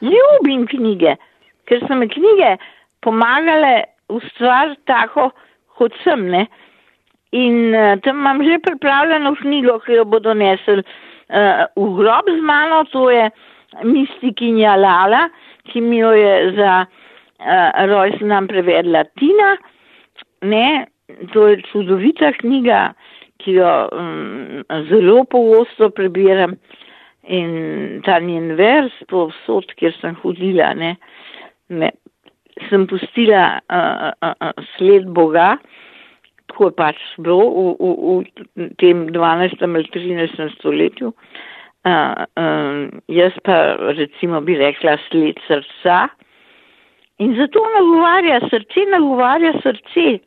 Ljubim 0.00 0.64
knjige, 0.68 1.18
ker 1.68 1.84
so 1.84 1.96
me 2.00 2.08
knjige 2.08 2.54
pomagale 3.04 3.84
ustvariti 4.10 4.82
tako, 4.90 5.30
kot 5.78 5.94
sem, 6.04 6.26
ne. 6.32 6.46
In 7.36 7.74
uh, 7.74 7.94
tam 8.04 8.22
imam 8.22 8.42
že 8.46 8.58
pripravljeno 8.64 9.34
knjigo, 9.42 9.78
ki 9.84 10.00
jo 10.00 10.04
bodo 10.04 10.34
nesel 10.34 10.82
uh, 10.82 11.66
v 11.76 11.88
grob 11.98 12.30
z 12.30 12.42
mano, 12.42 12.82
to 12.90 13.06
je 13.10 13.28
Mistikinja 13.86 14.74
Lala, 14.76 15.28
ki 15.70 15.80
mi 15.80 16.00
jo 16.02 16.10
je 16.16 16.34
za 16.58 16.72
uh, 16.86 17.84
rojsten 17.86 18.34
dan 18.34 18.50
prevedla 18.50 19.04
Tina. 19.18 19.54
Ne, 20.42 20.86
to 21.32 21.46
je 21.48 21.62
čudovita 21.70 22.32
knjiga, 22.40 22.90
ki 23.40 23.56
jo 23.60 23.70
um, 23.92 24.64
zelo 24.88 25.24
pogosto 25.24 25.90
prebiram 25.94 26.56
in 27.30 28.00
ta 28.04 28.18
njen 28.18 28.54
vers 28.58 28.94
povsod, 29.08 29.70
kjer 29.78 29.94
sem 30.00 30.16
hodila, 30.22 30.72
ne, 30.74 30.94
me, 31.68 31.92
sem 32.68 32.86
pustila 32.90 33.60
uh, 33.72 34.10
uh, 34.20 34.34
uh, 34.34 34.64
sled 34.76 35.08
Boga, 35.16 35.56
tako 36.50 36.70
je 36.70 36.76
pač 36.78 37.02
bilo 37.22 37.46
v, 37.46 37.66
v, 37.78 38.16
v 38.58 38.70
tem 38.82 39.06
12. 39.14 39.62
ali 39.62 39.86
13. 39.94 40.40
stoletju. 40.58 41.14
Uh, 41.80 42.26
um, 42.36 42.90
jaz 43.08 43.32
pa 43.46 43.78
recimo 43.96 44.42
bi 44.44 44.58
rekla 44.60 44.98
sled 45.08 45.40
srca. 45.46 46.10
In 47.20 47.36
zato 47.36 47.62
nagovarja 47.76 48.40
srce, 48.48 48.84
nagovarja 48.92 49.54
srce 49.64 50.20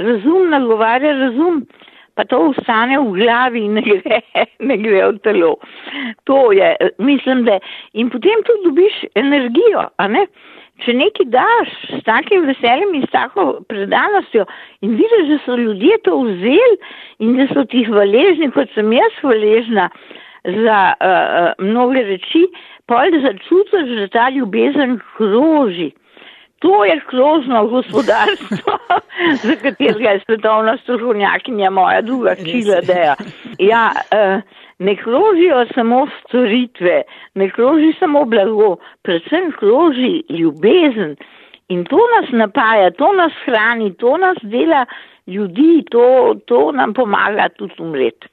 razum 0.00 0.50
nagovarja 0.50 1.12
razum, 1.12 1.66
pa 2.14 2.24
to 2.24 2.38
ostane 2.50 2.98
v 2.98 3.12
glavi 3.18 3.64
in 3.64 3.76
ne 3.78 3.82
gre, 3.84 4.20
ne 4.68 4.76
gre 4.80 5.02
v 5.12 5.18
telo. 5.24 5.54
To 6.28 6.52
je, 6.56 6.72
mislim, 6.98 7.44
da 7.48 7.58
in 7.92 8.10
potem 8.10 8.44
tu 8.48 8.56
dobiš 8.64 9.04
energijo, 9.14 9.88
a 9.96 10.08
ne? 10.08 10.26
Če 10.84 10.94
nekaj 10.96 11.26
daš 11.32 11.72
s 11.98 12.02
takim 12.06 12.46
veseljem 12.48 12.94
in 12.96 13.04
s 13.06 13.12
tako 13.12 13.60
predanostjo 13.68 14.46
in 14.80 14.96
vidiš, 14.96 15.28
da 15.28 15.38
so 15.44 15.56
ljudje 15.60 15.98
to 16.04 16.16
vzeli 16.24 16.76
in 17.18 17.36
da 17.36 17.46
so 17.52 17.64
ti 17.68 17.84
hvaležni, 17.84 18.50
kot 18.54 18.72
sem 18.74 18.92
jaz 18.92 19.16
hvaležna 19.20 19.90
za 20.44 20.80
uh, 20.96 21.66
mnoge 21.66 22.02
reči, 22.02 22.46
da 22.88 23.20
začutiš, 23.22 23.90
da 23.98 24.08
ta 24.08 24.30
ljubezen 24.30 24.98
kroži. 25.16 25.90
To 26.60 26.84
je 26.84 27.00
krožno 27.06 27.66
gospodarstvo, 27.66 28.72
za 29.44 29.56
katerega 29.62 30.10
je 30.10 30.20
svetovna 30.26 30.76
strokovnjakinja 30.82 31.70
moja 31.70 32.00
druga 32.00 32.34
čila 32.34 32.80
deja. 32.80 33.14
Ja, 33.58 33.92
eh, 34.10 34.40
ne 34.80 34.96
krožijo 34.96 35.60
samo 35.74 36.00
storitve, 36.20 37.02
ne 37.34 37.50
kroži 37.50 37.92
samo 37.98 38.24
blago, 38.24 38.76
predvsem 39.02 39.52
kroži 39.58 40.12
ljubezen. 40.28 41.16
In 41.68 41.84
to 41.86 42.00
nas 42.14 42.32
napaja, 42.32 42.90
to 42.90 43.12
nas 43.12 43.32
hrani, 43.44 43.92
to 43.94 44.16
nas 44.16 44.42
dela 44.42 44.84
ljudi, 45.26 45.84
to, 45.90 46.34
to 46.46 46.72
nam 46.72 46.94
pomaga 46.94 47.48
tudi 47.58 47.74
umreti 47.78 48.28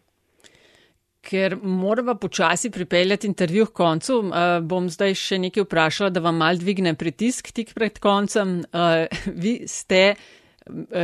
ker 1.27 1.57
moramo 1.61 2.15
počasi 2.15 2.71
pripeljati 2.71 3.27
intervju 3.27 3.65
k 3.65 3.73
koncu, 3.73 4.19
uh, 4.19 4.33
bom 4.63 4.87
zdaj 4.89 5.15
še 5.19 5.39
nekaj 5.43 5.65
vprašala, 5.65 6.11
da 6.15 6.23
vam 6.23 6.39
mal 6.39 6.59
dvigne 6.59 6.93
pritisk 6.95 7.51
tik 7.55 7.73
pred 7.75 7.99
koncem. 8.03 8.61
Uh, 8.71 9.05
vi 9.43 9.59
ste 9.67 10.15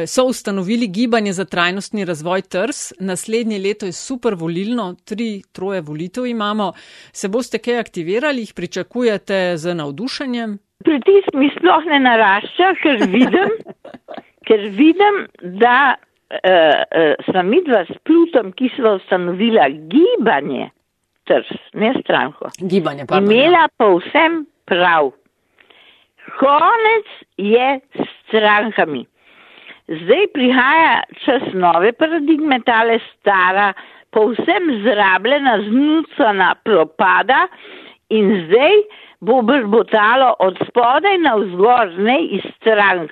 so 0.08 0.26
ustanovili 0.26 0.88
gibanje 0.88 1.34
za 1.34 1.46
trajnostni 1.46 2.06
razvoj 2.06 2.42
TRS, 2.42 2.94
naslednje 3.00 3.60
leto 3.60 3.86
je 3.86 3.92
super 3.92 4.36
volilno, 4.36 4.96
tri, 5.06 5.42
troje 5.52 5.82
volitev 5.82 6.26
imamo. 6.26 6.74
Se 7.12 7.30
boste 7.30 7.58
kaj 7.58 7.80
aktivirali, 7.80 8.42
jih 8.42 8.54
pričakujete 8.56 9.58
z 9.58 9.74
navdušenjem? 9.74 10.58
Pritisk 10.84 11.34
mi 11.34 11.50
sploh 11.58 11.86
ne 11.86 12.00
narašča, 12.00 12.74
ker 12.84 13.04
vidim, 13.08 13.52
ker 14.48 14.66
vidim, 14.70 15.26
da 15.42 15.96
uh, 15.96 16.40
uh, 16.40 17.26
sva 17.30 17.44
midva 17.44 17.86
s 17.88 17.98
Plutom, 18.04 18.52
ki 18.52 18.72
sva 18.76 18.98
ustanovila 19.00 19.70
gibanje, 19.70 20.70
trs, 21.30 21.52
ne 21.74 21.94
stranko. 22.02 22.52
Gibanje, 22.60 23.08
pa. 23.08 23.22
Imela 23.24 23.68
pa 23.78 23.94
vsem 23.96 24.44
prav. 24.68 25.14
Konec 26.40 27.16
je 27.38 27.80
s 27.96 28.08
strankami. 28.28 29.06
Zdaj 29.88 30.28
prihaja 30.34 31.04
čas 31.26 31.44
nove 31.54 31.92
paradigme, 31.92 32.62
tale 32.64 33.00
stara, 33.12 33.74
povsem 34.16 34.70
zrabljena, 34.84 35.58
znucana 35.68 36.54
propada 36.64 37.48
in 38.10 38.32
zdaj 38.46 38.78
bo 39.20 39.42
brbotalo 39.42 40.36
od 40.40 40.60
spodaj 40.68 41.18
na 41.18 41.36
vzgor, 41.36 41.92
ne 41.98 42.18
iz 42.38 42.46
strank 42.56 43.12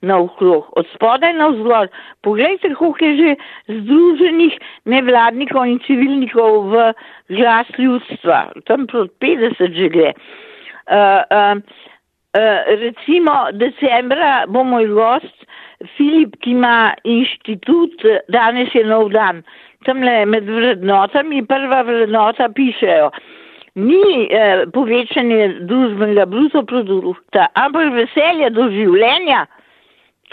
na 0.00 0.18
okrog, 0.20 0.68
od 0.76 0.86
spodaj 0.94 1.32
na 1.32 1.48
vzgor. 1.48 1.88
Poglejte, 2.20 2.74
koliko 2.74 3.04
je 3.04 3.16
že 3.16 3.36
združenih 3.80 4.58
nevladnikov 4.84 5.64
in 5.66 5.80
civilnikov 5.86 6.68
v 6.72 6.92
glas 7.28 7.68
ljudstva, 7.78 8.52
tam 8.68 8.86
proti 8.86 9.14
50 9.20 9.72
že 9.72 9.88
gre. 9.88 10.12
Uh, 10.90 11.24
uh, 11.32 11.56
uh, 12.36 12.60
recimo, 12.80 13.52
decembra 13.52 14.44
bo 14.48 14.64
moj 14.64 14.88
gost 14.88 15.40
Filip, 15.96 16.36
ki 16.44 16.52
ima 16.52 16.92
inštitut, 17.08 18.02
danes 18.28 18.74
je 18.74 18.84
nov 18.84 19.12
dan. 19.14 19.42
Tam 19.86 20.02
le 20.04 20.24
med 20.28 20.48
vrednotami, 20.48 21.40
prva 21.48 21.82
vrednota 21.88 22.50
pišejo. 22.52 23.08
Ni 23.80 24.26
eh, 24.26 24.66
povečanje 24.74 25.62
družbenega 25.70 26.26
bruto 26.28 26.64
produkta, 26.68 27.46
ampak 27.54 27.94
veselje 27.94 28.50
do 28.52 28.66
življenja 28.74 29.46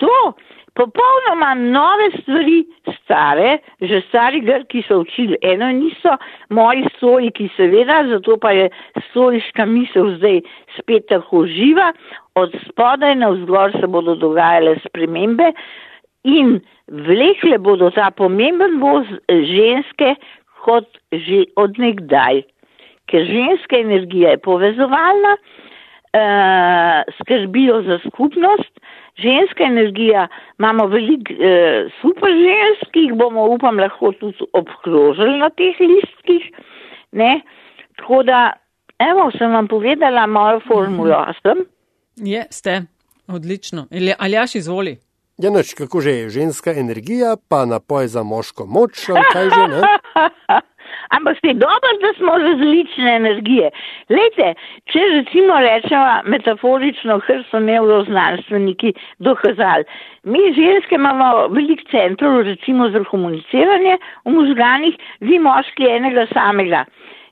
to 0.02 0.34
popolnoma 0.78 1.56
nove 1.58 2.12
stvari, 2.22 2.62
stare, 3.00 3.58
že 3.82 4.02
stari 4.08 4.42
grki 4.46 4.84
so 4.88 5.02
učili. 5.02 5.38
Eno 5.42 5.72
niso 5.74 6.18
moji 6.50 6.86
stojiki, 6.98 7.50
seveda, 7.58 8.04
zato 8.12 8.38
pa 8.38 8.52
je 8.52 8.70
stojiška 9.10 9.66
misel 9.66 10.14
zdaj 10.18 10.42
spet 10.78 11.08
tako 11.10 11.46
živa. 11.50 11.92
Od 12.36 12.54
spodaj 12.68 13.16
na 13.16 13.32
vzgor 13.34 13.74
se 13.80 13.88
bodo 13.88 14.16
dogajale 14.16 14.76
spremembe 14.86 15.52
in 16.24 16.60
vlekle 16.88 17.58
bodo 17.58 17.90
ta 17.92 18.12
pomemben 18.12 18.78
voz 18.82 19.08
ženske 19.30 20.16
kot 20.66 20.88
že 21.12 21.46
odnegdaj. 21.56 22.44
Ker 23.08 23.24
ženska 23.24 23.80
energija 23.80 24.36
je 24.36 24.44
povezovalna, 24.44 25.38
uh, 25.38 27.14
skrbijo 27.22 27.82
za 27.88 28.00
skupnost, 28.04 28.74
ženska 29.18 29.64
energija, 29.64 30.28
imamo 30.60 30.88
veliko 30.88 31.34
uh, 31.34 31.92
super 32.02 32.32
žensk, 32.32 32.92
ki 32.94 33.08
jih 33.08 33.16
bomo, 33.18 33.48
upam, 33.56 33.80
lahko 33.80 34.12
tudi 34.20 34.48
obkrožili 34.54 35.40
na 35.42 35.50
teh 35.50 35.80
listkih. 35.82 36.52
Ne? 37.12 37.42
Tako 37.98 38.24
da, 38.24 38.42
evo, 39.00 39.32
sem 39.38 39.52
vam 39.52 39.68
povedala 39.68 40.28
mojo 40.28 40.62
formulo. 40.68 41.26
Sem? 41.42 41.66
Je, 42.16 42.46
ste, 42.52 42.82
odlično. 43.28 43.88
Ali 44.20 44.36
jaš 44.36 44.56
izvoli? 44.56 44.98
Ja, 45.38 45.52
noč, 45.54 45.76
kako 45.78 46.02
že 46.02 46.12
je 46.12 46.30
ženska 46.30 46.74
energija, 46.74 47.36
pa 47.50 47.66
napoj 47.66 48.08
za 48.08 48.24
moško 48.24 48.66
moč, 48.66 49.10
ali 49.10 49.22
kaj 49.34 49.50
že 49.54 49.68
ne? 49.70 49.82
Ampak 51.10 51.38
ste 51.38 51.54
dobro, 51.54 51.92
da 52.02 52.14
smo 52.18 52.38
različne 52.38 53.16
energije. 53.16 53.72
Lejte, 54.10 54.54
če 54.92 55.04
recimo 55.14 55.60
rečemo 55.64 56.22
metaforično, 56.26 57.20
kar 57.28 57.44
so 57.52 57.60
neuroznanstveniki 57.60 58.94
dokazali. 59.20 59.86
Mi 60.24 60.54
ženske 60.56 60.96
imamo 60.96 61.48
velik 61.48 61.86
centrov, 61.92 62.42
recimo 62.42 62.90
za 62.90 63.04
komuniciranje 63.04 63.98
v 64.26 64.34
možganih, 64.40 64.98
vi 65.20 65.40
moški 65.40 65.88
enega 65.98 66.28
samega. 66.34 66.86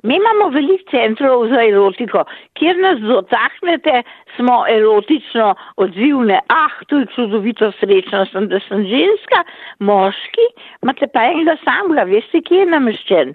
Mi 0.06 0.16
imamo 0.16 0.50
velik 0.54 0.82
centrov 0.92 1.48
za 1.50 1.64
erotiko, 1.66 2.24
kjer 2.54 2.78
nas 2.78 3.00
dotaknete, 3.02 4.04
smo 4.36 4.60
erotično 4.70 5.56
odzivne. 5.82 6.40
Ah, 6.54 6.76
to 6.88 7.00
je 7.00 7.08
čudovito 7.16 7.72
srečno, 7.80 8.26
sem, 8.30 8.48
da 8.52 8.60
sem 8.68 8.86
ženska, 8.92 9.42
moški, 9.80 10.46
imate 10.84 11.10
pa 11.14 11.26
enega 11.32 11.58
samega, 11.64 12.06
veste, 12.12 12.44
kje 12.46 12.62
je 12.62 12.72
nameščen. 12.76 13.34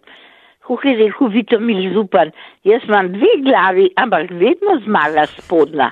Kuh 0.67 0.85
je 0.85 0.97
rekel 0.97 1.29
Vito 1.29 1.61
Milzupan, 1.61 2.31
jaz 2.65 2.85
imam 2.89 3.13
dve 3.13 3.33
glavi, 3.45 3.91
ampak 3.97 4.31
vedno 4.31 4.81
zmaga 4.85 5.27
spodna 5.27 5.91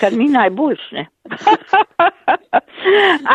kar 0.00 0.12
ni 0.12 0.28
najboljše. 0.28 1.04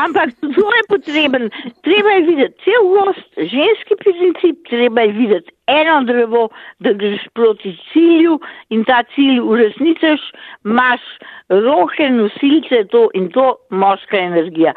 Ampak 0.04 0.30
to 0.42 0.66
je 0.78 0.84
potreben, 0.90 1.50
treba 1.84 2.10
je 2.10 2.22
videti 2.22 2.64
cel 2.64 2.84
gost, 2.94 3.30
ženski 3.38 3.96
princip, 4.04 4.68
treba 4.70 5.02
je 5.02 5.12
videti 5.12 5.52
eno 5.68 6.04
drevo, 6.04 6.50
da 6.80 6.94
greš 6.94 7.28
proti 7.34 7.78
cilju 7.92 8.40
in 8.70 8.86
ta 8.86 9.04
cilj 9.16 9.40
uresničeš, 9.40 10.22
imaš 10.66 11.02
roke, 11.50 12.10
nosilce 12.10 12.84
to 12.92 13.10
in 13.14 13.32
to 13.32 13.56
moška 13.70 14.18
energija. 14.18 14.74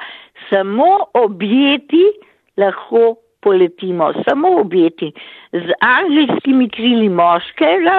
Samo 0.51 1.07
objeti 1.15 2.05
lahko 2.57 3.17
poletimo, 3.43 4.13
samo 4.29 4.49
objeti 4.61 5.13
z 5.53 5.75
angelskimi 5.81 6.69
krili 6.69 7.09
moškega, 7.09 7.97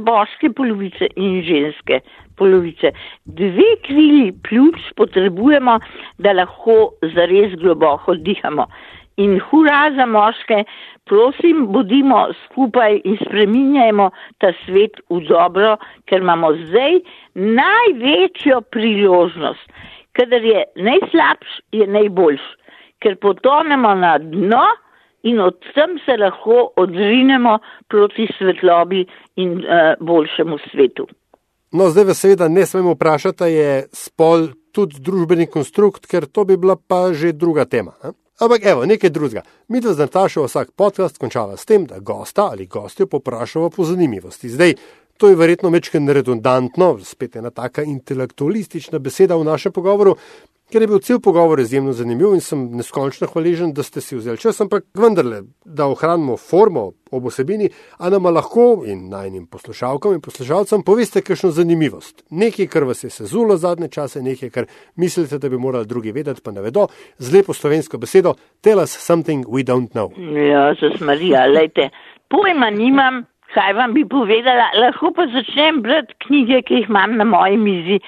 moške 0.00 0.52
polovice 0.56 1.08
in 1.16 1.42
ženske 1.42 2.00
polovice. 2.38 2.92
Dve 3.24 3.70
krili 3.86 4.32
pljuč 4.48 4.80
potrebujemo, 4.96 5.78
da 6.18 6.32
lahko 6.32 6.94
zares 7.14 7.58
globoko 7.60 8.14
dihamo. 8.14 8.66
In 9.16 9.36
hura 9.50 9.90
za 9.96 10.06
moške, 10.06 10.62
prosim, 11.04 11.66
bodimo 11.74 12.28
skupaj 12.44 13.00
in 13.04 13.18
spreminjajmo 13.20 14.08
ta 14.40 14.54
svet 14.64 15.02
v 15.10 15.20
dobro, 15.28 15.76
ker 16.08 16.24
imamo 16.24 16.54
zdaj 16.64 17.02
največjo 17.34 18.62
priložnost. 18.72 19.68
Kadar 20.16 20.44
je 20.44 20.64
najslabš, 20.76 21.60
je 21.72 21.86
najboljš, 21.86 22.42
ker 23.02 23.18
potonemo 23.20 23.94
na 23.94 24.18
dno 24.18 24.64
in 25.22 25.40
od 25.40 25.58
tam 25.74 25.98
se 26.06 26.16
lahko 26.16 26.72
odrinemo 26.76 27.58
proti 27.88 28.28
svetlobi 28.38 29.04
in 29.36 29.58
uh, 29.58 29.94
boljšemu 30.00 30.58
svetu. 30.70 31.06
No, 31.72 31.90
zdaj 31.90 32.04
vas 32.04 32.18
seveda 32.20 32.48
ne 32.48 32.66
smemo 32.66 32.92
vprašati, 32.92 33.44
je 33.44 33.86
spol 33.92 34.48
tudi 34.72 35.00
družbeni 35.00 35.46
konstrukt, 35.46 36.06
ker 36.06 36.26
to 36.26 36.44
bi 36.44 36.56
bila 36.56 36.76
pa 36.76 37.12
že 37.12 37.32
druga 37.32 37.64
tema. 37.64 37.94
Ne? 38.04 38.12
Ampak 38.42 38.64
evo, 38.66 38.84
nekaj 38.84 39.10
drugega. 39.10 39.42
Mi 39.68 39.80
da 39.80 39.92
z 39.94 39.98
Natašo 40.02 40.44
vsak 40.44 40.72
podcast 40.76 41.18
končava 41.18 41.56
s 41.56 41.64
tem, 41.64 41.86
da 41.86 42.00
gosta 42.00 42.48
ali 42.50 42.66
gostjo 42.66 43.06
poprašamo 43.06 43.70
po 43.70 43.84
zanimivosti. 43.84 44.48
Zdaj, 44.48 44.74
to 45.16 45.28
je 45.28 45.36
verjetno 45.36 45.70
večkrat 45.70 46.08
redundantno, 46.08 46.98
spet 47.04 47.36
ena 47.36 47.50
taka 47.50 47.82
intelektualistična 47.82 48.98
beseda 48.98 49.36
v 49.36 49.44
našem 49.44 49.72
pogovoru, 49.72 50.16
ker 50.72 50.82
je 50.82 50.88
bil 50.88 51.00
cel 51.04 51.20
pogovor 51.20 51.60
izjemno 51.60 51.92
zanimiv 51.92 52.32
in 52.34 52.40
sem 52.40 52.64
neskončno 52.78 53.28
hvaležen, 53.28 53.74
da 53.76 53.84
ste 53.84 54.00
si 54.00 54.16
vzeli 54.16 54.40
čas, 54.40 54.60
ampak 54.64 54.86
vendarle, 54.96 55.42
da 55.64 55.86
ohranimo 55.92 56.36
formo 56.40 56.86
ob 57.12 57.26
osebini, 57.28 57.68
a 57.98 58.08
nam 58.10 58.30
lahko 58.32 58.84
in 58.88 59.08
najnim 59.12 59.46
poslušalkam 59.52 60.14
in 60.16 60.22
poslušalcem 60.24 60.82
poveste 60.86 61.20
kakšno 61.20 61.50
zanimivost. 61.52 62.24
Nekaj, 62.30 62.70
kar 62.72 62.86
vas 62.88 63.04
je 63.04 63.10
sezulo 63.10 63.56
zadnje 63.60 63.90
čase, 63.92 64.22
nekaj, 64.22 64.50
kar 64.54 64.70
mislite, 64.96 65.38
da 65.38 65.48
bi 65.52 65.60
morali 65.60 65.86
drugi 65.86 66.12
vedeti, 66.12 66.40
pa 66.44 66.56
ne 66.56 66.64
vedo, 66.64 66.86
z 67.18 67.34
lepo 67.36 67.52
slovensko 67.52 68.00
besedo, 68.00 68.34
tell 68.62 68.80
us 68.80 68.96
something 68.96 69.44
we 69.44 69.66
don't 69.68 69.92
know. 69.92 70.08
Ja, 70.48 70.72
se 70.80 70.94
smarija, 70.96 71.46
lejte, 71.52 71.90
pojma 72.32 72.70
nimam. 72.70 73.26
Kaj 73.52 73.74
vam 73.76 73.92
bi 73.92 74.06
povedala, 74.08 74.70
lahko 74.80 75.10
pa 75.12 75.26
začnem 75.28 75.82
brati 75.84 76.14
knjige, 76.24 76.62
ki 76.64 76.78
jih 76.78 76.86
imam 76.88 77.18
na 77.20 77.26
moji 77.28 77.58
mizi. 77.60 77.98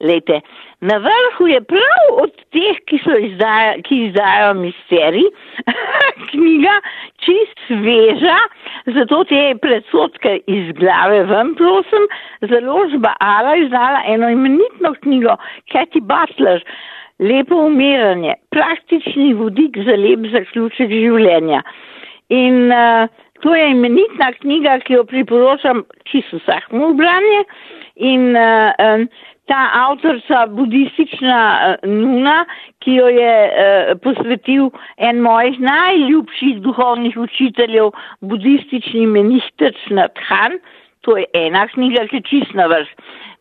Lejte, 0.00 0.38
na 0.84 0.98
vrhu 1.00 1.46
je 1.48 1.60
prav 1.64 2.08
od 2.22 2.32
teh, 2.52 2.80
ki, 2.88 2.98
izdaja, 3.28 3.76
ki 3.86 4.00
izdajo 4.08 4.54
misterij, 4.58 5.28
knjiga 6.30 6.74
čist 7.24 7.62
sveža, 7.68 8.36
zato 8.96 9.22
te 9.30 9.42
predsotke 9.62 10.36
iz 10.46 10.72
glave 10.76 11.22
ven, 11.30 11.54
prosim, 11.60 12.08
založba 12.52 13.14
Ala 13.20 13.56
izdala 13.62 14.04
eno 14.12 14.28
imenitno 14.28 14.94
knjigo, 15.00 15.38
Kathy 15.72 16.04
Butler, 16.04 16.60
Lepo 17.18 17.56
umiranje, 17.62 18.34
praktični 18.50 19.34
vodik 19.38 19.76
za 19.86 19.94
lep 19.96 20.24
zaključek 20.32 20.90
življenja. 20.90 21.60
In 22.34 22.72
uh, 22.74 23.06
to 23.44 23.54
je 23.54 23.68
imenitna 23.70 24.32
knjiga, 24.40 24.80
ki 24.82 24.98
jo 24.98 25.04
priporočam 25.06 25.84
čisto 26.10 26.40
vsakmu 26.42 26.90
v 26.90 26.96
branje. 26.98 27.44
In 28.10 28.34
uh, 28.34 28.74
um, 28.82 29.06
ta 29.46 29.70
avtorica, 29.74 30.46
budistična 30.46 31.40
uh, 31.82 31.90
Nuna, 31.90 32.44
ki 32.84 32.94
jo 32.98 33.08
je 33.12 33.34
uh, 33.48 33.92
posvetil 34.04 34.70
en 34.96 35.20
mojih 35.24 35.60
najljubših 35.60 36.62
duhovnih 36.64 37.16
učiteljev, 37.16 37.90
budistični 38.20 39.06
menihtec 39.06 39.76
Nathan, 39.90 40.58
to 41.04 41.16
je 41.16 41.26
ena 41.34 41.66
knjiga, 41.68 42.06
ki 42.08 42.22
je 42.22 42.28
čist 42.30 42.54
na 42.56 42.66
vrh. 42.72 42.88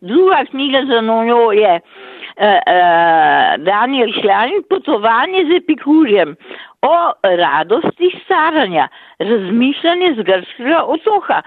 Druga 0.04 0.44
knjiga 0.52 0.84
za 0.86 1.02
njo 1.02 1.52
je 1.56 1.74
uh, 1.80 2.44
uh, 2.44 3.64
Daniel 3.64 4.12
Šljanin, 4.20 4.64
potovanje 4.70 5.46
z 5.48 5.60
epikurjem 5.64 6.36
o 6.82 6.96
radosti 7.24 8.12
staranja, 8.26 8.88
razmišljanje 9.20 10.16
z 10.18 10.24
grškega 10.24 10.84
otoka 10.84 11.42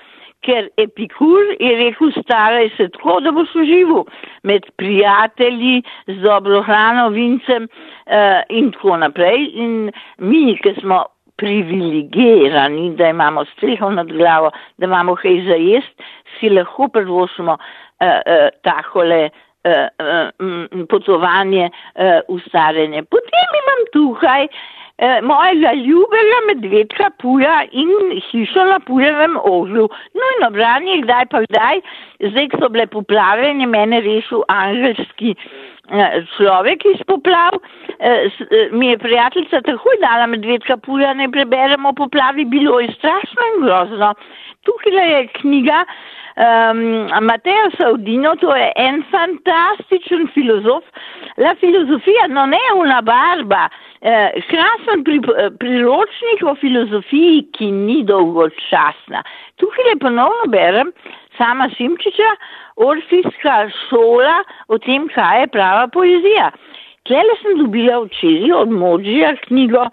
ker 0.47 0.68
epikur 0.80 1.51
je 1.61 1.72
rekel, 1.80 2.12
staraj 2.22 2.70
se 2.76 2.88
tako, 2.94 3.18
da 3.24 3.32
boš 3.34 3.55
užival 3.62 4.05
med 4.47 4.66
prijatelji, 4.76 5.82
z 6.07 6.16
dobro 6.22 6.62
hrano, 6.62 7.09
vincem 7.14 7.68
uh, 7.68 8.40
in 8.49 8.70
tako 8.72 8.97
naprej. 9.03 9.51
In 9.55 9.90
mi, 10.18 10.57
ki 10.62 10.76
smo 10.80 11.03
privilegirani, 11.36 12.94
da 12.97 13.11
imamo 13.12 13.44
streho 13.57 13.90
nad 13.92 14.12
glavo, 14.12 14.51
da 14.78 14.86
imamo 14.86 15.16
kaj 15.20 15.42
za 15.49 15.59
jest, 15.61 16.07
si 16.38 16.49
lahko 16.49 16.88
predvošimo 16.88 17.59
uh, 17.59 18.07
uh, 18.07 18.49
takole 18.64 19.28
uh, 19.28 19.86
uh, 20.01 20.86
potovanje 20.88 21.68
uh, 21.68 22.24
v 22.28 22.40
starenje. 22.49 23.03
Potem 23.12 23.61
imam 23.62 23.84
tukaj 23.92 24.49
uh, 24.49 24.76
eh, 24.99 25.20
mojega 25.22 25.72
ljubega 25.72 26.38
medvedka 26.47 27.11
puja 27.22 27.62
in 27.72 28.20
hišo 28.30 28.64
na 28.64 28.80
pujevem 28.80 29.36
ožju. 29.42 29.88
No 30.14 30.32
in 30.36 30.47
obranje, 30.47 31.01
kdaj 31.03 31.26
pa 31.30 31.42
kdaj, 31.47 31.80
zdaj, 32.30 32.49
so 32.59 32.68
bile 32.68 32.86
poplave 32.86 33.51
in 33.51 33.61
je 33.61 33.66
mene 33.66 34.01
rešil 34.01 34.44
angelski 34.49 35.34
eh, 35.90 36.20
človek 36.36 36.84
iz 36.94 37.05
poplav, 37.07 37.61
eh, 37.99 38.26
eh, 38.26 38.68
mi 38.72 38.88
je 38.88 38.99
prijateljica 38.99 39.61
takoj 39.61 40.01
dala 40.01 40.26
medvedka 40.26 40.76
puja, 40.76 41.14
ne 41.14 41.30
preberemo 41.30 41.92
poplavi, 41.92 42.44
bilo 42.44 42.80
je 42.80 42.92
strašno 42.99 43.51
in 43.55 43.64
grozno. 43.64 44.14
Tukaj 44.66 45.11
je 45.12 45.26
knjiga, 45.26 45.84
Um, 46.36 47.09
Mateo 47.24 47.70
Saudino, 47.78 48.34
to 48.36 48.53
je 48.53 48.72
en 48.76 49.01
fantastičen 49.11 50.26
filozof. 50.34 50.84
La 51.40 51.55
filozofija, 51.57 52.26
no 52.28 52.44
ne 52.47 52.61
una 52.76 53.01
barba, 53.01 53.70
eh, 54.07 54.30
krasen 54.50 55.02
pri, 55.04 55.18
eh, 55.18 55.50
priročnik 55.59 56.44
o 56.46 56.54
filozofiji, 56.61 57.46
ki 57.57 57.70
ni 57.72 58.02
dolgočasna. 58.07 59.22
Tukaj 59.59 59.88
le 59.88 59.96
ponovno 60.00 60.46
berem 60.52 60.92
sama 61.38 61.68
Simčiča, 61.76 62.30
Orfijska 62.76 63.57
šola 63.88 64.42
o 64.68 64.78
tem, 64.78 65.09
kaj 65.14 65.40
je 65.40 65.52
prava 65.59 65.88
poezija. 65.88 66.50
Tlele 67.07 67.36
sem 67.42 67.59
dobila 67.59 68.02
včeraj 68.04 68.52
od 68.52 68.70
Mođija 68.70 69.34
knjigo 69.46 69.86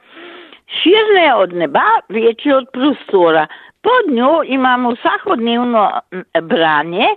Širne 0.82 1.34
od 1.36 1.54
neba, 1.54 1.86
večje 2.10 2.56
od 2.56 2.66
prostora. 2.74 3.48
Pod 3.82 4.16
njo 4.16 4.44
imamo 4.46 4.92
vsakodnevno 4.92 5.92
branje, 6.42 7.08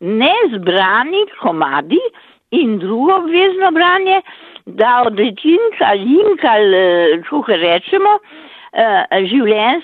nezbrani 0.00 1.26
komadi 1.40 2.00
in 2.50 2.78
drugo 2.78 3.14
obvezno 3.14 3.70
branje, 3.70 4.22
da 4.66 5.02
od 5.06 5.18
rečinka, 5.18 5.92
linka, 5.92 6.54
kako 7.28 7.58
rečemo, 7.60 8.18
življenj, 9.30 9.82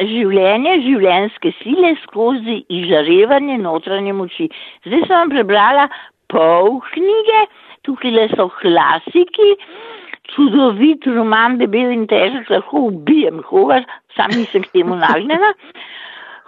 življenje, 0.00 0.78
življenjske 0.82 1.52
sile 1.60 1.94
skozi 2.02 2.62
izžarevanje 2.72 3.58
notranje 3.62 4.14
moči. 4.16 4.48
Zdaj 4.86 5.04
sem 5.06 5.14
vam 5.14 5.30
prebrala 5.30 5.88
pol 6.32 6.80
knjige, 6.94 7.44
tukaj 7.86 8.30
so 8.34 8.48
klasiki, 8.60 9.50
čudovit 10.32 11.06
roman, 11.06 11.58
debel 11.60 11.92
in 11.92 12.06
težek, 12.10 12.48
lahko 12.50 12.88
ubijem 12.88 13.42
koga, 13.44 13.84
sam 14.16 14.32
nisem 14.32 14.64
k 14.64 14.80
temu 14.80 14.96
nagnjena. 14.96 15.52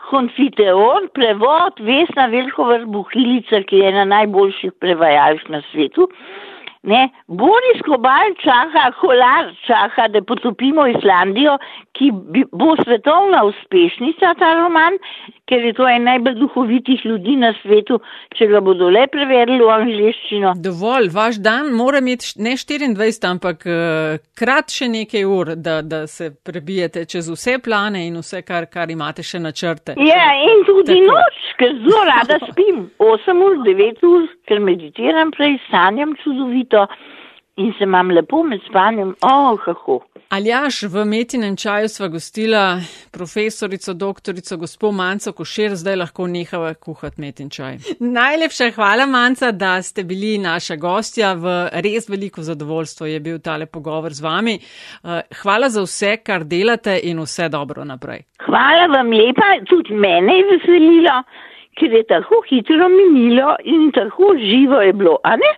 Konfiteor, 0.06 1.08
prevod, 1.14 1.80
Vesna 1.82 2.28
Velkova 2.30 2.78
Buhilica, 2.86 3.60
ki 3.66 3.82
je 3.82 3.88
ena 3.90 4.04
najboljših 4.06 4.76
prevajalk 4.80 5.48
na 5.50 5.60
svetu. 5.72 6.06
Ne, 6.86 7.08
Boris 7.26 7.80
Kobal 7.82 8.36
čaka, 8.38 8.92
kolar 9.00 9.50
čaka, 9.66 10.06
da 10.08 10.20
potopimo 10.22 10.84
Islandijo, 10.86 11.56
ki 11.98 12.12
bo 12.52 12.76
svetovna 12.84 13.42
uspešnica, 13.48 14.34
ta 14.38 14.52
roman, 14.60 14.94
ker 15.46 15.64
je 15.64 15.72
to 15.78 15.86
en 15.88 16.02
najbolj 16.08 16.34
duhovitih 16.40 17.04
ljudi 17.06 17.36
na 17.38 17.52
svetu, 17.62 18.00
če 18.36 18.48
ga 18.50 18.60
bodo 18.64 18.88
le 18.90 19.06
preverili 19.12 19.62
v 19.62 19.70
angliščino. 19.74 20.54
Dovolj, 20.62 21.08
vaš 21.14 21.38
dan 21.42 21.70
mora 21.76 22.02
imeti 22.02 22.32
ne 22.42 22.56
24, 22.58 23.28
ampak 23.30 23.66
uh, 23.70 24.18
krat 24.38 24.74
še 24.74 24.90
nekaj 24.90 25.26
ur, 25.30 25.52
da, 25.56 25.78
da 25.82 26.04
se 26.10 26.32
prebijete 26.44 27.04
čez 27.06 27.30
vse 27.30 27.58
plane 27.62 28.06
in 28.08 28.18
vse, 28.22 28.42
kar, 28.46 28.66
kar 28.72 28.90
imate 28.90 29.22
še 29.26 29.40
načrte. 29.42 29.96
Ja, 30.02 30.28
in 30.48 30.66
tudi 30.68 30.98
Tako. 30.98 31.14
noč, 31.14 31.42
ker 31.60 31.76
zelo 31.84 32.02
rada 32.10 32.40
spim, 32.48 32.88
8 32.98 33.44
ur, 33.46 33.60
9 33.66 34.06
ur, 34.10 34.26
ker 34.50 34.62
meditiram 34.62 35.30
prej, 35.36 35.60
sanjam 35.70 36.16
čudovito 36.22 36.88
in 37.56 37.72
se 37.78 37.86
imam 37.86 38.10
lepo 38.12 38.42
med 38.44 38.60
spanjem, 38.66 39.14
oh, 39.24 39.54
kako. 39.62 40.02
Aljaš, 40.28 40.82
v 40.82 41.04
metinem 41.06 41.56
čaju 41.56 41.88
sva 41.88 42.08
gostila 42.08 42.80
profesorico, 43.12 43.92
doktorico, 43.94 44.56
gospod 44.56 44.94
Manco 44.94 45.32
Košir, 45.32 45.76
zdaj 45.78 45.96
lahko 45.96 46.26
nehava 46.26 46.72
kuhati 46.74 47.20
metin 47.20 47.50
čaj. 47.50 47.76
Najlepša 48.00 48.70
hvala, 48.74 49.06
Manca, 49.06 49.52
da 49.52 49.82
ste 49.82 50.02
bili 50.04 50.38
naša 50.38 50.76
gostja. 50.76 51.32
V 51.34 51.54
res 51.72 52.08
veliko 52.08 52.42
zadovoljstvo 52.42 53.06
je 53.06 53.20
bil 53.20 53.38
tale 53.38 53.66
pogovor 53.66 54.12
z 54.12 54.22
vami. 54.22 54.56
Eh, 54.58 55.20
hvala 55.42 55.68
za 55.68 55.86
vse, 55.86 56.16
kar 56.16 56.44
delate 56.44 56.98
in 57.02 57.22
vse 57.22 57.48
dobro 57.48 57.84
naprej. 57.84 58.26
Hvala 58.46 58.90
vam 58.96 59.12
lepa, 59.14 59.52
tudi 59.70 59.94
mene 59.94 60.40
je 60.40 60.48
veselilo, 60.50 61.20
ker 61.78 61.92
je 62.00 62.02
tako 62.02 62.42
hitro 62.50 62.88
minilo 62.88 63.54
in 63.64 63.92
tako 63.94 64.34
živo 64.42 64.82
je 64.82 64.92
bilo, 64.92 65.18
a 65.22 65.36
ne? 65.36 65.54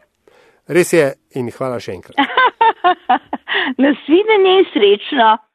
Res 0.68 0.92
je 0.92 1.14
in 1.40 1.48
hvala 1.56 1.80
še 1.80 1.96
enkrat. 1.96 2.20
Nasvidenje 3.82 4.58
in 4.58 4.64
srečno. 4.72 5.47